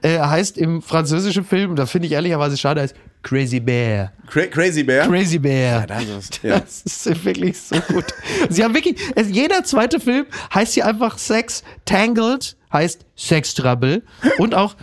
Äh, 0.00 0.18
heißt 0.18 0.56
im 0.58 0.80
französischen 0.82 1.44
Film, 1.44 1.76
da 1.76 1.84
finde 1.86 2.06
ich 2.06 2.12
ehrlicherweise 2.14 2.56
schade, 2.56 2.80
heißt 2.80 2.96
Crazy 3.22 3.60
Bear. 3.60 4.10
Cra 4.26 4.46
Crazy 4.46 4.82
Bear. 4.82 5.06
Crazy 5.06 5.38
Bear. 5.38 5.86
das 5.86 6.02
ist- 6.04 6.40
ja. 6.42 6.58
Das 6.60 6.82
ist 6.82 7.24
wirklich 7.24 7.60
so 7.60 7.76
gut. 7.92 8.06
Sie 8.48 8.64
haben 8.64 8.74
wirklich, 8.74 8.96
es, 9.14 9.28
jeder 9.30 9.62
zweite 9.62 10.00
Film 10.00 10.26
heißt 10.52 10.74
hier 10.74 10.86
einfach 10.86 11.18
Sex. 11.18 11.62
Tangled 11.84 12.56
heißt 12.72 13.04
Sex 13.14 13.54
Trouble. 13.54 14.02
Und 14.38 14.54
auch, 14.56 14.74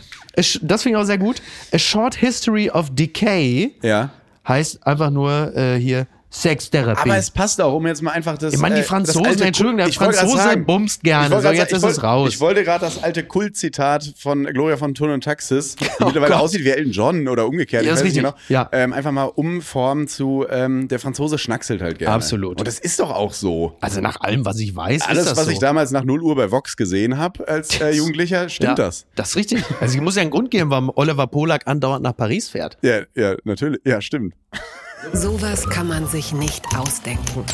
das 0.62 0.84
finde 0.84 0.98
ich 0.98 1.04
auch 1.04 1.06
sehr 1.06 1.18
gut, 1.18 1.42
A 1.74 1.78
Short 1.78 2.16
History 2.16 2.70
of 2.70 2.90
Decay 2.94 3.76
ja. 3.82 4.10
heißt 4.48 4.86
einfach 4.86 5.10
nur 5.10 5.56
äh, 5.56 5.80
hier 5.80 6.08
Sextherapie. 6.32 7.02
Aber 7.02 7.18
es 7.18 7.32
passt 7.32 7.60
auch, 7.60 7.74
um 7.74 7.88
jetzt 7.88 8.02
mal 8.04 8.12
einfach 8.12 8.38
das. 8.38 8.54
Ich 8.54 8.60
meine, 8.60 8.76
die 8.76 8.82
äh, 8.82 8.84
Franzosen, 8.84 9.26
alte 9.26 9.46
Entschuldigung, 9.46 9.78
der 9.78 9.88
Ich 9.88 10.00
wollte 10.00 10.18
Franzose 10.20 10.44
sagen, 10.44 10.66
bumst 10.66 11.02
gerne. 11.02 11.26
ich 11.26 11.32
wollte 11.32 11.42
So, 11.42 11.48
grad 11.50 11.58
jetzt 11.58 11.70
sagen, 11.72 11.78
ist 11.78 11.84
ich 11.84 11.90
es 11.90 12.04
wollte- 12.04 12.08
raus. 12.08 12.30
Ich 12.30 12.40
wollte 12.40 12.64
gerade 12.64 12.86
das 12.86 13.04
alte 13.04 13.24
Kultzitat 13.24 14.14
von 14.16 14.44
Gloria 14.46 14.78
von 14.78 14.94
Thun 14.94 15.10
und 15.10 15.24
Taxis, 15.24 15.76
die 15.76 15.86
mittlerweile 15.86 16.34
Oh 16.34 16.38
Gott. 16.38 16.44
aussieht 16.46 16.64
wie 16.64 16.70
Elton 16.70 16.92
John 16.92 17.28
oder 17.28 17.48
umgekehrt, 17.48 17.84
Ja, 17.84 17.92
ich 17.94 17.98
weiß 17.98 18.04
nicht 18.04 18.16
genau. 18.16 18.34
Ja. 18.48 18.70
ähm, 18.72 18.94
einfach 18.94 19.12
mal 19.12 19.24
umformen 19.24 20.08
zu 20.08 20.46
ähm, 20.50 20.88
der 20.88 21.00
Franzose 21.00 21.40
schnackselt 21.40 21.82
halt 21.82 21.98
gerne. 21.98 22.14
Absolut. 22.14 22.60
Und 22.60 22.68
das 22.68 22.78
ist 22.80 23.00
doch 23.00 23.10
auch 23.12 23.34
so. 23.34 23.76
Also 23.82 24.00
nach 24.00 24.22
allem, 24.22 24.46
was 24.46 24.60
ich 24.60 24.76
weiß, 24.76 25.02
Alles, 25.08 25.24
ist 25.24 25.32
das 25.32 25.38
was 25.38 25.46
so. 25.46 25.52
ich 25.52 25.60
damals 25.60 25.90
nach 25.92 26.04
0 26.04 26.22
Uhr 26.22 26.36
bei 26.36 26.52
Vox 26.52 26.78
gesehen 26.78 27.18
habe 27.18 27.48
als 27.48 27.82
äh, 27.82 27.90
Jugendlicher, 27.96 28.50
stimmt 28.50 28.78
ja, 28.78 28.86
das. 28.86 29.08
Das 29.16 29.30
ist 29.32 29.36
richtig. 29.36 29.64
Also 29.82 29.98
es 29.98 30.04
muss 30.04 30.16
ja 30.16 30.22
einen 30.22 30.32
Grund 30.32 30.52
geben, 30.52 30.70
warum 30.70 30.92
Oliver 30.96 31.26
Polak 31.26 31.64
andauernd 31.66 32.04
nach 32.04 32.16
Paris 32.16 32.50
fährt. 32.50 32.78
Ja, 32.84 33.00
ja, 33.16 33.36
natürlich. 33.46 33.80
Ja, 33.84 34.00
stimmt. 34.00 34.36
Sowas 35.14 35.68
kann 35.70 35.88
man 35.88 36.08
sich 36.08 36.34
nicht 36.34 36.66
ausdenken. 36.76 37.46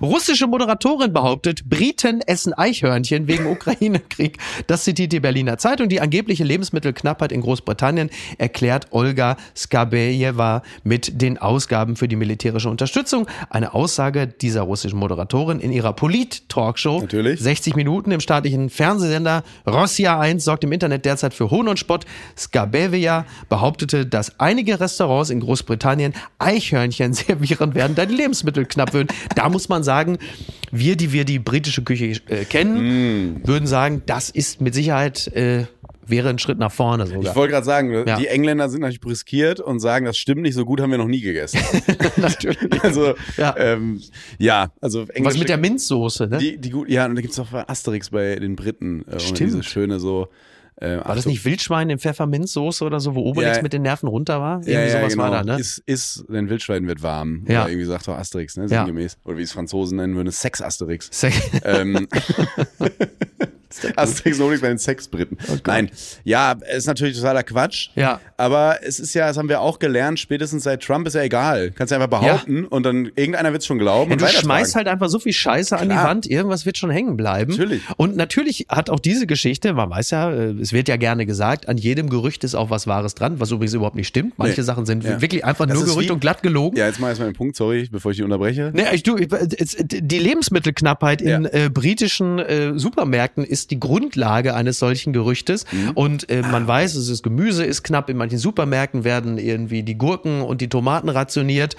Russische 0.00 0.46
Moderatorin 0.46 1.12
behauptet, 1.12 1.68
Briten 1.68 2.20
essen 2.20 2.52
Eichhörnchen 2.52 3.26
wegen 3.28 3.46
Ukraine-Krieg. 3.50 4.38
Das 4.66 4.84
zitiert 4.84 5.12
die 5.12 5.20
Berliner 5.20 5.58
Zeitung. 5.58 5.88
Die 5.88 6.00
angebliche 6.00 6.44
Lebensmittelknappheit 6.44 7.32
in 7.32 7.40
Großbritannien 7.40 8.10
erklärt 8.38 8.88
Olga 8.90 9.36
Skabejeva 9.56 10.62
mit 10.84 11.20
den 11.20 11.38
Ausgaben 11.38 11.96
für 11.96 12.08
die 12.08 12.16
militärische 12.16 12.68
Unterstützung. 12.68 13.26
Eine 13.50 13.74
Aussage 13.74 14.26
dieser 14.26 14.62
russischen 14.62 14.98
Moderatorin 14.98 15.60
in 15.60 15.72
ihrer 15.72 15.92
Polit-Talkshow. 15.92 17.00
Natürlich. 17.00 17.40
60 17.40 17.76
Minuten 17.76 18.10
im 18.10 18.20
staatlichen 18.20 18.70
Fernsehsender 18.70 19.44
Rossia 19.66 20.18
1 20.18 20.44
sorgt 20.44 20.64
im 20.64 20.72
Internet 20.72 21.04
derzeit 21.04 21.32
für 21.34 21.50
Hohn 21.50 21.68
und 21.68 21.78
Spott. 21.78 22.04
Skabevia 22.36 23.24
behauptete, 23.48 24.06
dass 24.06 24.38
einige 24.38 24.78
Restaurants 24.80 25.30
in 25.30 25.40
Großbritannien 25.40 26.12
Eichhörnchen 26.38 27.12
servieren 27.14 27.74
werden, 27.74 27.94
da 27.94 28.06
die 28.06 28.14
Lebensmittel 28.14 28.66
knapp 28.66 28.92
würden. 28.92 29.08
Da 29.34 29.48
muss 29.48 29.68
man 29.68 29.82
sagen, 29.86 30.18
wir, 30.70 30.96
die 30.96 31.12
wir 31.12 31.24
die 31.24 31.38
britische 31.38 31.82
Küche 31.82 32.20
äh, 32.28 32.44
kennen, 32.44 33.40
würden 33.44 33.66
sagen, 33.66 34.02
das 34.04 34.28
ist 34.28 34.60
mit 34.60 34.74
Sicherheit 34.74 35.28
äh, 35.28 35.64
wäre 36.08 36.28
ein 36.28 36.38
Schritt 36.38 36.58
nach 36.58 36.70
vorne 36.70 37.06
sogar. 37.06 37.30
Ich 37.32 37.34
wollte 37.36 37.52
gerade 37.52 37.66
sagen, 37.66 38.04
Ja. 38.06 38.16
die 38.16 38.28
Engländer 38.28 38.68
sind 38.68 38.80
natürlich 38.82 39.00
brüskiert 39.00 39.58
und 39.60 39.80
sagen, 39.80 40.06
das 40.06 40.16
stimmt 40.16 40.42
nicht, 40.42 40.54
so 40.54 40.64
gut 40.64 40.80
haben 40.80 40.90
wir 40.92 40.98
noch 40.98 41.08
nie 41.08 41.20
gegessen. 41.20 41.58
Natürlich. 42.16 42.58
also, 42.84 43.14
Ja. 43.36 43.56
ähm, 43.58 44.00
ja 44.38 44.70
also 44.80 45.02
Was 45.02 45.10
englische- 45.10 45.38
mit 45.40 45.48
der 45.48 45.56
Minzsoße, 45.58 46.28
ne? 46.28 46.38
Die, 46.38 46.58
die 46.58 46.70
gut, 46.70 46.88
ja, 46.88 47.06
und 47.06 47.16
da 47.16 47.22
gibt's 47.22 47.38
auch 47.40 47.52
Asterix 47.52 48.10
bei 48.10 48.36
den 48.36 48.54
Briten. 48.54 49.04
Äh, 49.08 49.18
Stimmt. 49.18 49.40
Diese 49.40 49.62
schöne 49.64 49.98
so. 49.98 50.28
Äh, 50.78 50.98
war 51.04 51.14
das 51.14 51.24
nicht 51.24 51.44
Wildschwein 51.46 51.88
in 51.88 51.98
Pfefferminzsoße 51.98 52.84
oder 52.84 53.00
so, 53.00 53.14
wo 53.14 53.22
Obelix 53.22 53.56
Ja. 53.56 53.62
mit 53.62 53.72
den 53.72 53.80
Nerven 53.82 54.08
runter 54.08 54.40
war? 54.42 54.58
Irgendwie 54.58 54.72
Ja, 54.72 54.90
sowas 54.90 55.12
genau. 55.14 55.22
war 55.24 55.30
da, 55.30 55.42
ne? 55.44 55.58
Ist, 55.58 55.78
ist, 55.86 56.24
dein 56.28 56.50
Wildschwein 56.50 56.86
wird 56.86 57.02
warm. 57.02 57.44
Ja. 57.48 57.62
Oder 57.62 57.70
irgendwie 57.70 57.86
sagt 57.86 58.08
auch 58.10 58.16
Asterix, 58.18 58.56
ne? 58.58 58.68
Sinngemäß. 58.68 59.16
Oder 59.24 59.38
wie 59.38 59.42
es 59.42 59.52
Franzosen 59.52 59.96
nennen 59.96 60.14
würden, 60.16 60.30
Sex-Asterix. 60.30 61.08
Sehr- 61.12 61.32
ähm, 61.64 62.06
Asterix 63.96 64.38
und 64.38 64.44
Obelix 64.44 64.62
bei 64.62 64.68
den 64.68 64.78
Sexbriten. 64.78 65.38
Nein, 65.66 65.90
ja, 66.24 66.52
ist 66.76 66.86
natürlich 66.86 67.16
totaler 67.16 67.42
Quatsch. 67.42 67.88
Oh 67.96 68.00
Ja. 68.00 68.20
Aber 68.36 68.78
es 68.82 69.00
ist 69.00 69.14
ja, 69.14 69.26
das 69.28 69.36
haben 69.38 69.48
wir 69.48 69.60
auch 69.60 69.78
gelernt, 69.78 70.18
spätestens 70.20 70.64
seit 70.64 70.82
Trump 70.82 71.06
ist 71.06 71.14
ja 71.14 71.22
egal. 71.22 71.70
Kannst 71.70 71.90
du 71.90 71.94
einfach 71.96 72.08
behaupten 72.20 72.64
und 72.66 72.82
dann 72.84 73.06
irgendeiner 73.16 73.52
wird 73.52 73.62
es 73.62 73.66
schon 73.66 73.78
glauben. 73.78 74.10
Ja, 74.10 74.14
und 74.14 74.20
du 74.22 74.26
schmeißt 74.28 74.74
halt 74.74 74.88
einfach 74.88 75.08
so 75.08 75.18
viel 75.18 75.32
Scheiße 75.32 75.76
an 75.76 75.88
die 75.88 75.94
Klar. 75.94 76.08
Wand, 76.08 76.26
irgendwas 76.26 76.66
wird 76.66 76.76
schon 76.76 76.90
hängen 76.90 77.16
bleiben. 77.16 77.52
Natürlich. 77.52 77.82
Und 77.96 78.16
natürlich 78.16 78.66
hat 78.68 78.90
auch 78.90 79.00
diese 79.00 79.26
Geschichte, 79.26 79.72
man 79.72 79.88
weiß 79.90 80.10
ja, 80.10 80.30
äh, 80.30 80.50
es 80.60 80.72
wird 80.72 80.88
ja 80.88 80.96
gerne 80.96 81.24
gesagt, 81.26 81.68
an 81.68 81.78
jedem 81.78 82.10
Gerücht 82.10 82.44
ist 82.44 82.54
auch 82.54 82.70
was 82.70 82.86
Wahres 82.86 83.14
dran, 83.14 83.40
was 83.40 83.50
übrigens 83.50 83.72
überhaupt 83.74 83.96
nicht 83.96 84.08
stimmt. 84.08 84.34
Manche 84.38 84.60
Nee. 84.60 84.64
Sachen 84.66 84.84
sind 84.86 85.04
Ja. 85.04 85.20
wirklich 85.22 85.44
einfach 85.44 85.66
Das 85.66 85.76
nur 85.76 85.84
Gerücht 85.86 86.10
und 86.10 86.20
glatt 86.20 86.42
gelogen. 86.42 86.76
Ja, 86.76 86.86
jetzt 86.86 87.00
mal 87.00 87.08
erstmal 87.08 87.30
den 87.30 87.36
Punkt, 87.36 87.56
sorry, 87.56 87.88
bevor 87.90 88.10
ich 88.10 88.18
dich 88.18 88.24
unterbreche. 88.24 88.70
Nee, 88.74 88.84
ich, 88.92 89.02
du, 89.02 89.16
es- 89.16 89.76
die 89.80 90.18
Lebensmittelknappheit 90.18 91.22
in 91.22 91.44
Ja. 91.44 91.50
äh, 91.52 91.70
britischen 91.70 92.38
äh, 92.38 92.78
Supermärkten 92.78 93.44
ist 93.44 93.65
die 93.66 93.80
Grundlage 93.80 94.54
eines 94.54 94.78
solchen 94.78 95.12
Gerüchtes. 95.12 95.64
Mhm. 95.72 95.90
Und 95.94 96.30
äh, 96.30 96.42
Ah. 96.44 96.48
man 96.48 96.66
weiß, 96.66 96.94
es 96.94 97.08
ist 97.08 97.22
Gemüse 97.22 97.64
ist 97.64 97.82
knapp. 97.82 98.10
In 98.10 98.16
manchen 98.16 98.38
Supermärkten 98.38 99.04
werden 99.04 99.38
irgendwie 99.38 99.82
die 99.82 99.96
Gurken 99.96 100.42
und 100.42 100.60
die 100.60 100.68
Tomaten 100.68 101.08
rationiert. 101.08 101.76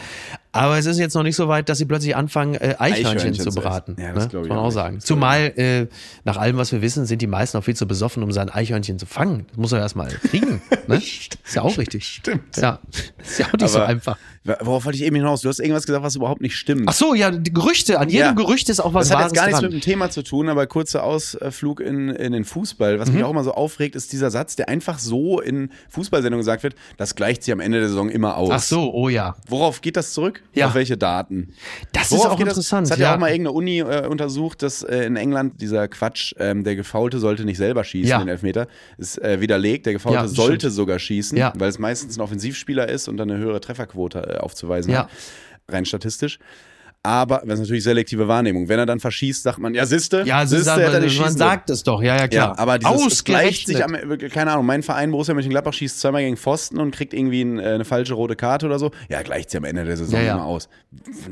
Aber 0.58 0.78
es 0.78 0.86
ist 0.86 0.97
jetzt 0.99 1.14
noch 1.14 1.24
nicht 1.24 1.36
so 1.36 1.47
weit, 1.47 1.70
dass 1.70 1.78
sie 1.78 1.86
plötzlich 1.86 2.16
anfangen, 2.16 2.55
äh, 2.55 2.76
Eichhörnchen, 2.80 3.18
Eichhörnchen 3.18 3.51
zu 3.51 3.60
braten. 3.60 3.95
Ja, 3.99 4.14
das 4.14 4.26
ne? 4.26 4.30
glaub 4.30 4.43
ich 4.43 4.49
Muss 4.49 4.55
man 4.55 4.66
auch 4.66 4.72
sagen. 4.72 4.99
Zumal, 4.99 5.53
äh, 5.58 5.88
nach 6.26 6.38
allem, 6.38 6.58
was 6.58 6.72
wir 6.72 6.82
wissen, 6.82 7.05
sind 7.05 7.22
die 7.22 7.28
meisten 7.28 7.58
auch 7.58 7.64
viel 7.64 7.76
zu 7.76 7.88
besoffen, 7.88 8.24
um 8.24 8.32
sein 8.32 8.49
Eichhörnchen 8.49 8.99
zu 8.99 9.05
fangen. 9.05 9.45
Das 9.49 9.58
muss 9.58 9.72
er 9.72 9.80
erstmal 9.80 10.08
kriegen. 10.10 10.62
ne? 10.88 10.95
Ist 10.97 11.38
ja 11.55 11.62
auch 11.62 11.78
richtig. 11.78 12.05
Stimmt. 12.08 12.58
Ja, 12.58 12.80
ist 13.24 13.39
ja 13.39 13.47
auch 13.47 13.53
nicht 13.53 13.70
so 13.70 13.78
Aber- 13.80 13.88
einfach. 13.88 14.18
Worauf 14.62 14.86
wollte 14.86 14.97
ich 14.97 15.03
eben 15.03 15.18
hinaus? 15.18 15.41
Du 15.41 15.49
hast 15.49 15.60
irgendwas 15.60 15.86
gesagt, 15.86 16.05
was 16.05 16.16
überhaupt 16.16 16.39
nicht 16.39 16.55
stimmt. 16.55 16.84
Ach 16.88 16.93
so, 16.93 17.14
ja, 17.14 17.32
die 17.32 17.51
Gerüchte. 17.51 17.99
An 17.99 18.08
jedem 18.08 18.28
Ja. 18.28 18.32
Gerücht 18.32 18.70
ist 18.70 18.80
auch 18.80 18.93
was 18.93 19.10
das 19.10 19.18
hat 19.18 19.20
Wahres 19.24 19.32
jetzt 19.34 19.36
gar 19.41 19.45
nichts 19.47 19.60
dran. 19.60 19.72
mit 19.74 19.84
dem 19.84 19.86
Thema 19.86 20.10
zu 20.10 20.24
tun, 20.24 20.47
aber 20.47 20.68
kurzer 20.68 21.03
Ausflug 21.03 21.82
in, 21.82 22.08
in 22.08 22.32
den 22.32 22.45
Fußball. 22.45 22.97
Was 22.97 23.10
Mhm. 23.10 23.16
mich 23.16 23.24
auch 23.26 23.32
immer 23.32 23.43
so 23.43 23.51
aufregt, 23.51 23.97
ist 23.97 24.14
dieser 24.14 24.32
Satz, 24.32 24.55
der 24.55 24.70
einfach 24.70 24.99
so 24.99 25.41
in 25.41 25.70
Fußballsendungen 25.89 26.39
gesagt 26.39 26.64
wird, 26.64 26.76
das 26.95 27.16
gleicht 27.16 27.43
sich 27.43 27.51
am 27.51 27.60
Ende 27.60 27.80
der 27.82 27.89
Saison 27.89 28.08
immer 28.08 28.38
aus. 28.38 28.49
Ach 28.53 28.60
so, 28.62 28.93
oh 28.93 29.10
ja. 29.10 29.36
Worauf 29.49 29.82
geht 29.82 29.97
das 29.97 30.14
zurück? 30.14 30.41
Ja. 30.54 30.68
Auf 30.68 30.74
welche 30.76 30.98
Daten? 30.98 31.54
Das 31.93 32.12
Worauf 32.12 32.26
ist 32.26 32.32
auch 32.32 32.39
interessant. 32.39 32.86
Das, 32.86 32.89
das 32.89 32.98
hat 32.98 33.00
ja, 33.00 33.16
auch 33.16 33.20
mal 33.20 33.30
irgendeine 33.30 33.52
Uni 33.56 33.80
äh, 33.80 34.08
untersucht, 34.08 34.64
dass 34.64 34.82
äh, 34.82 35.04
in 35.06 35.16
England 35.16 35.62
dieser 35.62 35.88
Quatsch, 35.88 36.34
ähm, 36.39 36.64
der 36.64 36.76
Gefaulte 36.76 37.20
sollte 37.20 37.45
nicht 37.45 37.58
selber 37.58 37.84
schießen, 37.84 38.10
Ja. 38.10 38.18
den 38.20 38.28
Elfmeter, 38.28 38.68
ist 38.98 39.22
äh, 39.22 39.39
widerlegt. 39.39 39.86
Der 39.86 39.93
Gefaulte 39.93 40.18
Ja, 40.20 40.28
sollte 40.28 40.62
stimmt. 40.62 40.74
sogar 40.74 41.00
schießen, 41.00 41.38
weil 41.56 41.70
es 41.70 41.78
meistens 41.80 42.18
ein 42.18 42.22
Offensivspieler 42.22 42.89
ist 42.89 43.08
und 43.08 43.18
dann 43.18 43.30
eine 43.30 43.39
höhere 43.39 43.62
Trefferquote 43.62 44.20
äh, 44.20 44.38
aufzuweisen 44.38 44.98
hat. 44.98 45.10
Rein 45.68 45.86
statistisch. 45.86 46.39
Aber 47.08 47.41
das 47.45 47.53
ist 47.55 47.60
natürlich 47.62 47.84
selektive 47.84 48.28
Wahrnehmung. 48.28 48.68
Wenn 48.68 48.80
er 48.80 48.86
dann 48.86 48.99
verschießt, 48.99 49.43
sagt 49.43 49.60
man, 49.60 49.74
ja, 49.74 49.86
siste, 49.86 50.24
Ja, 50.26 50.39
aber, 50.39 50.49
hätte 50.49 50.93
er 50.95 50.99
nicht 50.99 51.20
man 51.20 51.32
sagt 51.36 51.70
es 51.70 51.84
doch, 51.84 52.01
ja, 52.01 52.18
ja, 52.18 52.28
klar. 52.28 52.49
ja, 52.49 52.58
aber 52.58 52.78
dieses, 52.80 53.14
es 53.14 53.24
gleicht 53.24 53.68
sich 53.68 53.84
am, 53.84 53.95
keine 54.32 54.51
Ahnung, 54.51 54.66
mein 54.66 54.84
Verein 54.84 55.12
Borussia 55.12 55.34
Mönchengladbach 55.34 55.74
schießt 55.74 55.99
zweimal 56.01 56.22
gegen 56.24 56.36
Pfosten 56.38 56.80
und 56.80 56.91
kriegt 56.91 57.14
irgendwie 57.14 57.41
ein, 57.43 57.60
äh, 57.60 57.64
eine 57.64 57.86
falsche 57.86 58.14
rote 58.14 58.36
Karte 58.36 58.66
oder 58.66 58.78
so. 58.78 58.91
Ja, 59.10 59.22
gleicht 59.22 59.49
sich 59.51 59.58
am 59.58 59.64
Ende 59.64 59.86
der 59.86 59.95
Saison 59.95 60.20
Ja, 60.20 60.26
ja. 60.26 60.34
immer 60.36 60.45
aus. 60.45 60.68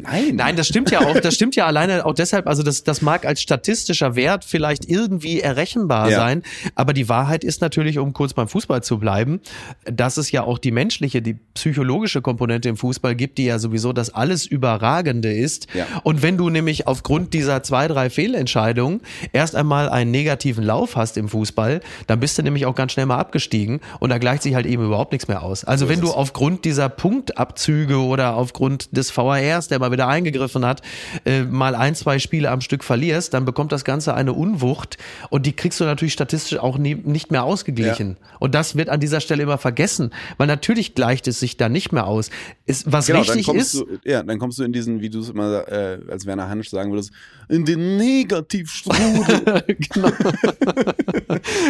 Nein. 0.01 0.35
Nein, 0.35 0.55
das 0.55 0.67
stimmt 0.67 0.91
ja 0.91 1.01
auch. 1.01 1.19
Das 1.19 1.35
stimmt 1.35 1.55
ja 1.55 1.65
alleine 1.65 2.05
auch 2.05 2.13
deshalb. 2.13 2.47
Also 2.47 2.63
das, 2.63 2.83
das 2.83 3.01
mag 3.01 3.25
als 3.25 3.41
statistischer 3.41 4.15
Wert 4.15 4.45
vielleicht 4.45 4.89
irgendwie 4.89 5.41
errechenbar 5.41 6.09
Ja. 6.09 6.17
sein, 6.17 6.43
aber 6.75 6.93
die 6.93 7.09
Wahrheit 7.09 7.43
ist 7.43 7.61
natürlich, 7.61 7.99
um 7.99 8.13
kurz 8.13 8.33
beim 8.33 8.47
Fußball 8.47 8.81
zu 8.83 8.97
bleiben, 8.99 9.41
dass 9.85 10.17
es 10.17 10.31
ja 10.31 10.43
auch 10.43 10.57
die 10.57 10.71
menschliche, 10.71 11.21
die 11.21 11.33
psychologische 11.53 12.21
Komponente 12.21 12.69
im 12.69 12.77
Fußball 12.77 13.15
gibt, 13.15 13.37
die 13.37 13.45
ja 13.45 13.59
sowieso 13.59 13.91
das 13.93 14.09
alles 14.13 14.45
Überragende 14.45 15.33
ist. 15.33 15.64
Ja. 15.73 15.85
Und 16.03 16.21
wenn 16.21 16.37
du 16.37 16.49
nämlich 16.49 16.87
aufgrund 16.87 17.33
dieser 17.33 17.63
zwei, 17.63 17.87
drei 17.87 18.09
Fehlentscheidungen 18.09 19.01
erst 19.33 19.55
einmal 19.55 19.89
einen 19.89 20.11
negativen 20.11 20.63
Lauf 20.63 20.95
hast 20.95 21.17
im 21.17 21.29
Fußball, 21.29 21.81
dann 22.07 22.19
bist 22.19 22.37
du 22.37 22.43
nämlich 22.43 22.65
auch 22.65 22.75
ganz 22.75 22.91
schnell 22.91 23.05
mal 23.05 23.17
abgestiegen 23.17 23.79
und 23.99 24.09
da 24.09 24.17
gleicht 24.17 24.43
sich 24.43 24.55
halt 24.55 24.65
eben 24.65 24.85
überhaupt 24.85 25.11
nichts 25.11 25.27
mehr 25.27 25.43
aus. 25.43 25.63
Also 25.63 25.89
wenn 25.89 25.99
ist 25.99 26.03
du 26.03 26.11
aufgrund 26.11 26.65
dieser 26.65 26.89
Punktabzüge 26.89 27.97
oder 27.97 28.35
aufgrund 28.35 28.95
des 28.95 29.15
VARs, 29.15 29.67
der 29.67 29.79
mal 29.79 29.91
wieder 29.91 30.07
eingegriffen 30.07 30.65
hat, 30.65 30.81
äh, 31.25 31.43
mal 31.43 31.75
ein, 31.75 31.95
zwei 31.95 32.19
Spiele 32.19 32.49
am 32.51 32.61
Stück 32.61 32.83
verlierst, 32.83 33.33
dann 33.33 33.45
bekommt 33.45 33.71
das 33.71 33.83
Ganze 33.83 34.13
eine 34.13 34.33
Unwucht 34.33 34.97
und 35.29 35.45
die 35.45 35.53
kriegst 35.53 35.79
du 35.79 35.85
natürlich 35.85 36.13
statistisch 36.13 36.59
auch 36.59 36.77
nie, 36.77 36.95
nicht 36.95 37.31
mehr 37.31 37.43
ausgeglichen. 37.43 38.17
Und 38.39 38.55
das 38.55 38.75
wird 38.75 38.89
an 38.89 38.99
dieser 38.99 39.21
Stelle 39.21 39.43
immer 39.43 39.57
vergessen, 39.57 40.11
weil 40.37 40.47
natürlich 40.47 40.95
gleicht 40.95 41.27
es 41.27 41.39
sich 41.39 41.57
da 41.57 41.69
nicht 41.69 41.91
mehr 41.91 42.07
aus. 42.07 42.29
Ist, 42.65 42.91
was 42.91 43.07
Genau, 43.07 43.21
wichtig 43.21 43.47
ist, 43.47 43.75
du, 43.75 43.85
ja, 44.03 44.23
dann 44.23 44.39
kommst 44.39 44.59
du 44.59 44.63
in 44.63 44.73
diesen, 44.73 45.01
wie 45.01 45.09
du 45.09 45.19
es 45.19 45.29
immer 45.29 45.44
äh, 45.53 45.99
als 46.11 46.25
Werner 46.25 46.49
Hansch 46.49 46.69
sagen 46.69 46.91
würdest, 46.91 47.11
in 47.49 47.63
den 47.65 47.97
Negativstrudel. 47.97 49.63
genau. 49.93 50.09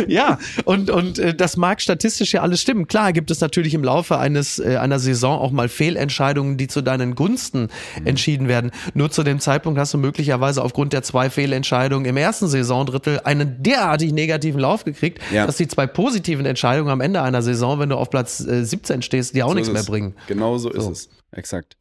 ja, 0.08 0.40
und, 0.66 0.90
und 0.90 1.20
äh, 1.20 1.34
das 1.34 1.58
mag 1.58 1.82
statistisch 1.82 2.34
ja 2.34 2.42
alles 2.42 2.62
stimmen. 2.62 2.88
Klar 2.88 3.14
gibt 3.14 3.32
es 3.32 3.42
natürlich 3.42 3.74
im 3.74 3.84
Laufe 3.84 4.18
eines 4.18 4.60
äh, 4.60 4.78
einer 4.78 5.00
Saison 5.00 5.40
auch 5.40 5.52
mal 5.52 5.70
Fehlentscheidungen, 5.70 6.58
die 6.58 6.68
zu 6.68 6.82
deinen 6.82 7.16
Gunsten 7.16 7.68
Mhm. 8.00 8.08
entschieden 8.08 8.48
werden. 8.48 8.72
Nur 8.94 9.12
zu 9.12 9.24
dem 9.24 9.40
Zeitpunkt 9.40 9.80
hast 9.80 9.94
du 9.94 9.98
möglicherweise 9.98 10.64
aufgrund 10.64 10.94
der 10.94 11.04
zwei 11.04 11.30
Fehlentscheidungen 11.30 12.06
im 12.06 12.18
ersten 12.18 12.48
Saisondrittel 12.48 13.20
einen 13.24 13.62
derartig 13.62 14.12
negativen 14.14 14.60
Lauf 14.60 14.84
gekriegt, 14.86 15.20
Ja. 15.34 15.46
dass 15.46 15.58
die 15.58 15.68
zwei 15.68 15.88
positiven 15.88 16.46
Entscheidungen 16.46 16.90
am 16.90 17.02
Ende 17.02 17.22
einer 17.22 17.42
Saison, 17.42 17.80
wenn 17.80 17.90
du 17.90 17.96
auf 17.98 18.10
Platz 18.10 18.40
äh, 18.46 18.64
17 18.64 19.02
stehst, 19.02 19.36
dir 19.36 19.46
auch 19.46 19.50
So 19.50 19.56
nichts 19.56 19.68
ist 19.70 19.74
mehr 19.74 19.84
bringen. 19.84 20.16
Genau 20.28 20.58
so 20.58 20.70
ist 20.72 20.84
So. 20.84 20.92
es. 20.92 21.10
Exakt. 21.32 21.76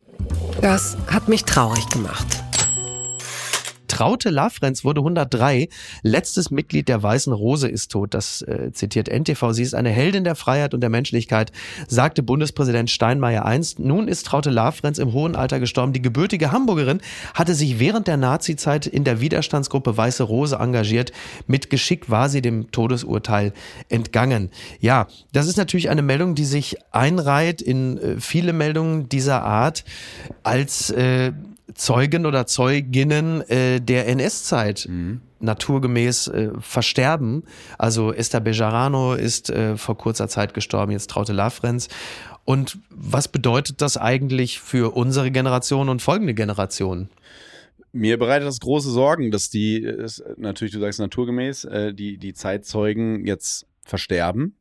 Das 0.61 0.97
hat 1.07 1.29
mich 1.29 1.45
traurig 1.45 1.89
gemacht. 1.89 2.27
Traute 3.95 4.31
Lafrenz 4.31 4.83
wurde 4.83 5.03
103. 5.03 5.69
Letztes 6.03 6.51
Mitglied 6.51 6.89
der 6.89 7.01
Weißen 7.01 7.33
Rose 7.33 7.69
ist 7.69 7.93
tot. 7.93 8.13
Das 8.13 8.43
äh, 8.43 8.73
zitiert 8.73 9.09
NTV. 9.09 9.53
Sie 9.53 9.63
ist 9.63 9.73
eine 9.73 9.91
Heldin 9.91 10.25
der 10.25 10.35
Freiheit 10.35 10.75
und 10.75 10.81
der 10.81 10.91
Menschlichkeit, 10.91 11.53
sagte 11.87 12.25
Bundespräsident 12.25 12.91
Steinmeier 12.91 13.45
einst. 13.45 13.79
Nun 13.79 14.09
ist 14.09 14.27
Traute 14.27 14.51
Lafrenz 14.51 14.99
im 14.99 15.13
hohen 15.13 15.37
Alter 15.37 15.61
gestorben. 15.61 15.93
Die 15.93 16.03
gebürtige 16.03 16.51
Hamburgerin 16.51 17.03
hatte 17.35 17.55
sich 17.55 17.79
während 17.79 18.09
der 18.09 18.17
Nazizeit 18.17 18.89
in 18.89 19.05
der 19.05 19.21
Widerstandsgruppe 19.21 19.97
Weiße 19.97 20.25
Rose 20.25 20.57
engagiert. 20.57 21.13
Mit 21.47 21.71
Geschick 21.71 22.11
war 22.11 22.29
sie 22.29 22.43
dem 22.43 22.73
Todesurteil 22.73 23.53
entgangen. 23.91 24.51
Ja, 24.81 25.07
das 25.33 25.47
ist 25.47 25.57
natürlich 25.57 25.89
eine 25.89 26.03
Meldung, 26.03 26.35
die 26.35 26.47
sich 26.47 26.79
einreiht 26.91 27.63
in 27.63 27.99
äh, 27.99 28.17
viele 28.19 28.55
Meldungen 28.55 29.09
dieser 29.09 29.45
Art 29.45 29.85
als 30.43 30.91
äh, 30.91 31.31
Zeugen 31.73 32.27
oder 32.27 32.47
Zeuginnen 32.47 33.41
äh, 33.49 33.81
der 33.81 34.07
NS-Zeit 34.09 34.89
naturgemäß 35.41 36.29
äh, 36.29 36.51
versterben. 36.59 37.45
Also 37.79 38.13
Esther 38.13 38.41
Bejarano 38.41 39.15
ist 39.15 39.51
äh, 39.51 39.77
vor 39.77 39.97
kurzer 39.97 40.29
Zeit 40.29 40.55
gestorben, 40.55 40.93
jetzt 40.93 41.11
Traute 41.11 41.33
Lafrenz. 41.33 41.89
Und 42.45 42.79
was 42.91 43.29
bedeutet 43.29 43.81
das 43.81 43.97
eigentlich 43.97 44.61
für 44.61 44.95
unsere 44.95 45.31
Generation 45.31 45.89
und 45.89 46.03
folgende 46.03 46.35
Generationen? 46.35 47.09
Mir 47.93 48.19
bereitet 48.19 48.49
das 48.49 48.61
große 48.61 48.91
Sorgen, 48.91 49.31
dass 49.31 49.51
die, 49.51 49.85
äh, 49.85 50.09
natürlich, 50.37 50.75
du 50.75 50.81
sagst 50.81 50.99
naturgemäß, 50.99 51.65
äh, 51.65 51.95
die, 51.95 52.19
die 52.19 52.35
Zeitzeugen 52.35 53.25
jetzt 53.27 53.67
versterben. 53.85 54.57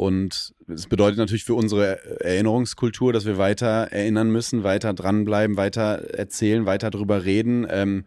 Und 0.00 0.54
es 0.72 0.86
bedeutet 0.86 1.18
natürlich 1.18 1.42
für 1.42 1.54
unsere 1.54 2.20
Erinnerungskultur, 2.20 3.12
dass 3.12 3.26
wir 3.26 3.36
weiter 3.36 3.88
erinnern 3.90 4.30
müssen, 4.30 4.62
weiter 4.62 4.94
dranbleiben, 4.94 5.56
weiter 5.56 6.14
erzählen, 6.14 6.66
weiter 6.66 6.90
drüber 6.90 7.24
reden, 7.24 7.66
ähm, 7.68 8.04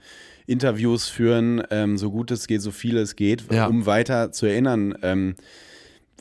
Interviews 0.48 1.10
führen, 1.10 1.62
ähm, 1.70 1.98
so 1.98 2.10
gut 2.10 2.32
es 2.32 2.48
geht, 2.48 2.62
so 2.62 2.72
viel 2.72 2.96
es 2.96 3.18
geht, 3.18 3.44
Ja. 3.52 3.68
um 3.68 3.86
weiter 3.86 4.32
zu 4.32 4.46
erinnern. 4.46 4.96
Ähm, 5.02 5.36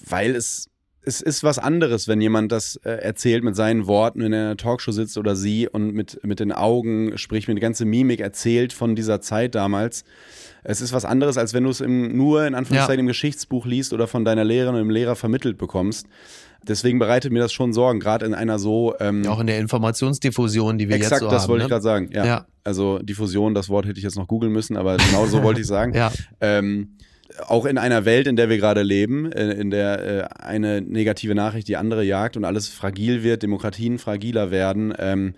weil 0.09 0.35
es, 0.35 0.69
es 1.03 1.21
ist 1.23 1.43
was 1.43 1.59
anderes, 1.59 2.09
wenn 2.09 2.21
jemand 2.21 2.53
das 2.53 2.77
äh, 2.85 2.91
erzählt 2.91 3.43
mit 3.43 3.57
seinen 3.57 3.87
Worten, 3.87 4.21
wenn 4.23 4.33
er 4.33 4.39
in 4.41 4.47
einer 4.47 4.57
Talkshow 4.57 4.93
sitzt 4.93 5.17
oder 5.17 5.35
sie 5.35 5.67
und 5.69 5.95
mit, 5.95 6.21
mit 6.25 6.41
den 6.41 6.53
Augen 6.53 7.17
spricht, 7.17 7.49
mit 7.49 7.57
der 7.57 7.63
ganzen 7.63 7.89
Mimik 7.89 8.21
erzählt 8.21 8.73
von 8.73 8.95
dieser 8.95 9.21
Zeit 9.21 9.55
damals. 9.55 10.05
Es 10.63 10.83
ist 10.83 10.93
was 10.93 11.07
anderes, 11.07 11.39
als 11.39 11.55
wenn 11.55 11.65
du 11.65 11.71
es 11.71 11.81
nur 11.81 12.47
in 12.47 12.55
Anführungszeichen 12.55 12.99
Ja. 12.99 13.01
im 13.01 13.07
Geschichtsbuch 13.07 13.65
liest 13.65 13.95
oder 13.95 14.07
von 14.07 14.27
deiner 14.27 14.45
Lehrerin 14.45 14.75
oder 14.75 14.85
dem 14.85 14.91
Lehrer 14.91 15.17
vermittelt 15.17 15.57
bekommst. 15.57 16.07
Deswegen 16.63 16.99
bereitet 16.99 17.33
mir 17.33 17.39
das 17.39 17.55
schon 17.55 17.73
Sorgen, 17.73 18.01
gerade 18.01 18.27
in 18.27 18.35
einer 18.35 18.59
so 18.59 18.95
ähm, 19.01 19.27
Auch 19.27 19.41
in 19.41 19.47
der 19.47 19.59
Informationsdiffusion, 19.59 20.77
die 20.77 20.91
wir 20.91 20.97
exakt, 20.97 21.13
jetzt 21.13 21.21
so 21.23 21.31
das 21.31 21.45
haben. 21.45 21.49
wollte 21.51 21.63
ne? 21.63 21.65
ich 21.65 21.71
gerade 21.71 21.83
sagen. 21.83 22.11
Ja. 22.13 22.27
Ja. 22.27 22.47
Also 22.65 22.99
Diffusion, 22.99 23.55
das 23.55 23.71
Wort 23.71 23.87
hätte 23.87 23.97
ich 23.99 24.05
jetzt 24.05 24.17
noch 24.17 24.29
googeln 24.29 24.53
müssen, 24.53 24.77
aber 24.77 24.99
genau 24.99 25.25
so 25.27 25.43
wollte 25.43 25.63
ich 25.63 25.67
sagen. 25.67 25.95
Ja. 26.01 26.13
Ähm, 26.43 26.97
auch 27.47 27.67
in 27.67 27.79
einer 27.79 28.05
Welt, 28.05 28.27
in 28.27 28.37
der 28.37 28.49
wir 28.49 28.59
gerade 28.59 28.83
leben, 28.83 29.31
äh, 29.33 29.53
in 29.53 29.71
der 29.71 30.39
äh, 30.39 30.43
eine 30.43 30.81
negative 30.81 31.35
Nachricht 31.35 31.69
die 31.69 31.77
andere 31.77 32.05
jagt 32.05 32.37
und 32.37 32.45
alles 32.45 32.69
fragil 32.69 33.23
wird, 33.23 33.43
Demokratien 33.43 33.99
fragiler 33.99 34.51
werden, 34.51 34.95
ähm, 34.99 35.35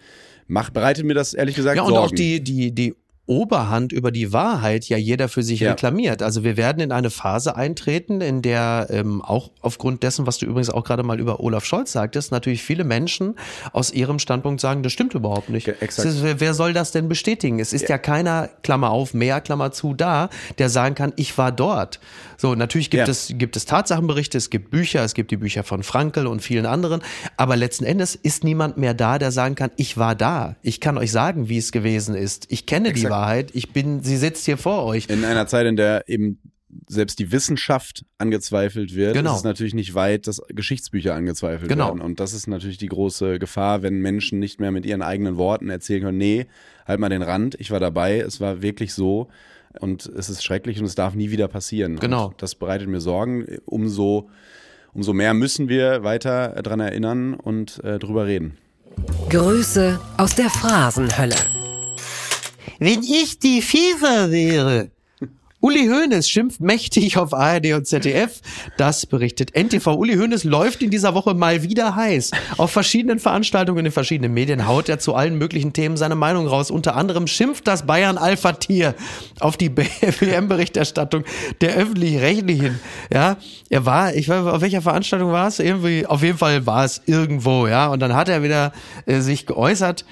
macht, 0.47 0.73
bereitet 0.73 1.05
mir 1.05 1.15
das 1.15 1.35
ehrlich 1.35 1.57
gesagt 1.57 1.77
Ja, 1.77 1.83
und 1.83 1.91
Sorgen. 1.95 2.07
auch 2.07 2.11
die, 2.15 2.43
die, 2.43 2.73
die 2.75 2.95
Oberhand 3.33 3.93
über 3.93 4.11
die 4.13 4.33
Wahrheit 4.33 4.85
ja 4.89 4.97
jeder 4.97 5.29
für 5.29 5.43
sich 5.43 5.61
Ja. 5.61 5.71
reklamiert. 5.71 6.23
Also 6.23 6.45
wir 6.45 6.57
werden 6.57 6.81
in 6.81 6.93
eine 6.93 7.11
Phase 7.11 7.57
eintreten, 7.57 8.21
in 8.21 8.43
der 8.43 8.89
ähm, 8.91 9.23
auch 9.23 9.51
aufgrund 9.61 10.03
dessen, 10.03 10.27
was 10.27 10.39
du 10.39 10.47
übrigens 10.47 10.71
auch 10.71 10.85
gerade 10.85 11.03
mal 11.03 11.19
über 11.19 11.41
Olaf 11.41 11.65
Scholz 11.65 11.93
sagtest, 11.93 12.31
natürlich 12.33 12.63
viele 12.63 12.85
Menschen 12.85 13.35
aus 13.73 13.93
ihrem 13.93 14.19
Standpunkt 14.19 14.61
sagen, 14.61 14.83
das 14.83 14.93
stimmt 14.93 15.15
überhaupt 15.15 15.49
nicht. 15.49 15.67
Exakt. 15.69 15.99
Es 16.09 16.17
ist, 16.17 16.41
wer- 16.41 16.53
soll 16.55 16.75
das 16.75 16.93
denn 16.93 17.09
bestätigen? 17.09 17.59
Es 17.61 17.73
ist 17.73 17.89
ja. 17.89 17.97
keiner, 17.97 18.51
Klammer 18.63 18.91
auf, 18.91 19.15
mehr, 19.15 19.41
Klammer 19.41 19.73
zu, 19.73 19.95
da, 19.95 20.29
der 20.59 20.69
sagen 20.69 20.95
kann, 20.95 21.15
ich 21.17 21.39
war 21.39 21.51
dort. 21.51 21.99
So, 22.37 22.55
natürlich 22.55 22.91
gibt, 22.91 23.07
Ja. 23.07 23.11
es, 23.11 23.33
gibt 23.39 23.57
es 23.57 23.65
Tatsachenberichte, 23.65 24.37
es 24.37 24.51
gibt 24.51 24.71
Bücher, 24.71 25.03
es 25.03 25.15
gibt 25.15 25.31
die 25.31 25.37
Bücher 25.39 25.63
von 25.65 25.83
Frankel 25.83 26.27
und 26.27 26.43
vielen 26.43 26.67
anderen, 26.67 27.01
aber 27.39 27.57
letzten 27.57 27.85
Endes 27.85 28.15
ist 28.15 28.45
niemand 28.45 28.77
mehr 28.77 28.93
da, 28.95 29.19
der 29.19 29.31
sagen 29.33 29.55
kann, 29.55 29.71
ich 29.77 29.97
war 29.97 30.15
da. 30.15 30.57
Ich 30.63 30.81
kann 30.81 30.99
euch 30.99 31.11
sagen, 31.11 31.49
wie 31.49 31.57
es 31.59 31.73
gewesen 31.73 32.15
ist. 32.15 32.47
Ich 32.51 32.67
kenne 32.67 32.93
die 32.93 33.01
Exakt. 33.03 33.15
Wahrheit. 33.23 33.51
Ich 33.55 33.73
bin, 33.73 34.03
sie 34.03 34.17
sitzt 34.17 34.45
hier 34.45 34.57
vor 34.59 34.85
euch. 34.85 35.07
in 35.09 35.25
einer 35.25 35.47
Zeit, 35.47 35.67
in 35.67 35.77
der 35.77 36.09
eben 36.09 36.39
selbst 36.89 37.19
die 37.19 37.31
Wissenschaft 37.33 38.05
angezweifelt 38.19 38.95
wird, 38.95 39.15
Genau. 39.15 39.33
ist 39.33 39.39
es 39.39 39.45
natürlich 39.45 39.75
nicht 39.75 39.95
weit, 39.95 40.27
dass 40.27 40.41
Geschichtsbücher 40.49 41.15
angezweifelt 41.15 41.69
Genau. 41.69 41.89
werden. 41.89 42.01
Und 42.01 42.19
das 42.19 42.33
ist 42.33 42.47
natürlich 42.47 42.79
die 42.79 42.87
große 42.87 43.39
Gefahr, 43.39 43.83
wenn 43.83 44.01
Menschen 44.01 44.39
nicht 44.39 44.59
mehr 44.59 44.71
mit 44.73 44.87
ihren 44.87 45.03
eigenen 45.03 45.37
Worten 45.37 45.69
erzählen 45.69 46.03
können, 46.03 46.19
nee, 46.19 46.47
halt 46.87 46.99
mal 46.99 47.11
den 47.11 47.21
Rand, 47.23 47.57
ich 47.61 47.71
war 47.71 47.79
dabei, 47.81 48.19
es 48.21 48.41
war 48.41 48.63
wirklich 48.63 48.95
so. 48.95 49.29
Und 49.81 50.07
es 50.07 50.29
ist 50.31 50.43
schrecklich 50.45 50.79
und 50.81 50.87
es 50.87 50.95
darf 50.95 51.15
nie 51.15 51.31
wieder 51.31 51.49
passieren. 51.49 51.99
Genau. 51.99 52.29
Und 52.29 52.43
das 52.43 52.55
bereitet 52.55 52.89
mir 52.89 53.01
Sorgen. 53.01 53.47
Umso, 53.67 54.29
umso 54.95 55.13
mehr 55.13 55.33
müssen 55.35 55.69
wir 55.69 56.05
weiter 56.05 56.49
dran 56.63 56.81
erinnern 56.81 57.35
und 57.35 57.83
äh, 57.85 57.99
drüber 57.99 58.27
reden. 58.27 58.57
Grüße 59.31 59.99
aus 60.19 60.35
der 60.35 60.51
Phrasenhölle. 60.51 61.37
Wenn 62.85 63.05
ich 63.05 63.39
die 63.39 63.63
FIFA 63.63 64.33
wäre. 64.33 64.91
Uli 65.61 65.87
Hoeneß 65.87 66.29
schimpft 66.29 66.61
mächtig 66.61 67.17
auf 67.17 67.33
ARD 67.33 67.75
und 67.75 67.87
ZDF. 67.87 68.41
Das 68.77 69.07
berichtet 69.07 69.55
NTV. 69.55 69.87
Uli 69.95 70.17
Hoeneß 70.17 70.43
läuft 70.43 70.83
in 70.83 70.91
dieser 70.91 71.15
Woche 71.15 71.33
mal 71.35 71.63
wieder 71.63 71.95
heiß. 71.95 72.33
Auf 72.57 72.73
verschiedenen 72.73 73.21
Veranstaltungen 73.21 73.87
in 73.87 73.93
verschiedenen 73.93 74.35
Medien 74.35 74.67
haut 74.67 74.89
er 74.89 74.99
zu 74.99 75.15
allen 75.15 75.39
möglichen 75.39 75.73
Themen 75.73 75.97
seine 75.97 76.17
Meinung 76.17 76.49
raus. 76.49 76.73
Unter 76.73 76.97
anderem 76.97 77.29
schimpft 77.29 77.69
das 77.69 77.87
Bayern 77.87 78.19
Alpha 78.19 78.55
Tier 78.55 78.97
auf 79.39 79.57
die 79.57 79.71
WM-Berichterstattung 79.77 81.23
der 81.61 81.77
öffentlich-rechtlichen. 81.77 82.81
Ja, 83.15 83.37
er 83.71 83.87
war, 83.87 84.13
ich 84.13 84.29
weiß, 84.29 84.45
auf 84.47 84.61
welcher 84.61 84.83
Veranstaltung 84.83 85.31
war 85.31 85.47
es? 85.47 85.61
Irgendwie, 85.61 86.05
auf 86.05 86.25
jeden 86.25 86.39
Fall 86.39 86.67
war 86.67 86.85
es 86.85 87.01
irgendwo, 87.07 87.69
ja. 87.69 87.87
Und 87.87 88.01
dann 88.01 88.17
hat 88.17 88.29
er 88.29 88.43
wieder 88.43 88.73
äh, 89.07 89.21
sich 89.21 89.47
geäußert 89.47 90.05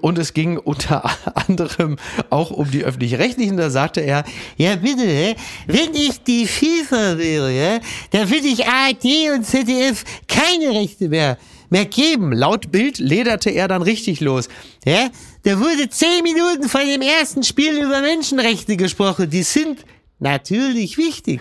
Und 0.00 0.18
es 0.18 0.34
ging 0.34 0.58
unter 0.58 1.10
anderem 1.48 1.96
auch 2.30 2.50
um 2.50 2.70
die 2.70 2.84
öffentlich-rechtlichen. 2.84 3.56
Da 3.56 3.70
sagte 3.70 4.00
er, 4.00 4.24
ja 4.56 4.76
bitte, 4.76 5.36
wenn 5.66 5.94
ich 5.94 6.22
die 6.22 6.46
FIFA 6.46 7.18
wäre, 7.18 7.80
dann 8.10 8.30
würde 8.30 8.46
ich 8.46 8.66
ARD 8.66 9.34
und 9.34 9.44
ZDF 9.44 10.04
keine 10.28 10.70
Rechte 10.70 11.08
mehr 11.08 11.38
mehr 11.70 11.84
geben. 11.84 12.32
Laut 12.32 12.70
Bild 12.70 12.98
lederte 12.98 13.50
er 13.50 13.68
dann 13.68 13.82
richtig 13.82 14.20
los. 14.20 14.48
Ja, 14.84 15.10
da 15.42 15.58
wurde 15.58 15.88
zehn 15.88 16.22
Minuten 16.22 16.68
vor 16.68 16.82
dem 16.82 17.02
ersten 17.02 17.42
Spiel 17.42 17.76
über 17.78 18.00
Menschenrechte 18.00 18.76
gesprochen. 18.76 19.30
Die 19.30 19.42
sind 19.42 19.84
natürlich 20.18 20.98
wichtig. 20.98 21.40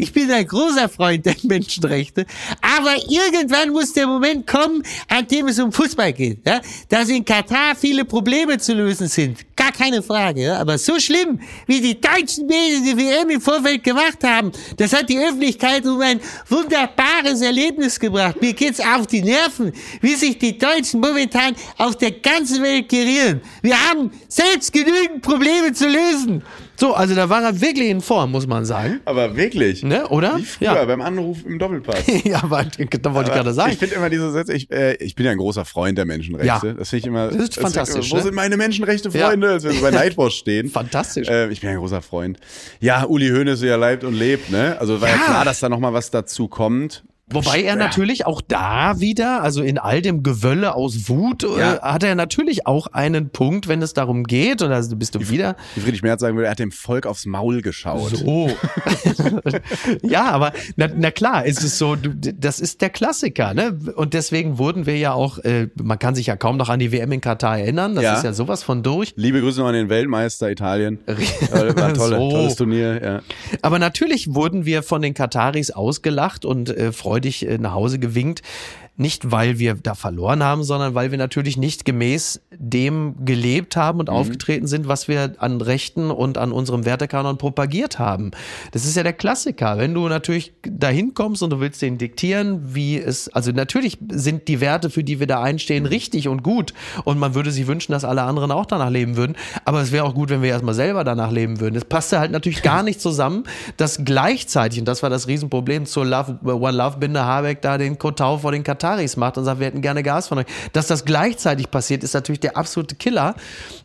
Ich 0.00 0.12
bin 0.12 0.30
ein 0.30 0.46
großer 0.46 0.88
Freund 0.88 1.26
der 1.26 1.34
Menschenrechte. 1.42 2.24
Aber 2.62 2.94
irgendwann 3.08 3.70
muss 3.70 3.92
der 3.92 4.06
Moment 4.06 4.46
kommen, 4.46 4.82
an 5.08 5.26
dem 5.26 5.48
es 5.48 5.58
um 5.58 5.72
Fußball 5.72 6.12
geht. 6.12 6.46
Ja? 6.46 6.60
Dass 6.88 7.08
in 7.08 7.24
Katar 7.24 7.74
viele 7.74 8.04
Probleme 8.04 8.58
zu 8.58 8.74
lösen 8.74 9.08
sind. 9.08 9.44
Gar 9.56 9.72
keine 9.72 10.00
Frage. 10.00 10.42
Ja? 10.42 10.58
Aber 10.58 10.78
so 10.78 11.00
schlimm, 11.00 11.40
wie 11.66 11.80
die 11.80 12.00
deutschen 12.00 12.46
Medien 12.46 12.84
die 12.84 12.96
WM 12.96 13.28
im 13.28 13.40
Vorfeld 13.40 13.82
gemacht 13.82 14.22
haben, 14.22 14.52
das 14.76 14.92
hat 14.92 15.08
die 15.08 15.18
Öffentlichkeit 15.18 15.84
um 15.84 16.00
ein 16.00 16.20
wunderbares 16.48 17.40
Erlebnis 17.40 17.98
gebracht. 17.98 18.40
Mir 18.40 18.52
geht's 18.52 18.78
auf 18.78 19.08
die 19.08 19.22
Nerven, 19.22 19.72
wie 20.00 20.14
sich 20.14 20.38
die 20.38 20.56
Deutschen 20.56 21.00
momentan 21.00 21.56
auf 21.76 21.98
der 21.98 22.12
ganzen 22.12 22.62
Welt 22.62 22.88
gerieren. 22.88 23.40
Wir 23.62 23.76
haben 23.90 24.12
selbst 24.28 24.72
genügend 24.72 25.22
Probleme 25.22 25.72
zu 25.72 25.88
lösen. 25.88 26.44
So, 26.80 26.94
also 26.94 27.16
da 27.16 27.28
war 27.28 27.42
er 27.42 27.60
wirklich 27.60 27.88
in 27.88 28.00
Form, 28.00 28.30
muss 28.30 28.46
man 28.46 28.64
sagen. 28.64 29.00
Aber 29.04 29.36
wirklich. 29.36 29.82
Ne, 29.82 30.06
oder? 30.08 30.36
Wie 30.36 30.44
früher 30.44 30.74
Ja. 30.76 30.84
beim 30.84 31.00
Anruf 31.00 31.38
im 31.44 31.58
Doppelpass. 31.58 32.04
ja, 32.24 32.40
aber 32.42 32.64
da 32.64 33.14
wollte 33.14 33.30
ich 33.30 33.36
gerade 33.36 33.52
sagen. 33.52 33.72
Ich 33.72 33.78
finde 33.78 33.96
immer 33.96 34.08
diese 34.08 34.30
Sätze, 34.30 34.52
ich, 34.54 34.70
äh, 34.70 34.94
ich 34.96 35.16
bin 35.16 35.26
ja 35.26 35.32
ein 35.32 35.38
großer 35.38 35.64
Freund 35.64 35.98
der 35.98 36.04
Menschenrechte. 36.04 36.46
Ja. 36.68 36.72
Das 36.74 36.90
finde 36.90 37.00
ich 37.00 37.06
immer. 37.06 37.28
Das 37.28 37.42
ist 37.48 37.54
fantastisch, 37.58 38.12
Wo 38.12 38.16
ne? 38.16 38.22
sind 38.22 38.34
meine 38.34 38.56
Menschenrechte, 38.56 39.10
Freunde? 39.10 39.50
Als 39.50 39.64
wir 39.64 39.72
so 39.72 39.80
bei 39.82 39.90
Nightwatch 39.92 40.36
stehen. 40.36 40.68
Fantastisch. 40.70 41.28
Äh, 41.28 41.48
ich 41.50 41.60
bin 41.60 41.68
ja 41.70 41.72
ein 41.74 41.80
großer 41.80 42.00
Freund. 42.00 42.38
Ja, 42.78 43.04
Uli 43.06 43.28
Hoeneß, 43.30 43.60
wie 43.62 43.66
er 43.66 43.76
leibt 43.76 44.04
und 44.04 44.14
lebt, 44.14 44.50
ne? 44.50 44.76
Also 44.78 45.00
war 45.00 45.08
ja, 45.08 45.16
Ja. 45.16 45.20
klar, 45.24 45.44
dass 45.44 45.58
da 45.58 45.68
nochmal 45.68 45.92
was 45.94 46.12
dazu 46.12 46.46
kommt. 46.46 47.02
Wobei 47.30 47.62
er 47.62 47.76
natürlich 47.76 48.24
auch 48.26 48.40
da 48.40 49.00
wieder, 49.00 49.42
also 49.42 49.62
in 49.62 49.78
all 49.78 50.00
dem 50.02 50.22
Gewölle 50.22 50.74
aus 50.74 51.08
Wut, 51.08 51.42
Ja. 51.42 51.74
äh, 51.74 51.78
hat 51.80 52.02
er 52.02 52.14
natürlich 52.14 52.66
auch 52.66 52.86
einen 52.88 53.30
Punkt, 53.30 53.68
wenn 53.68 53.82
es 53.82 53.92
darum 53.92 54.24
geht, 54.24 54.62
und 54.62 54.70
da 54.70 54.80
bist 54.96 55.14
du 55.14 55.28
wieder 55.28 55.56
Wie 55.74 55.80
Friedrich 55.80 56.02
Merz 56.02 56.20
sagen 56.20 56.36
würde, 56.36 56.46
er 56.46 56.52
hat 56.52 56.58
dem 56.58 56.72
Volk 56.72 57.06
aufs 57.06 57.26
Maul 57.26 57.60
geschaut. 57.62 58.16
so. 58.16 58.50
ja, 60.02 60.24
aber 60.30 60.52
na, 60.76 60.88
na 60.96 61.10
klar, 61.10 61.44
es 61.46 61.62
ist 61.62 61.78
so, 61.78 61.96
du, 61.96 62.10
das 62.14 62.60
ist 62.60 62.80
der 62.80 62.90
Klassiker, 62.90 63.54
ne? 63.54 63.78
Und 63.96 64.14
deswegen 64.14 64.58
wurden 64.58 64.86
wir 64.86 64.96
ja 64.96 65.12
auch, 65.12 65.38
äh, 65.40 65.68
man 65.82 65.98
kann 65.98 66.14
sich 66.14 66.26
ja 66.26 66.36
kaum 66.36 66.56
noch 66.56 66.68
an 66.68 66.78
die 66.78 66.92
WM 66.92 67.12
in 67.12 67.20
Katar 67.20 67.58
erinnern, 67.58 67.94
das 67.94 68.04
Ja. 68.04 68.14
ist 68.16 68.24
ja 68.24 68.32
sowas 68.32 68.62
von 68.62 68.82
durch. 68.82 69.12
Liebe 69.16 69.40
Grüße 69.40 69.60
noch 69.60 69.68
an 69.68 69.74
den 69.74 69.88
Weltmeister 69.88 70.50
Italien. 70.50 70.98
War 71.06 71.94
tolle, 71.94 72.16
So. 72.16 72.30
tolles 72.30 72.56
Turnier, 72.56 73.02
ja. 73.02 73.20
Aber 73.62 73.78
natürlich 73.78 74.34
wurden 74.34 74.64
wir 74.66 74.82
von 74.82 75.02
den 75.02 75.14
Kataris 75.14 75.70
ausgelacht 75.70 76.44
und 76.44 76.70
äh, 76.70 76.92
freudig 77.18 77.46
äh, 77.46 77.58
nach 77.58 77.72
Hause 77.72 77.98
gewinkt. 77.98 78.42
Nicht, 79.00 79.30
weil 79.30 79.58
wir 79.58 79.74
da 79.74 79.94
verloren 79.94 80.42
haben, 80.42 80.64
sondern 80.64 80.94
weil 80.94 81.10
wir 81.12 81.18
natürlich 81.18 81.56
nicht 81.56 81.84
gemäß 81.86 82.40
dem 82.52 83.14
gelebt 83.24 83.76
haben 83.76 83.96
Mhm. 83.96 84.00
und 84.00 84.10
aufgetreten 84.10 84.66
sind, 84.66 84.88
was 84.88 85.08
wir 85.08 85.34
an 85.38 85.60
Rechten 85.60 86.10
und 86.10 86.36
an 86.36 86.52
unserem 86.52 86.84
Wertekanon 86.84 87.38
propagiert 87.38 87.98
haben. 87.98 88.32
Das 88.72 88.84
ist 88.84 88.96
ja 88.96 89.02
der 89.04 89.12
Klassiker. 89.12 89.78
Wenn 89.78 89.94
du 89.94 90.08
natürlich 90.08 90.52
dahin 90.62 91.14
kommst 91.14 91.42
und 91.42 91.50
du 91.50 91.60
willst 91.60 91.80
denen 91.80 91.96
diktieren, 91.98 92.74
wie 92.74 92.98
es, 92.98 93.28
also 93.28 93.52
natürlich 93.52 93.98
sind 94.10 94.48
die 94.48 94.60
Werte, 94.60 94.90
für 94.90 95.04
die 95.04 95.20
wir 95.20 95.26
da 95.28 95.40
einstehen, 95.42 95.84
Mhm. 95.84 95.88
richtig 95.90 96.26
und 96.28 96.42
gut. 96.42 96.74
Und 97.04 97.18
man 97.18 97.34
würde 97.34 97.52
sich 97.52 97.66
wünschen, 97.68 97.92
dass 97.92 98.04
alle 98.04 98.22
anderen 98.22 98.50
auch 98.50 98.66
danach 98.66 98.90
leben 98.90 99.16
würden. 99.16 99.36
Aber 99.64 99.80
es 99.80 99.92
wäre 99.92 100.04
auch 100.04 100.14
gut, 100.14 100.28
wenn 100.30 100.42
wir 100.42 100.50
erstmal 100.50 100.74
selber 100.74 101.04
danach 101.04 101.30
leben 101.30 101.60
würden. 101.60 101.76
Es 101.76 101.84
passte 101.84 102.18
halt 102.18 102.32
natürlich 102.32 102.62
gar 102.62 102.82
nicht 102.82 103.00
zusammen, 103.00 103.44
dass 103.76 104.04
gleichzeitig, 104.04 104.80
und 104.80 104.86
das 104.88 105.04
war 105.04 105.10
das 105.10 105.28
Riesenproblem 105.28 105.86
zur 105.86 106.04
Love, 106.04 106.38
One 106.44 106.76
Love 106.76 106.98
Binde 106.98 107.24
Habeck 107.24 107.62
da 107.62 107.78
den 107.78 107.96
Kotau 107.96 108.38
vor 108.38 108.50
den 108.50 108.64
Kataris 108.88 109.16
macht 109.16 109.36
und 109.38 109.44
sagt, 109.44 109.60
wir 109.60 109.66
hätten 109.66 109.82
gerne 109.82 110.02
Gas 110.02 110.28
von 110.28 110.38
euch. 110.38 110.46
Dass 110.72 110.86
das 110.86 111.04
gleichzeitig 111.04 111.70
passiert, 111.70 112.02
ist 112.04 112.14
natürlich 112.14 112.40
der 112.40 112.56
absolute 112.56 112.94
Killer. 112.94 113.34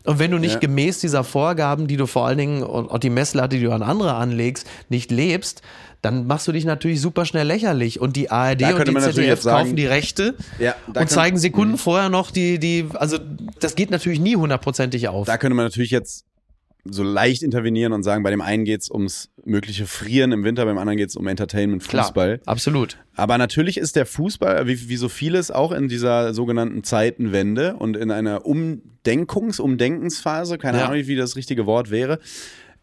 Und 0.04 0.18
wenn 0.18 0.30
du 0.30 0.38
nicht 0.38 0.54
Ja. 0.54 0.60
gemäß 0.60 1.00
dieser 1.00 1.24
Vorgaben, 1.24 1.86
die 1.86 1.96
du 1.96 2.06
vor 2.06 2.26
allen 2.26 2.38
Dingen 2.38 2.62
und, 2.62 3.02
die 3.02 3.10
Messlatte, 3.10 3.56
die 3.58 3.64
du 3.64 3.72
an 3.72 3.82
andere 3.82 4.14
anlegst, 4.14 4.66
nicht 4.88 5.10
lebst, 5.10 5.62
dann 6.02 6.26
machst 6.26 6.46
du 6.48 6.52
dich 6.52 6.64
natürlich 6.64 7.00
super 7.00 7.24
schnell 7.24 7.46
lächerlich. 7.46 8.00
Und 8.00 8.16
die 8.16 8.30
ARD 8.30 8.62
und 8.74 8.88
die 8.88 8.94
ZDF 8.94 9.40
sagen- 9.42 9.64
kaufen 9.64 9.76
die 9.76 9.86
Rechte 9.86 10.34
Ja, 10.58 10.74
und 10.94 11.08
zeigen 11.10 11.38
Sekunden 11.38 11.78
vorher 11.78 12.08
noch 12.10 12.30
die, 12.30 12.58
die, 12.58 12.86
also 12.94 13.18
das 13.60 13.74
geht 13.74 13.90
natürlich 13.90 14.20
nie 14.20 14.36
hundertprozentig 14.36 15.08
auf. 15.08 15.26
Da 15.26 15.38
könnte 15.38 15.54
man 15.54 15.64
natürlich 15.66 15.90
jetzt 15.90 16.24
so 16.84 17.02
leicht 17.02 17.42
intervenieren 17.42 17.92
und 17.92 18.02
sagen, 18.02 18.22
bei 18.22 18.30
dem 18.30 18.40
einen 18.42 18.64
geht's 18.64 18.90
ums 18.90 19.30
mögliche 19.44 19.86
Frieren 19.86 20.32
im 20.32 20.44
Winter, 20.44 20.64
beim 20.66 20.76
anderen 20.78 20.98
geht's 20.98 21.16
um 21.16 21.26
Entertainment, 21.26 21.82
Klar, 21.86 22.04
Fußball. 22.04 22.40
absolut. 22.46 22.98
Aber 23.16 23.38
natürlich 23.38 23.78
ist 23.78 23.96
der 23.96 24.04
Fußball, 24.06 24.66
wie, 24.66 24.88
wie 24.88 24.96
so 24.96 25.08
vieles, 25.08 25.50
auch 25.50 25.72
in 25.72 25.88
dieser 25.88 26.34
sogenannten 26.34 26.84
Zeitenwende 26.84 27.76
und 27.76 27.96
in 27.96 28.10
einer 28.10 28.42
Umdenkungs-, 28.44 29.60
Umdenkensphase, 29.60 30.58
keine 30.58 30.78
Ja. 30.78 30.86
Ahnung, 30.88 31.06
wie 31.06 31.16
das 31.16 31.36
richtige 31.36 31.66
Wort 31.66 31.90
wäre. 31.90 32.18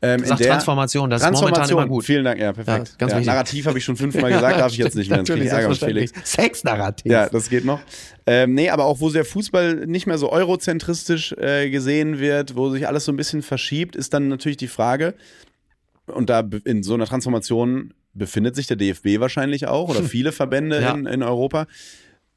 Ähm, 0.03 0.21
Sag 0.25 0.31
in 0.31 0.43
der 0.43 0.51
Transformation, 0.53 1.09
das 1.11 1.21
ist 1.21 1.25
momentan 1.27 1.53
Transformation, 1.53 1.79
immer 1.83 1.87
gut. 1.87 2.05
Vielen 2.05 2.23
Dank, 2.25 2.39
ja, 2.39 2.51
perfekt. 2.53 2.67
Ja, 2.67 2.75
Ja, 2.77 2.97
ganz 2.97 3.11
wichtig. 3.13 3.27
Narrativ 3.27 3.65
habe 3.67 3.77
ich 3.77 3.83
schon 3.83 3.95
fünfmal 3.97 4.31
gesagt, 4.31 4.59
darf 4.59 4.71
ich 4.71 4.77
jetzt 4.79 4.95
nicht 4.95 5.09
mehr. 5.09 5.17
Natürlich, 5.19 5.47
Ärger 5.49 5.75
Felix. 5.75 6.11
Sexnarrativ. 6.23 7.11
Ja, 7.11 7.29
das 7.29 7.49
geht 7.49 7.65
noch. 7.65 7.79
Ähm, 8.25 8.55
nee, 8.55 8.69
aber 8.71 8.85
auch 8.85 8.99
wo 8.99 9.09
der 9.11 9.25
Fußball 9.25 9.85
nicht 9.85 10.07
mehr 10.07 10.17
so 10.17 10.31
eurozentristisch 10.31 11.33
äh, 11.33 11.69
gesehen 11.69 12.17
wird, 12.19 12.55
wo 12.55 12.69
sich 12.71 12.87
alles 12.87 13.05
so 13.05 13.11
ein 13.11 13.15
bisschen 13.15 13.43
verschiebt, 13.43 13.95
ist 13.95 14.13
dann 14.13 14.27
natürlich 14.27 14.57
die 14.57 14.67
Frage, 14.67 15.13
und 16.07 16.29
da 16.29 16.43
in 16.65 16.81
so 16.83 16.95
einer 16.95 17.05
Transformation 17.05 17.93
befindet 18.13 18.55
sich 18.55 18.67
der 18.67 18.77
DFB 18.77 19.19
wahrscheinlich 19.19 19.67
auch 19.67 19.89
oder 19.89 20.03
viele 20.03 20.31
Verbände 20.31 20.81
Ja. 20.81 20.93
in, 20.93 21.05
in 21.05 21.23
Europa. 21.23 21.67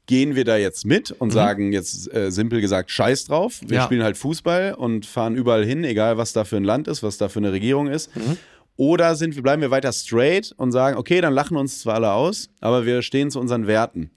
Gehen 0.07 0.35
wir 0.35 0.45
da 0.45 0.55
jetzt 0.57 0.85
mit 0.85 1.11
und 1.11 1.31
sagen 1.31 1.73
jetzt 1.73 2.13
äh, 2.13 2.31
simpel 2.31 2.61
gesagt 2.61 2.91
Scheiß 2.91 3.25
drauf. 3.25 3.59
Wir 3.65 3.77
Ja. 3.77 3.83
spielen 3.85 4.03
halt 4.03 4.17
Fußball 4.17 4.75
und 4.75 5.05
fahren 5.05 5.35
überall 5.35 5.65
hin, 5.65 5.83
egal 5.83 6.17
was 6.17 6.31
da 6.33 6.43
für 6.43 6.57
ein 6.57 6.63
Land 6.63 6.87
ist, 6.87 7.01
was 7.01 7.17
da 7.17 7.27
für 7.27 7.39
eine 7.39 7.51
Regierung 7.51 7.87
ist. 7.87 8.15
Mhm. 8.15 8.37
Oder 8.77 9.15
sind 9.15 9.35
wir, 9.35 9.41
bleiben 9.41 9.61
wir 9.61 9.71
weiter 9.71 9.91
straight 9.93 10.53
und 10.57 10.71
sagen, 10.71 10.97
okay, 10.97 11.21
dann 11.21 11.33
lachen 11.33 11.57
uns 11.57 11.79
zwar 11.79 11.95
alle 11.95 12.11
aus, 12.11 12.49
aber 12.59 12.85
wir 12.85 13.01
stehen 13.01 13.31
zu 13.31 13.39
unseren 13.39 13.67
Werten. 13.67 14.11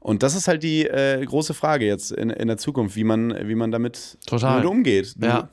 Und 0.00 0.22
das 0.22 0.36
ist 0.36 0.46
halt 0.46 0.62
die 0.62 0.86
äh, 0.86 1.24
große 1.24 1.52
Frage 1.52 1.84
jetzt 1.84 2.12
in, 2.12 2.30
in 2.30 2.46
der 2.46 2.56
Zukunft, 2.58 2.94
wie 2.96 3.02
man, 3.04 3.36
wie 3.48 3.56
man 3.56 3.72
damit, 3.72 4.16
damit 4.30 4.64
umgeht. 4.64 5.16
Ja. 5.20 5.48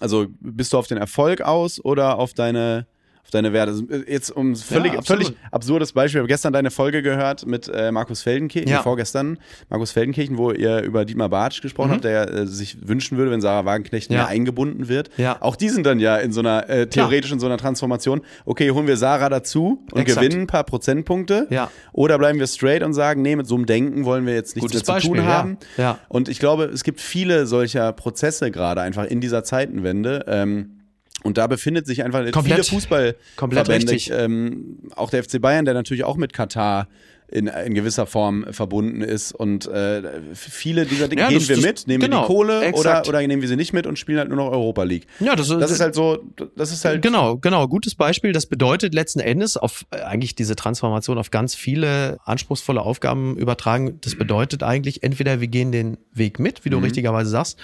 Also 0.00 0.26
bist 0.40 0.72
du 0.72 0.78
auf 0.78 0.86
den 0.86 0.96
Erfolg 0.96 1.42
aus 1.42 1.84
oder 1.84 2.18
auf 2.18 2.32
deine, 2.32 2.86
auf 3.22 3.30
deine 3.30 3.52
Werte? 3.52 3.72
Also, 3.72 3.84
äh, 3.88 4.04
Jetzt 4.10 4.30
um 4.30 4.56
völlig, 4.56 4.94
Ja, 4.94 5.02
völlig 5.02 5.34
absurdes 5.50 5.92
Beispiel. 5.92 6.18
Ich 6.18 6.22
habe 6.22 6.28
gestern 6.28 6.52
deine 6.52 6.70
Folge 6.70 7.02
gehört 7.02 7.46
mit 7.46 7.68
äh, 7.68 7.92
Markus 7.92 8.22
Feldenkirchen, 8.22 8.70
Ja. 8.70 8.82
vorgestern, 8.82 9.38
Markus 9.68 9.92
Feldenkirchen, 9.92 10.38
wo 10.38 10.52
ihr 10.52 10.82
über 10.82 11.04
Dietmar 11.04 11.28
Bartsch 11.28 11.60
gesprochen 11.62 11.92
habt, 11.92 12.04
der 12.04 12.28
äh, 12.32 12.46
sich 12.46 12.88
wünschen 12.88 13.18
würde, 13.18 13.30
wenn 13.30 13.40
Sarah 13.40 13.64
Wagenknecht 13.64 14.10
Mhm. 14.10 14.16
Ja. 14.16 14.22
mehr 14.22 14.28
eingebunden 14.28 14.88
wird. 14.88 15.10
Ja. 15.16 15.36
Auch 15.40 15.56
die 15.56 15.68
sind 15.68 15.84
dann 15.86 16.00
ja 16.00 16.16
in 16.16 16.32
so 16.32 16.40
einer, 16.40 16.68
äh, 16.68 16.86
theoretisch 16.88 17.30
in 17.32 17.40
so 17.40 17.46
einer 17.46 17.58
Transformation. 17.58 18.22
Okay, 18.46 18.70
holen 18.70 18.86
wir 18.86 18.96
Sarah 18.96 19.28
dazu 19.28 19.84
und 19.92 20.00
Exakt. 20.00 20.20
gewinnen 20.26 20.42
ein 20.42 20.46
paar 20.46 20.64
Prozentpunkte. 20.64 21.46
Ja. 21.50 21.70
Oder 21.92 22.18
bleiben 22.18 22.38
wir 22.38 22.46
straight 22.46 22.82
und 22.82 22.94
sagen, 22.94 23.22
nee, 23.22 23.36
mit 23.36 23.46
so 23.46 23.54
einem 23.54 23.66
Denken 23.66 24.04
wollen 24.04 24.26
wir 24.26 24.34
jetzt 24.34 24.56
nichts 24.56 24.72
mehr 24.72 24.80
zu 24.82 24.86
tun 24.86 24.94
Beispiel, 24.94 25.16
ja. 25.22 25.24
haben. 25.26 25.58
Ja. 25.76 25.98
Und 26.08 26.28
ich 26.28 26.38
glaube, 26.38 26.64
es 26.64 26.82
gibt 26.84 27.00
viele 27.00 27.46
solcher 27.46 27.92
Prozesse 27.92 28.50
gerade 28.50 28.80
einfach 28.80 29.04
in 29.04 29.20
dieser 29.20 29.44
Zeitenwende. 29.44 30.24
Ähm, 30.26 30.79
und 31.22 31.38
da 31.38 31.46
befindet 31.46 31.86
sich 31.86 32.02
einfach 32.04 32.30
Komplett. 32.30 32.64
viele 32.66 32.80
Fußballverbände, 32.80 33.94
ähm, 34.12 34.78
auch 34.96 35.10
der 35.10 35.22
FC 35.24 35.40
Bayern, 35.40 35.64
der 35.64 35.74
natürlich 35.74 36.04
auch 36.04 36.16
mit 36.16 36.32
Katar 36.32 36.88
in, 37.32 37.46
in 37.46 37.74
gewisser 37.74 38.06
Form 38.06 38.44
verbunden 38.50 39.02
ist. 39.02 39.30
Und 39.32 39.66
äh, 39.68 40.02
viele 40.34 40.84
dieser 40.84 41.06
Dinge 41.06 41.22
Ja, 41.22 41.28
gehen 41.28 41.38
das- 41.38 41.48
wir 41.48 41.56
das- 41.56 41.64
mit, 41.64 41.86
nehmen 41.86 42.02
wir 42.02 42.08
genau, 42.08 42.22
die 42.22 42.26
Kohle 42.26 42.58
oder, 42.58 42.66
exakt. 42.66 43.08
oder 43.08 43.24
nehmen 43.24 43.40
wir 43.40 43.48
sie 43.48 43.54
nicht 43.54 43.72
mit 43.72 43.86
und 43.86 44.00
spielen 44.00 44.18
halt 44.18 44.28
nur 44.30 44.36
noch 44.36 44.50
Europa 44.50 44.82
League. 44.82 45.06
Ja, 45.20 45.36
das, 45.36 45.46
Das 45.46 45.70
ist 45.70 45.78
halt 45.78 45.94
so, 45.94 46.18
das 46.56 46.72
ist 46.72 46.84
halt 46.84 47.02
Genau, 47.02 47.36
genau, 47.36 47.68
gutes 47.68 47.94
Beispiel. 47.94 48.32
Das 48.32 48.46
bedeutet 48.46 48.94
letzten 48.94 49.20
Endes 49.20 49.56
auf 49.56 49.84
äh, 49.92 50.00
eigentlich 50.00 50.34
diese 50.34 50.56
Transformation 50.56 51.18
auf 51.18 51.30
ganz 51.30 51.54
viele 51.54 52.18
anspruchsvolle 52.24 52.80
Aufgaben 52.82 53.36
übertragen. 53.36 53.98
Das 54.00 54.16
bedeutet 54.16 54.64
eigentlich 54.64 55.04
entweder 55.04 55.40
wir 55.40 55.46
gehen 55.48 55.70
den 55.70 55.98
Weg 56.12 56.40
mit, 56.40 56.64
wie 56.64 56.70
du 56.70 56.78
richtigerweise 56.78 57.30
sagst, 57.30 57.60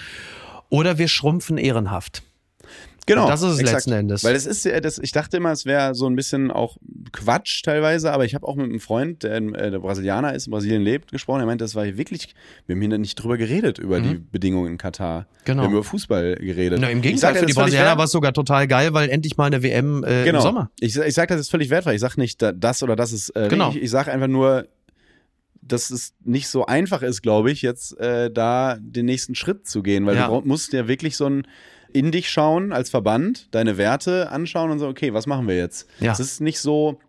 oder 0.69 0.97
wir 0.97 1.09
schrumpfen 1.09 1.57
ehrenhaft. 1.57 2.23
Genau. 3.07 3.23
Und 3.23 3.29
das 3.29 3.41
ist 3.41 3.53
es 3.53 3.59
exakt. 3.59 3.75
letzten 3.77 3.91
Endes. 3.93 4.23
Weil 4.23 4.35
es 4.35 4.45
ist 4.45 4.63
ja, 4.65 4.79
das, 4.79 4.99
ich 4.99 5.11
dachte 5.11 5.37
immer, 5.37 5.51
es 5.51 5.65
wäre 5.65 5.95
so 5.95 6.05
ein 6.07 6.15
bisschen 6.15 6.51
auch 6.51 6.77
Quatsch 7.13 7.63
teilweise, 7.63 8.11
aber 8.11 8.25
ich 8.25 8.35
habe 8.35 8.45
auch 8.47 8.55
mit 8.55 8.65
einem 8.65 8.79
Freund, 8.79 9.23
der, 9.23 9.37
äh, 9.37 9.71
der 9.71 9.79
Brasilianer 9.79 10.35
ist, 10.35 10.45
in 10.47 10.51
Brasilien 10.51 10.81
lebt, 10.83 11.11
gesprochen. 11.11 11.39
Er 11.39 11.45
meinte, 11.45 11.63
das 11.63 11.73
war 11.73 11.85
hier 11.85 11.97
wirklich, 11.97 12.35
wir 12.65 12.75
haben 12.75 12.81
hier 12.81 12.97
nicht 12.97 13.15
drüber 13.15 13.37
geredet, 13.37 13.79
über 13.79 13.99
die 14.01 14.15
Bedingungen 14.15 14.73
in 14.73 14.77
Katar. 14.77 15.21
Mhm. 15.21 15.25
Genau. 15.45 15.61
Wir 15.61 15.65
haben 15.67 15.73
über 15.73 15.83
Fußball 15.83 16.35
geredet. 16.35 16.79
Na, 16.81 16.89
Im 16.89 17.01
Gegenteil, 17.01 17.19
sag, 17.21 17.33
das 17.33 17.39
für 17.41 17.45
die 17.47 17.53
Brasilianer 17.53 17.97
war 17.97 18.05
es 18.05 18.11
sogar 18.11 18.33
total 18.33 18.67
geil, 18.67 18.93
weil 18.93 19.09
endlich 19.09 19.37
mal 19.37 19.45
eine 19.45 19.63
WM 19.63 20.03
äh, 20.03 20.25
genau. 20.25 20.39
im 20.39 20.43
Sommer. 20.43 20.71
Ich, 20.79 20.95
ich 20.97 21.13
sage 21.13 21.33
das 21.33 21.39
ist 21.41 21.49
völlig 21.49 21.69
wertfrei. 21.69 21.95
Ich 21.95 22.01
sage 22.01 22.19
nicht, 22.19 22.41
da- 22.41 22.51
das 22.51 22.83
oder 22.83 22.95
das 22.97 23.13
ist 23.13 23.29
äh, 23.37 23.47
Genau. 23.47 23.67
richtig. 23.67 23.83
Ich 23.83 23.89
sage 23.89 24.11
einfach 24.11 24.27
nur, 24.27 24.67
dass 25.61 25.89
es 25.89 26.13
nicht 26.23 26.47
so 26.47 26.65
einfach 26.65 27.01
ist, 27.01 27.21
glaube 27.21 27.51
ich, 27.51 27.61
jetzt 27.61 27.97
äh, 27.99 28.31
da 28.31 28.77
den 28.79 29.05
nächsten 29.05 29.35
Schritt 29.35 29.67
zu 29.67 29.81
gehen, 29.83 30.05
weil 30.05 30.15
Ja. 30.15 30.27
du 30.27 30.41
musst 30.45 30.73
ja 30.73 30.87
wirklich 30.87 31.15
so 31.17 31.25
ein 31.27 31.47
in 31.97 32.11
dich 32.11 32.29
schauen 32.29 32.71
als 32.71 32.89
Verband, 32.89 33.47
deine 33.51 33.77
Werte 33.77 34.29
anschauen 34.29 34.71
und 34.71 34.79
so, 34.79 34.87
okay, 34.87 35.13
was 35.13 35.25
machen 35.25 35.47
wir 35.47 35.57
jetzt? 35.57 35.89
Ja. 35.99 36.11
Das 36.11 36.19
ist 36.19 36.41
nicht 36.41 36.59
so 36.59 36.99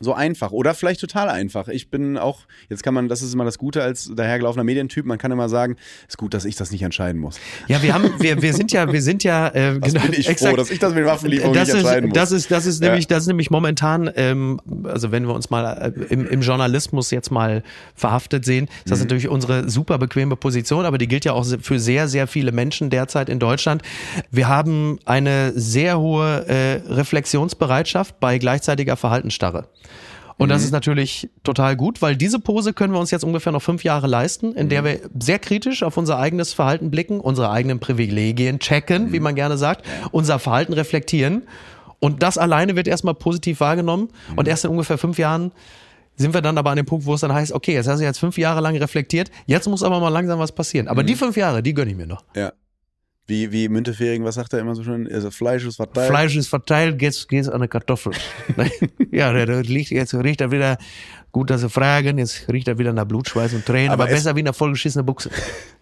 so 0.00 0.14
einfach 0.14 0.50
oder 0.50 0.74
vielleicht 0.74 1.00
total 1.00 1.28
einfach. 1.28 1.68
Ich 1.68 1.90
bin 1.90 2.16
auch, 2.16 2.40
jetzt 2.68 2.82
kann 2.82 2.94
man, 2.94 3.08
das 3.08 3.20
ist 3.22 3.34
immer 3.34 3.44
das 3.44 3.58
Gute 3.58 3.82
als 3.82 4.10
dahergelaufener 4.14 4.64
Medientyp, 4.64 5.04
man 5.04 5.18
kann 5.18 5.30
immer 5.30 5.48
sagen, 5.48 5.76
ist 6.08 6.16
gut, 6.16 6.32
dass 6.34 6.44
ich 6.46 6.56
das 6.56 6.70
nicht 6.70 6.82
entscheiden 6.82 7.20
muss. 7.20 7.38
Ja, 7.68 7.82
wir 7.82 7.92
haben, 7.94 8.10
wir, 8.18 8.40
wir 8.40 8.54
sind 8.54 8.72
ja, 8.72 8.90
wir 8.90 9.02
sind 9.02 9.22
ja, 9.24 9.48
äh, 9.48 9.76
Was 9.80 9.92
bin 9.92 10.12
ich 10.14 10.26
froh, 10.38 10.56
dass 10.56 10.70
ich 10.70 10.78
das 10.78 10.94
mit 10.94 11.04
Waffenlieferung 11.04 11.52
das 11.54 11.68
nicht 11.68 11.76
entscheiden 11.76 12.08
muss. 12.08 12.14
das 12.14 12.32
ist, 12.32 12.50
das 12.50 12.66
ist 12.66 12.80
Ja. 12.82 12.88
nämlich, 12.88 13.06
das 13.08 13.24
ist 13.24 13.26
nämlich 13.28 13.50
momentan, 13.50 14.10
ähm, 14.16 14.60
also 14.84 15.12
wenn 15.12 15.26
wir 15.26 15.34
uns 15.34 15.50
mal 15.50 15.92
äh, 15.94 16.04
im, 16.12 16.26
im 16.26 16.40
Journalismus 16.40 17.10
jetzt 17.10 17.30
mal 17.30 17.62
verhaftet 17.94 18.44
sehen, 18.44 18.64
ist 18.64 18.86
Mhm. 18.86 18.90
das 18.90 19.00
natürlich 19.00 19.28
unsere 19.28 19.68
super 19.68 19.98
bequeme 19.98 20.34
Position, 20.36 20.86
aber 20.86 20.96
die 20.98 21.08
gilt 21.08 21.24
ja 21.26 21.34
auch 21.34 21.46
für 21.60 21.78
sehr, 21.78 22.08
sehr 22.08 22.26
viele 22.26 22.52
Menschen 22.52 22.88
derzeit 22.90 23.28
in 23.28 23.38
Deutschland. 23.38 23.82
Wir 24.30 24.48
haben 24.48 24.98
eine 25.04 25.52
sehr 25.54 25.98
hohe 26.00 26.46
äh, 26.48 26.80
Reflexionsbereitschaft 26.90 28.18
bei 28.20 28.38
gleichzeitiger 28.38 28.96
Verhaltensstarre. 28.96 29.66
Und 30.40 30.46
Mhm. 30.48 30.52
das 30.52 30.64
ist 30.64 30.70
natürlich 30.72 31.28
total 31.44 31.76
gut, 31.76 32.00
weil 32.00 32.16
diese 32.16 32.38
Pose 32.38 32.72
können 32.72 32.94
wir 32.94 32.98
uns 32.98 33.10
jetzt 33.10 33.24
ungefähr 33.24 33.52
noch 33.52 33.60
fünf 33.60 33.84
Jahre 33.84 34.06
leisten, 34.06 34.54
in 34.54 34.64
Mhm. 34.66 34.70
der 34.70 34.84
wir 34.84 35.00
sehr 35.18 35.38
kritisch 35.38 35.82
auf 35.82 35.98
unser 35.98 36.18
eigenes 36.18 36.54
Verhalten 36.54 36.90
blicken, 36.90 37.20
unsere 37.20 37.50
eigenen 37.50 37.78
Privilegien 37.78 38.58
checken, 38.58 39.08
Mhm. 39.08 39.12
wie 39.12 39.20
man 39.20 39.34
gerne 39.34 39.58
sagt, 39.58 39.84
unser 40.12 40.38
Verhalten 40.38 40.72
reflektieren. 40.72 41.42
Und 41.98 42.22
das 42.22 42.38
alleine 42.38 42.74
wird 42.74 42.88
erstmal 42.88 43.12
positiv 43.14 43.60
wahrgenommen. 43.60 44.08
Mhm. 44.30 44.38
Und 44.38 44.48
erst 44.48 44.64
in 44.64 44.70
ungefähr 44.70 44.96
fünf 44.96 45.18
Jahren 45.18 45.52
sind 46.16 46.32
wir 46.32 46.40
dann 46.40 46.56
aber 46.56 46.70
an 46.70 46.76
dem 46.76 46.86
Punkt, 46.86 47.04
wo 47.04 47.12
es 47.12 47.20
dann 47.20 47.34
heißt, 47.34 47.52
okay, 47.52 47.74
jetzt 47.74 47.86
hast 47.86 47.98
du 48.00 48.04
jetzt 48.04 48.18
fünf 48.18 48.38
Jahre 48.38 48.62
lang 48.62 48.74
reflektiert, 48.76 49.30
jetzt 49.44 49.68
muss 49.68 49.82
aber 49.82 50.00
mal 50.00 50.08
langsam 50.08 50.38
was 50.38 50.52
passieren. 50.52 50.88
Aber 50.88 51.02
Mhm. 51.02 51.06
die 51.08 51.14
fünf 51.16 51.36
Jahre, 51.36 51.62
die 51.62 51.74
gönne 51.74 51.90
ich 51.90 51.96
mir 51.98 52.06
noch. 52.06 52.24
Ja. 52.34 52.52
Wie, 53.30 53.52
wie 53.52 53.68
Müntefering, 53.68 54.24
was 54.24 54.34
sagt 54.34 54.52
er 54.54 54.58
immer 54.58 54.74
so 54.74 54.82
schön? 54.82 55.08
Also 55.10 55.30
Fleisch 55.30 55.64
ist 55.64 55.76
verteilt. 55.76 56.08
Fleisch 56.08 56.34
ist 56.34 56.48
verteilt, 56.48 56.98
geht's, 56.98 57.28
geht's 57.28 57.48
an 57.48 57.54
eine 57.54 57.68
Kartoffel. 57.68 58.12
ja, 59.12 59.32
der, 59.32 59.46
der 59.46 59.62
liegt, 59.62 59.92
jetzt 59.92 60.12
riecht 60.14 60.40
er 60.40 60.50
wieder, 60.50 60.78
gut, 61.32 61.50
dass 61.50 61.60
Sie 61.60 61.68
fragen, 61.70 62.18
jetzt 62.18 62.46
riecht 62.52 62.68
er 62.68 62.78
wieder 62.78 62.92
nach 62.92 63.04
Blut, 63.04 63.28
Schweiß 63.28 63.54
und 63.54 63.64
Tränen, 63.66 63.90
Aber 63.90 64.04
aber, 64.04 64.12
es- 64.12 64.18
besser 64.22 64.36
wie 64.36 64.40
eine 64.40 64.52
vollgeschissene 64.52 65.04
Buchse. 65.04 65.30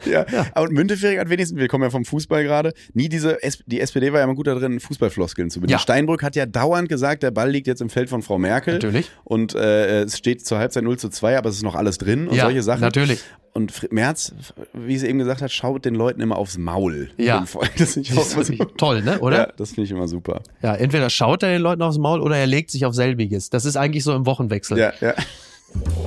Ja. 0.09 0.25
Aber 0.55 0.71
Müntefering 0.71 1.19
hat 1.19 1.29
wenigstens, 1.29 1.59
wir 1.59 1.67
kommen 1.67 1.83
ja 1.83 1.91
vom 1.91 2.05
Fußball 2.05 2.45
gerade, 2.45 2.73
nie 2.95 3.09
diese, 3.09 3.37
die 3.67 3.81
SPD 3.81 4.13
war 4.13 4.21
ja 4.21 4.25
immer 4.27 4.37
gut 4.37 4.47
darin, 4.47 4.79
Fußballfloskeln 4.79 5.51
zu 5.51 5.59
benutzen. 5.59 5.73
Ja. 5.73 5.79
Steinbrück 5.81 6.23
hat 6.23 6.37
ja 6.37 6.47
dauernd 6.47 6.89
gesagt, 6.89 7.25
der 7.25 7.33
Ball 7.33 7.51
liegt 7.51 7.67
jetzt 7.67 7.81
im 7.81 7.91
Feld 7.91 8.09
von 8.09 8.23
Frau 8.23 8.39
Merkel. 8.39 8.75
Natürlich. 8.75 9.11
Und 9.25 9.57
äh, 9.57 10.03
es 10.03 10.17
steht 10.17 10.47
zur 10.47 10.59
Halbzeit 10.59 10.85
0 10.85 10.99
zu 11.01 11.09
2, 11.09 11.37
aber 11.37 11.49
es 11.51 11.57
ist 11.57 11.65
noch 11.65 11.75
alles 11.75 11.99
drin 11.99 12.29
und 12.29 12.37
Ja, 12.37 12.45
solche 12.45 12.63
Sachen. 12.63 12.83
natürlich. 12.83 13.21
Und 13.55 13.91
Merz, 13.93 14.33
wie 14.73 14.97
sie 14.99 15.09
eben 15.09 15.19
gesagt 15.19 15.43
hat, 15.43 15.51
schaut 15.51 15.85
den 15.85 15.97
Leuten 15.97 16.21
immer 16.21 16.37
aufs 16.37 16.59
Maul. 16.59 17.11
Ja. 17.17 17.45
Das 17.77 17.95
finde 17.95 18.09
ich 18.09 18.17
auch 18.17 18.23
super. 18.25 18.69
Toll, 18.77 19.03
ne, 19.03 19.19
oder? 19.19 19.37
Ja, 19.37 19.53
das 19.57 19.71
finde 19.71 19.83
ich 19.83 19.91
immer 19.91 20.07
super. 20.07 20.43
Ja, 20.63 20.77
entweder 20.77 21.11
schaut 21.11 21.43
er 21.43 21.49
den 21.51 21.63
Leuten 21.63 21.83
aufs 21.83 21.99
Maul 21.99 22.21
oder 22.21 22.37
er 22.37 22.47
legt 22.47 22.71
sich 22.71 22.85
auf 22.87 22.95
selbiges. 22.95 23.51
Das 23.51 23.65
ist 23.65 23.77
eigentlich 23.77 24.05
so 24.05 24.15
im 24.15 24.27
Wochenwechsel. 24.27 24.79
Ja, 24.79 24.93
ja. 25.01 25.15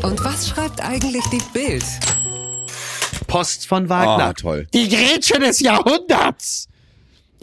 Und 0.02 0.24
was 0.24 0.50
schreibt 0.50 0.82
eigentlich 0.82 1.24
die 1.26 1.42
Bild? 1.54 1.84
Post 3.28 3.68
von 3.68 3.88
Wagner. 3.88 4.26
Ah, 4.26 4.34
toll. 4.34 4.68
Die 4.74 4.90
Grätsche 4.90 5.40
des 5.40 5.60
Jahrhunderts. 5.60 6.68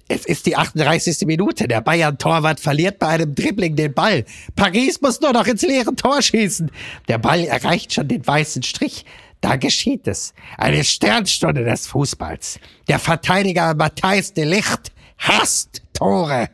Es 0.09 0.25
ist 0.25 0.47
die 0.47 0.57
38. 0.57 1.27
Minute. 1.27 1.69
Der 1.69 1.81
Bayern-Torwart 1.81 2.61
verliert 2.61 2.99
bei 2.99 3.09
einem 3.09 3.35
Dribbling 3.35 3.77
den 3.77 3.93
Ball. 3.93 4.25
Paris 4.57 5.01
muss 5.01 5.21
nur 5.21 5.33
noch 5.33 5.47
ins 5.47 5.62
leere 5.62 5.95
Tor 5.95 6.21
schießen. 6.21 6.71
Der 7.09 7.19
Ball 7.19 7.45
erreicht 7.45 7.93
schon 7.93 8.09
den 8.09 8.27
weißen 8.27 8.62
Strich. 8.62 9.05
Da 9.41 9.57
geschieht 9.57 10.09
es. 10.09 10.35
Eine 10.57 10.83
Sternstunde 10.83 11.64
des 11.64 11.87
Fußballs. 11.87 12.59
Der 12.89 12.99
Verteidiger 12.99 13.75
Matthijs 13.75 14.33
de 14.33 14.45
Licht 14.45 14.93
hasst 15.19 15.83
Tore. 15.93 16.49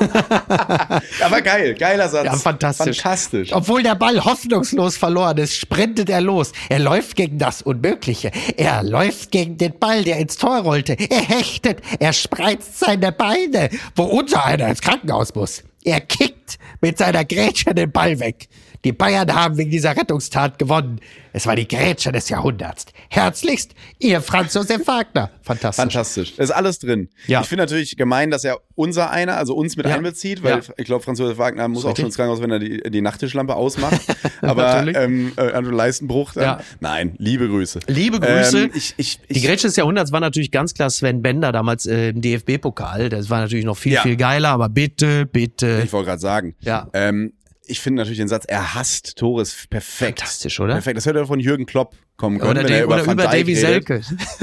Aber 1.24 1.40
geil, 1.42 1.74
geiler 1.74 2.08
Satz. 2.08 2.24
Ja, 2.24 2.32
fantastisch. 2.34 3.00
Fantastisch. 3.00 3.52
Obwohl 3.52 3.82
der 3.82 3.94
Ball 3.94 4.24
hoffnungslos 4.24 4.96
verloren 4.96 5.38
ist, 5.38 5.56
sprintet 5.56 6.08
er 6.08 6.20
los. 6.20 6.52
Er 6.68 6.78
läuft 6.78 7.16
gegen 7.16 7.38
das 7.38 7.62
Unmögliche. 7.62 8.30
Er 8.56 8.82
läuft 8.82 9.30
gegen 9.30 9.58
den 9.58 9.78
Ball, 9.78 10.04
der 10.04 10.18
ins 10.18 10.36
Tor 10.36 10.58
rollte. 10.58 10.92
Er 10.94 11.20
hechtet. 11.20 11.80
Er 11.98 12.12
spreizt 12.12 12.78
seine 12.78 13.12
Beine, 13.12 13.70
wo 13.96 14.04
unser 14.04 14.44
einer 14.44 14.68
ins 14.68 14.80
Krankenhaus 14.80 15.34
muss. 15.34 15.62
Er 15.84 16.00
kickt 16.00 16.58
mit 16.80 16.98
seiner 16.98 17.24
Grätsche 17.24 17.74
den 17.74 17.90
Ball 17.90 18.20
weg. 18.20 18.48
Die 18.84 18.92
Bayern 18.92 19.32
haben 19.32 19.56
wegen 19.58 19.70
dieser 19.70 19.96
Rettungstat 19.96 20.58
gewonnen. 20.58 21.00
Es 21.32 21.46
war 21.46 21.54
die 21.56 21.68
Grätsche 21.68 22.10
des 22.10 22.28
Jahrhunderts. 22.28 22.86
Herzlichst, 23.08 23.74
ihr 24.00 24.20
Franz 24.20 24.54
Josef 24.54 24.86
Wagner. 24.86 25.30
Fantastisch. 25.42 25.82
Fantastisch. 25.82 26.38
Ist 26.38 26.50
alles 26.50 26.78
drin. 26.80 27.08
Ja. 27.26 27.40
Ich 27.42 27.46
finde 27.46 27.62
natürlich 27.62 27.96
gemein, 27.96 28.30
dass 28.30 28.42
er 28.44 28.58
unser 28.74 29.10
einer, 29.10 29.36
also 29.36 29.54
uns 29.54 29.76
mit 29.76 29.86
Ja. 29.86 29.94
einbezieht, 29.94 30.42
weil 30.42 30.58
Ja. 30.58 30.74
ich 30.76 30.84
glaube, 30.84 31.04
Franz 31.04 31.20
Josef 31.20 31.38
Wagner 31.38 31.68
muss 31.68 31.84
auch 31.84 31.96
schon 31.96 32.06
ins 32.06 32.16
Krankenhaus, 32.16 32.42
wenn 32.42 32.50
er 32.50 32.58
die, 32.58 32.82
die 32.90 33.00
Nachttischlampe 33.00 33.54
ausmacht. 33.54 34.00
Aber 34.42 34.86
ähm, 34.86 35.32
äh, 35.36 35.40
also 35.42 35.70
Leistenbruch. 35.70 36.32
Dann. 36.32 36.60
Nein, 36.80 37.14
liebe 37.18 37.48
Grüße. 37.48 37.80
Liebe 37.86 38.18
Grüße. 38.18 38.64
Ähm, 38.64 38.70
ich, 38.74 38.94
ich, 38.96 39.20
Die 39.30 39.38
ich, 39.38 39.44
Grätsche 39.44 39.68
des 39.68 39.76
Jahrhunderts 39.76 40.10
war 40.12 40.20
natürlich 40.20 40.50
ganz 40.50 40.74
klar 40.74 40.90
Sven 40.90 41.22
Bender 41.22 41.52
damals 41.52 41.86
äh, 41.86 42.10
im 42.10 42.20
DFB-Pokal. 42.20 43.08
Das 43.10 43.30
war 43.30 43.40
natürlich 43.40 43.64
noch 43.64 43.76
viel, 43.76 43.96
viel 43.98 44.16
geiler, 44.16 44.48
aber 44.50 44.68
bitte, 44.68 45.24
bitte. 45.26 45.82
ich 45.84 45.92
wollte 45.92 46.06
gerade 46.08 46.20
sagen. 46.20 46.56
Ja. 46.60 46.88
Ähm, 46.92 47.32
ich 47.66 47.80
finde 47.80 48.02
natürlich 48.02 48.18
den 48.18 48.28
Satz, 48.28 48.44
er 48.46 48.74
hasst 48.74 49.16
Tore, 49.16 49.42
ist 49.42 49.68
perfekt. 49.70 50.20
Fantastisch, 50.20 50.58
oder? 50.60 50.74
Perfekt. 50.74 50.96
Das 50.96 51.06
hätte 51.06 51.26
von 51.26 51.40
Jürgen 51.40 51.66
Klopp 51.66 51.94
kommen 52.16 52.38
können. 52.38 52.50
Oder, 52.50 52.60
wenn 52.62 52.66
De 52.68 52.78
er 52.80 52.88
oder 52.88 53.02
über 53.04 53.14
Davy. 53.14 53.54
Selke. 53.54 54.00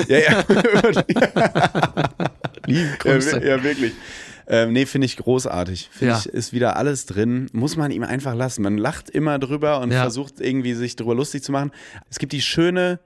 Ja, 0.08 0.18
ja. 0.18 0.44
Liebe 2.66 2.88
Ja, 2.90 2.96
Grüße. 2.98 3.46
ja, 3.46 3.64
wirklich. 3.64 3.94
Ähm, 4.48 4.74
nee, 4.74 4.86
finde 4.88 5.06
ich 5.06 5.18
großartig. 5.18 5.90
Finde 5.92 6.14
Ja. 6.14 6.20
ich, 6.20 6.26
ist 6.28 6.54
wieder 6.54 6.76
alles 6.76 7.06
drin. 7.06 7.50
Muss 7.54 7.78
man 7.78 7.92
ihm 7.92 8.04
einfach 8.04 8.34
lassen. 8.34 8.64
Man 8.64 8.78
lacht 8.78 9.10
immer 9.10 9.38
drüber 9.38 9.80
und 9.82 9.92
Ja. 9.92 10.02
versucht 10.02 10.40
irgendwie 10.40 10.74
sich 10.74 10.96
drüber 10.96 11.14
lustig 11.14 11.44
zu 11.44 11.52
machen. 11.52 11.72
Es 12.10 12.18
gibt 12.18 12.32
die 12.32 12.42
schöne 12.42 13.00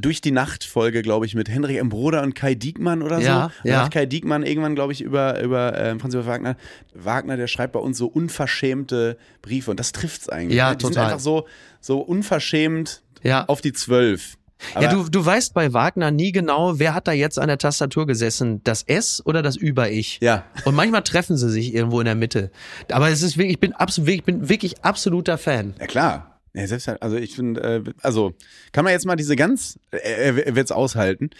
durch 0.00 0.20
die 0.20 0.30
Nacht 0.32 0.64
Folge, 0.64 1.02
glaube 1.02 1.26
ich, 1.26 1.34
mit 1.34 1.48
Henrik 1.48 1.78
M. 1.78 1.88
Broder 1.88 2.22
und 2.22 2.34
Kai 2.34 2.54
Diekmann 2.54 3.02
oder 3.02 3.16
so. 3.20 3.26
Ja, 3.26 3.50
Da 3.62 3.68
ja. 3.68 3.80
sagt 3.82 3.94
Kai 3.94 4.06
Diekmann 4.06 4.42
irgendwann, 4.44 4.74
glaube 4.74 4.92
ich, 4.92 5.00
über, 5.02 5.40
über 5.40 5.78
äh, 5.78 5.98
Franz 5.98 6.14
Josef 6.14 6.26
Wagner. 6.26 6.56
Wagner, 6.94 7.36
der 7.36 7.46
schreibt 7.46 7.72
bei 7.74 7.80
uns 7.80 7.98
so 7.98 8.06
unverschämte 8.06 9.16
Briefe 9.42 9.70
und 9.70 9.78
das 9.80 9.92
trifft's 9.92 10.28
eigentlich. 10.28 10.56
Ja, 10.56 10.70
ne? 10.70 10.76
Die 10.76 10.84
sind 10.84 10.94
total. 10.94 11.06
einfach 11.12 11.20
so, 11.20 11.46
so 11.80 12.00
unverschämt 12.00 13.02
Ja. 13.22 13.44
auf 13.46 13.60
die 13.60 13.72
Zwölf. 13.72 14.36
Aber 14.74 14.84
ja, 14.84 14.92
du, 14.92 15.08
du 15.08 15.24
weißt 15.24 15.54
bei 15.54 15.72
Wagner 15.72 16.10
nie 16.10 16.32
genau, 16.32 16.78
wer 16.78 16.92
hat 16.94 17.08
da 17.08 17.12
jetzt 17.12 17.38
an 17.38 17.48
der 17.48 17.56
Tastatur 17.56 18.06
gesessen, 18.06 18.60
das 18.62 18.82
S 18.82 19.22
oder 19.24 19.40
das 19.40 19.56
Über-Ich. 19.56 20.18
Ja. 20.20 20.44
Und 20.66 20.74
manchmal 20.74 21.02
treffen 21.02 21.38
sie 21.38 21.48
sich 21.50 21.74
irgendwo 21.74 21.98
in 22.00 22.04
der 22.04 22.14
Mitte. 22.14 22.50
Aber 22.90 23.08
es 23.08 23.22
ist 23.22 23.38
wirklich, 23.38 23.54
ich 23.54 23.60
bin 23.60 23.72
absolut, 23.72 24.10
ich 24.10 24.24
bin 24.24 24.50
wirklich 24.50 24.84
absoluter 24.84 25.38
Fan. 25.38 25.72
Ja 25.80 25.86
klar. 25.86 26.29
Ja, 26.54 26.66
selbst, 26.66 26.88
also 26.88 27.16
ich 27.16 27.36
finde, 27.36 27.60
äh, 27.60 27.92
also 28.02 28.34
kann 28.72 28.84
man 28.84 28.92
jetzt 28.92 29.06
mal 29.06 29.16
diese 29.16 29.36
ganz, 29.36 29.78
er, 29.90 30.46
er 30.46 30.56
wird 30.56 30.66
es 30.66 30.72
aushalten, 30.72 31.30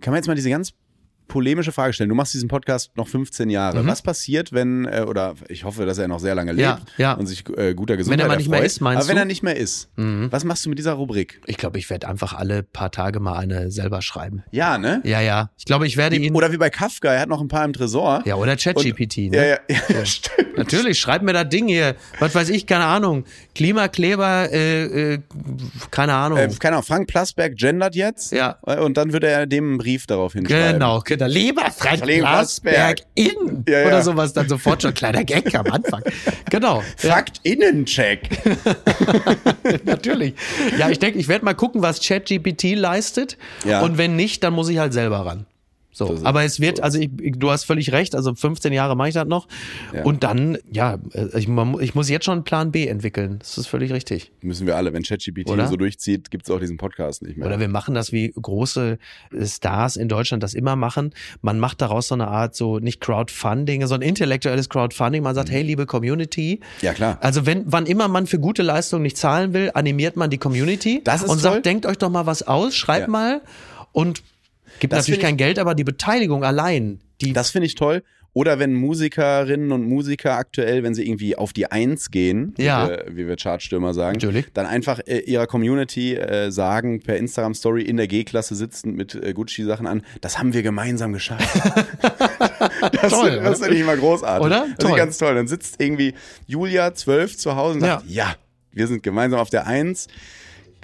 kann 0.00 0.12
man 0.12 0.18
jetzt 0.18 0.26
mal 0.26 0.34
diese 0.34 0.50
ganz 0.50 0.72
polemische 1.28 1.72
Frage 1.72 1.92
stellen. 1.92 2.08
Du 2.10 2.14
machst 2.14 2.34
diesen 2.34 2.48
Podcast 2.48 2.96
noch 2.96 3.08
15 3.08 3.50
Jahre. 3.50 3.86
Was 3.86 4.02
passiert, 4.02 4.52
wenn, 4.52 4.84
äh, 4.86 5.04
oder 5.08 5.34
ich 5.48 5.64
hoffe, 5.64 5.86
dass 5.86 5.98
er 5.98 6.08
noch 6.08 6.20
sehr 6.20 6.34
lange 6.34 6.52
lebt 6.52 6.64
Mhm. 6.64 6.64
Ja, 6.64 6.78
ja. 6.98 7.12
und 7.14 7.26
sich 7.26 7.44
äh, 7.56 7.74
guter 7.74 7.96
Gesundheit 7.96 8.18
Wenn 8.20 8.24
er 8.26 8.28
mal 8.28 8.36
nicht 8.36 8.48
mehr 8.48 8.58
erfreut. 8.58 8.66
ist, 8.66 8.80
meinst 8.80 8.98
Aber 9.02 9.08
wenn 9.08 9.16
du? 9.16 9.20
Mhm. 9.20 9.22
er 9.22 9.24
nicht 9.26 9.42
mehr 9.42 9.56
ist, 9.56 9.88
was 9.96 10.44
machst 10.44 10.64
du 10.64 10.68
mit 10.70 10.78
dieser 10.78 10.92
Rubrik? 10.94 11.40
Ich 11.46 11.56
glaube, 11.56 11.78
ich 11.78 11.88
werde 11.90 12.08
einfach 12.08 12.32
alle 12.34 12.62
paar 12.62 12.90
Tage 12.90 13.20
mal 13.20 13.36
eine 13.38 13.70
selber 13.70 14.02
schreiben. 14.02 14.42
Ja, 14.50 14.78
ne? 14.78 15.00
Ja, 15.04 15.20
ja. 15.20 15.50
Ich 15.56 15.64
glaube, 15.64 15.86
ich 15.86 15.96
werde 15.96 16.16
ihn. 16.16 16.34
Oder 16.34 16.52
wie 16.52 16.56
bei 16.58 16.70
Kafka, 16.70 17.12
er 17.12 17.20
hat 17.20 17.28
noch 17.28 17.40
ein 17.40 17.48
paar 17.48 17.64
im 17.64 17.72
Tresor. 17.72 18.22
ja, 18.24 18.34
oder 18.36 18.56
ChatGPT, 18.56 19.30
ne? 19.30 19.36
Ja, 19.36 19.44
ja, 19.44 19.58
ja, 19.68 19.76
ja 19.88 20.04
stimmt. 20.06 20.56
Natürlich, 20.56 20.98
schreib 21.00 21.22
mir 21.22 21.32
das 21.32 21.48
Ding 21.48 21.66
hier. 21.68 21.96
Was 22.20 22.34
weiß 22.34 22.48
ich, 22.50 22.66
keine 22.66 22.84
Ahnung. 22.84 23.24
Klimakleber, 23.54 24.52
äh, 24.52 25.14
äh, 25.14 25.18
keine 25.90 26.12
Ahnung. 26.14 26.38
Äh, 26.38 26.48
keine 26.58 26.76
Ahnung, 26.76 26.86
Frank 26.86 27.08
Plasberg 27.08 27.56
gendert 27.56 27.94
jetzt. 27.96 28.32
Ja. 28.32 28.58
Äh, 28.66 28.78
Und 28.78 28.96
dann 28.96 29.12
würde 29.12 29.26
er 29.28 29.46
dem 29.46 29.64
einen 29.70 29.78
Brief 29.78 30.06
darauf 30.06 30.34
hinschreiben. 30.34 30.74
Genau, 30.74 31.00
genau. 31.00 31.13
Lieber 31.16 31.62
Frank 31.70 31.98
Frank 31.98 32.04
Blasberg 32.04 32.98
in 33.14 33.64
Ja, 33.68 33.80
ja. 33.80 33.86
oder 33.86 34.02
sowas, 34.02 34.32
dann 34.32 34.48
sofort 34.48 34.82
schon 34.82 34.94
kleiner 34.94 35.24
Gag 35.24 35.54
am 35.54 35.66
Anfang. 35.66 36.02
Genau. 36.50 36.82
Ja, 37.02 37.10
Fakt 37.12 37.40
Innencheck. 37.42 38.28
natürlich. 39.84 40.34
Ja, 40.78 40.90
ich 40.90 40.98
denke, 40.98 41.18
ich 41.18 41.28
werde 41.28 41.44
mal 41.44 41.54
gucken, 41.54 41.82
was 41.82 42.00
ChatGPT 42.06 42.74
leistet. 42.74 43.36
Ja. 43.64 43.82
Und 43.82 43.98
wenn 43.98 44.16
nicht, 44.16 44.42
dann 44.44 44.52
muss 44.54 44.68
ich 44.68 44.78
halt 44.78 44.92
selber 44.92 45.24
ran. 45.26 45.46
So, 45.96 46.18
aber 46.24 46.42
es 46.42 46.58
wird, 46.60 46.80
also 46.80 46.98
ich, 46.98 47.08
du 47.14 47.50
hast 47.50 47.64
völlig 47.64 47.92
recht, 47.92 48.14
also 48.16 48.34
15 48.34 48.72
Jahre 48.72 48.96
mache 48.96 49.08
ich 49.08 49.14
das 49.14 49.26
noch. 49.28 49.46
Ja. 49.92 50.02
Und 50.02 50.24
dann, 50.24 50.58
ja, 50.72 50.98
äh, 51.12 51.38
ich, 51.38 51.46
man 51.48 51.80
ich 51.80 51.94
muss 51.94 52.08
jetzt 52.10 52.24
schon 52.24 52.32
einen 52.34 52.44
Plan 52.44 52.72
B 52.72 52.86
entwickeln. 52.88 53.38
Das 53.38 53.56
ist 53.56 53.68
völlig 53.68 53.92
richtig. 53.92 54.32
Müssen 54.42 54.66
wir 54.66 54.76
alle. 54.76 54.92
Wenn 54.92 55.04
ChatGPT 55.04 55.48
so 55.68 55.76
durchzieht, 55.76 56.30
gibt 56.32 56.44
es 56.46 56.50
auch 56.50 56.58
diesen 56.58 56.76
Podcast 56.76 57.22
nicht 57.22 57.36
mehr. 57.36 57.46
Oder 57.46 57.60
wir 57.60 57.68
machen 57.68 57.94
das 57.94 58.10
wie 58.12 58.32
große 58.40 58.98
Stars 59.44 59.96
in 59.96 60.08
Deutschland 60.08 60.42
das 60.42 60.52
immer 60.54 60.76
machen. 60.76 61.14
Man 61.42 61.58
macht 61.60 61.80
daraus 61.80 62.08
so 62.08 62.14
eine 62.14 62.28
Art 62.28 62.54
so 62.56 62.78
nicht 62.80 63.00
Crowdfunding, 63.00 63.86
sondern 63.86 64.08
intellektuelles 64.08 64.68
Crowdfunding. 64.68 65.22
Man 65.22 65.32
Mhm. 65.32 65.36
sagt, 65.36 65.50
hey, 65.50 65.62
liebe 65.62 65.86
Community. 65.86 66.60
Ja, 66.82 66.92
klar. 66.92 67.18
Also 67.20 67.46
wenn, 67.46 67.62
wann 67.66 67.86
immer 67.86 68.08
man 68.08 68.26
für 68.26 68.38
gute 68.40 68.62
Leistungen 68.62 69.02
nicht 69.02 69.16
zahlen 69.16 69.52
will, 69.54 69.70
animiert 69.74 70.16
man 70.16 70.28
die 70.30 70.38
Community 70.38 71.02
Das 71.04 71.22
ist 71.22 71.30
und 71.30 71.40
toll. 71.40 71.52
sagt, 71.52 71.66
denkt 71.66 71.86
euch 71.86 71.98
doch 71.98 72.10
mal 72.10 72.26
was 72.26 72.42
aus, 72.42 72.74
schreibt 72.74 73.06
Ja. 73.06 73.10
mal 73.12 73.40
und 73.92 74.22
gibt 74.80 74.92
Das 74.92 75.00
natürlich 75.00 75.18
ich- 75.18 75.24
kein 75.24 75.36
Geld, 75.36 75.58
aber 75.58 75.74
die 75.74 75.84
Beteiligung 75.84 76.44
allein, 76.44 77.00
die 77.20 77.32
Das 77.32 77.50
finde 77.50 77.66
ich 77.66 77.74
toll. 77.74 78.02
Oder 78.36 78.58
wenn 78.58 78.74
Musikerinnen 78.74 79.70
und 79.70 79.84
Musiker 79.86 80.36
aktuell, 80.36 80.82
wenn 80.82 80.92
sie 80.92 81.06
irgendwie 81.06 81.36
auf 81.36 81.52
die 81.52 81.70
Eins 81.70 82.10
gehen, 82.10 82.52
Ja. 82.58 82.84
wie, 82.84 82.88
wir, 82.90 83.04
wie 83.16 83.28
wir 83.28 83.36
Chartstürmer 83.36 83.94
sagen, 83.94 84.14
Natürlich. 84.20 84.46
dann 84.52 84.66
einfach 84.66 84.98
äh, 85.06 85.18
ihrer 85.20 85.46
Community 85.46 86.16
äh, 86.16 86.50
sagen, 86.50 87.00
per 87.00 87.16
Instagram-Story 87.16 87.82
in 87.82 87.96
der 87.96 88.08
G-Klasse 88.08 88.56
sitzend 88.56 88.96
mit 88.96 89.14
äh, 89.14 89.32
Gucci-Sachen 89.34 89.86
an, 89.86 90.02
das 90.20 90.36
haben 90.40 90.52
wir 90.52 90.64
gemeinsam 90.64 91.12
geschafft. 91.12 91.48
das 92.92 93.12
Toll, 93.12 93.40
das 93.40 93.60
finde 93.60 93.76
ich 93.76 93.82
immer 93.82 93.96
großartig. 93.96 94.44
Oder? 94.46 94.60
Das 94.62 94.68
ist 94.70 94.80
Toll. 94.80 94.96
ganz 94.98 95.18
toll. 95.18 95.34
Dann 95.36 95.46
sitzt 95.46 95.80
irgendwie 95.80 96.14
Julia 96.48 96.92
zwölf 96.94 97.36
zu 97.36 97.54
Hause 97.54 97.74
und 97.76 97.80
sagt, 97.82 98.04
ja. 98.08 98.34
wir 98.72 98.88
sind 98.88 99.04
gemeinsam 99.04 99.38
auf 99.38 99.50
der 99.50 99.68
Eins. 99.68 100.08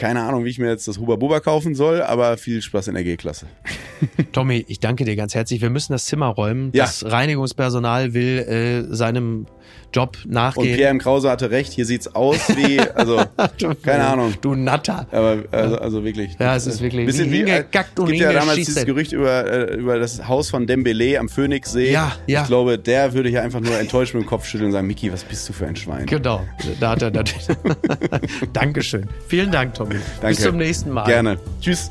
Keine 0.01 0.23
Ahnung, 0.23 0.47
wie 0.47 0.49
ich 0.49 0.59
mir 0.59 0.71
jetzt 0.71 0.89
das 0.89 0.97
Huba 0.97 1.17
Buba 1.17 1.41
kaufen 1.41 1.75
soll, 1.75 2.01
aber 2.01 2.39
viel 2.39 2.63
Spaß 2.63 2.89
in 2.89 2.95
der 2.95 3.05
G-Klasse. 3.05 3.45
Tommy, 4.33 4.65
ich 4.67 4.81
danke 4.81 5.05
dir 5.05 5.15
ganz 5.15 5.35
herzlich. 5.35 5.61
Wir 5.61 5.69
müssen 5.69 5.93
das 5.93 6.07
Zimmer 6.07 6.29
räumen. 6.29 6.71
Ja. 6.73 6.85
Das 6.85 7.05
Reinigungspersonal 7.05 8.15
will 8.15 8.39
äh, 8.39 8.95
seinem 8.95 9.45
Job 9.93 10.17
Und 10.25 10.33
nachgehen. 10.33 10.77
Pierre 10.77 10.91
M. 10.91 10.99
Krause 10.99 11.31
hatte 11.31 11.51
recht, 11.51 11.73
hier 11.73 11.87
sieht's 11.87 12.15
aus 12.15 12.39
wie, 12.57 12.81
also, 12.81 13.23
keine 13.83 14.07
Ahnung. 14.07 14.35
Du 14.41 14.55
Natter. 14.55 15.07
Aber 15.11 15.39
also, 15.51 15.79
also 15.79 16.05
wirklich. 16.05 16.37
Ja, 16.39 16.57
es 16.57 16.67
ist 16.67 16.81
wirklich 16.81 17.07
bisschen 17.07 17.31
wie 17.31 17.43
äh, 17.43 17.65
und 17.97 18.07
gibt 18.07 18.21
ja 18.21 18.33
damals 18.33 18.57
dieses 18.57 18.85
Gerücht 18.85 19.13
über, 19.13 19.47
äh, 19.51 19.75
über 19.75 19.99
das 19.99 20.29
Haus 20.29 20.51
von 20.51 20.67
Dembele 20.67 21.19
am 21.19 21.29
Phoenixsee. 21.29 21.93
Ja, 21.93 22.13
ja. 22.27 22.43
Ich 22.43 22.49
glaube, 22.49 22.79
der 22.79 23.13
würde 23.13 23.29
hier 23.29 23.43
einfach 23.43 23.61
nur 23.61 23.79
enttäuscht 23.79 24.15
mit 24.15 24.25
dem 24.25 24.27
Kopf 24.27 24.47
schütteln 24.47 24.67
und 24.67 24.73
sagen, 24.73 24.87
Miki, 24.87 25.13
was 25.13 25.25
bist 25.25 25.49
du 25.49 25.53
für 25.53 25.67
ein 25.67 25.77
Schwein? 25.77 26.07
Genau, 26.07 26.47
da 26.79 26.91
hat 26.91 27.03
er 27.03 27.11
natürlich. 27.11 27.47
Dankeschön. 28.53 29.09
Vielen 29.29 29.51
Dank, 29.51 29.75
Tommy. 29.75 29.97
Danke. 30.21 30.37
Bis 30.37 30.45
zum 30.45 30.57
nächsten 30.57 30.91
Mal. 30.91 31.05
Gerne. 31.05 31.39
Tschüss. 31.61 31.91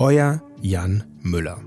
Euer 0.00 0.40
Jan 0.62 1.04
Müller. 1.22 1.58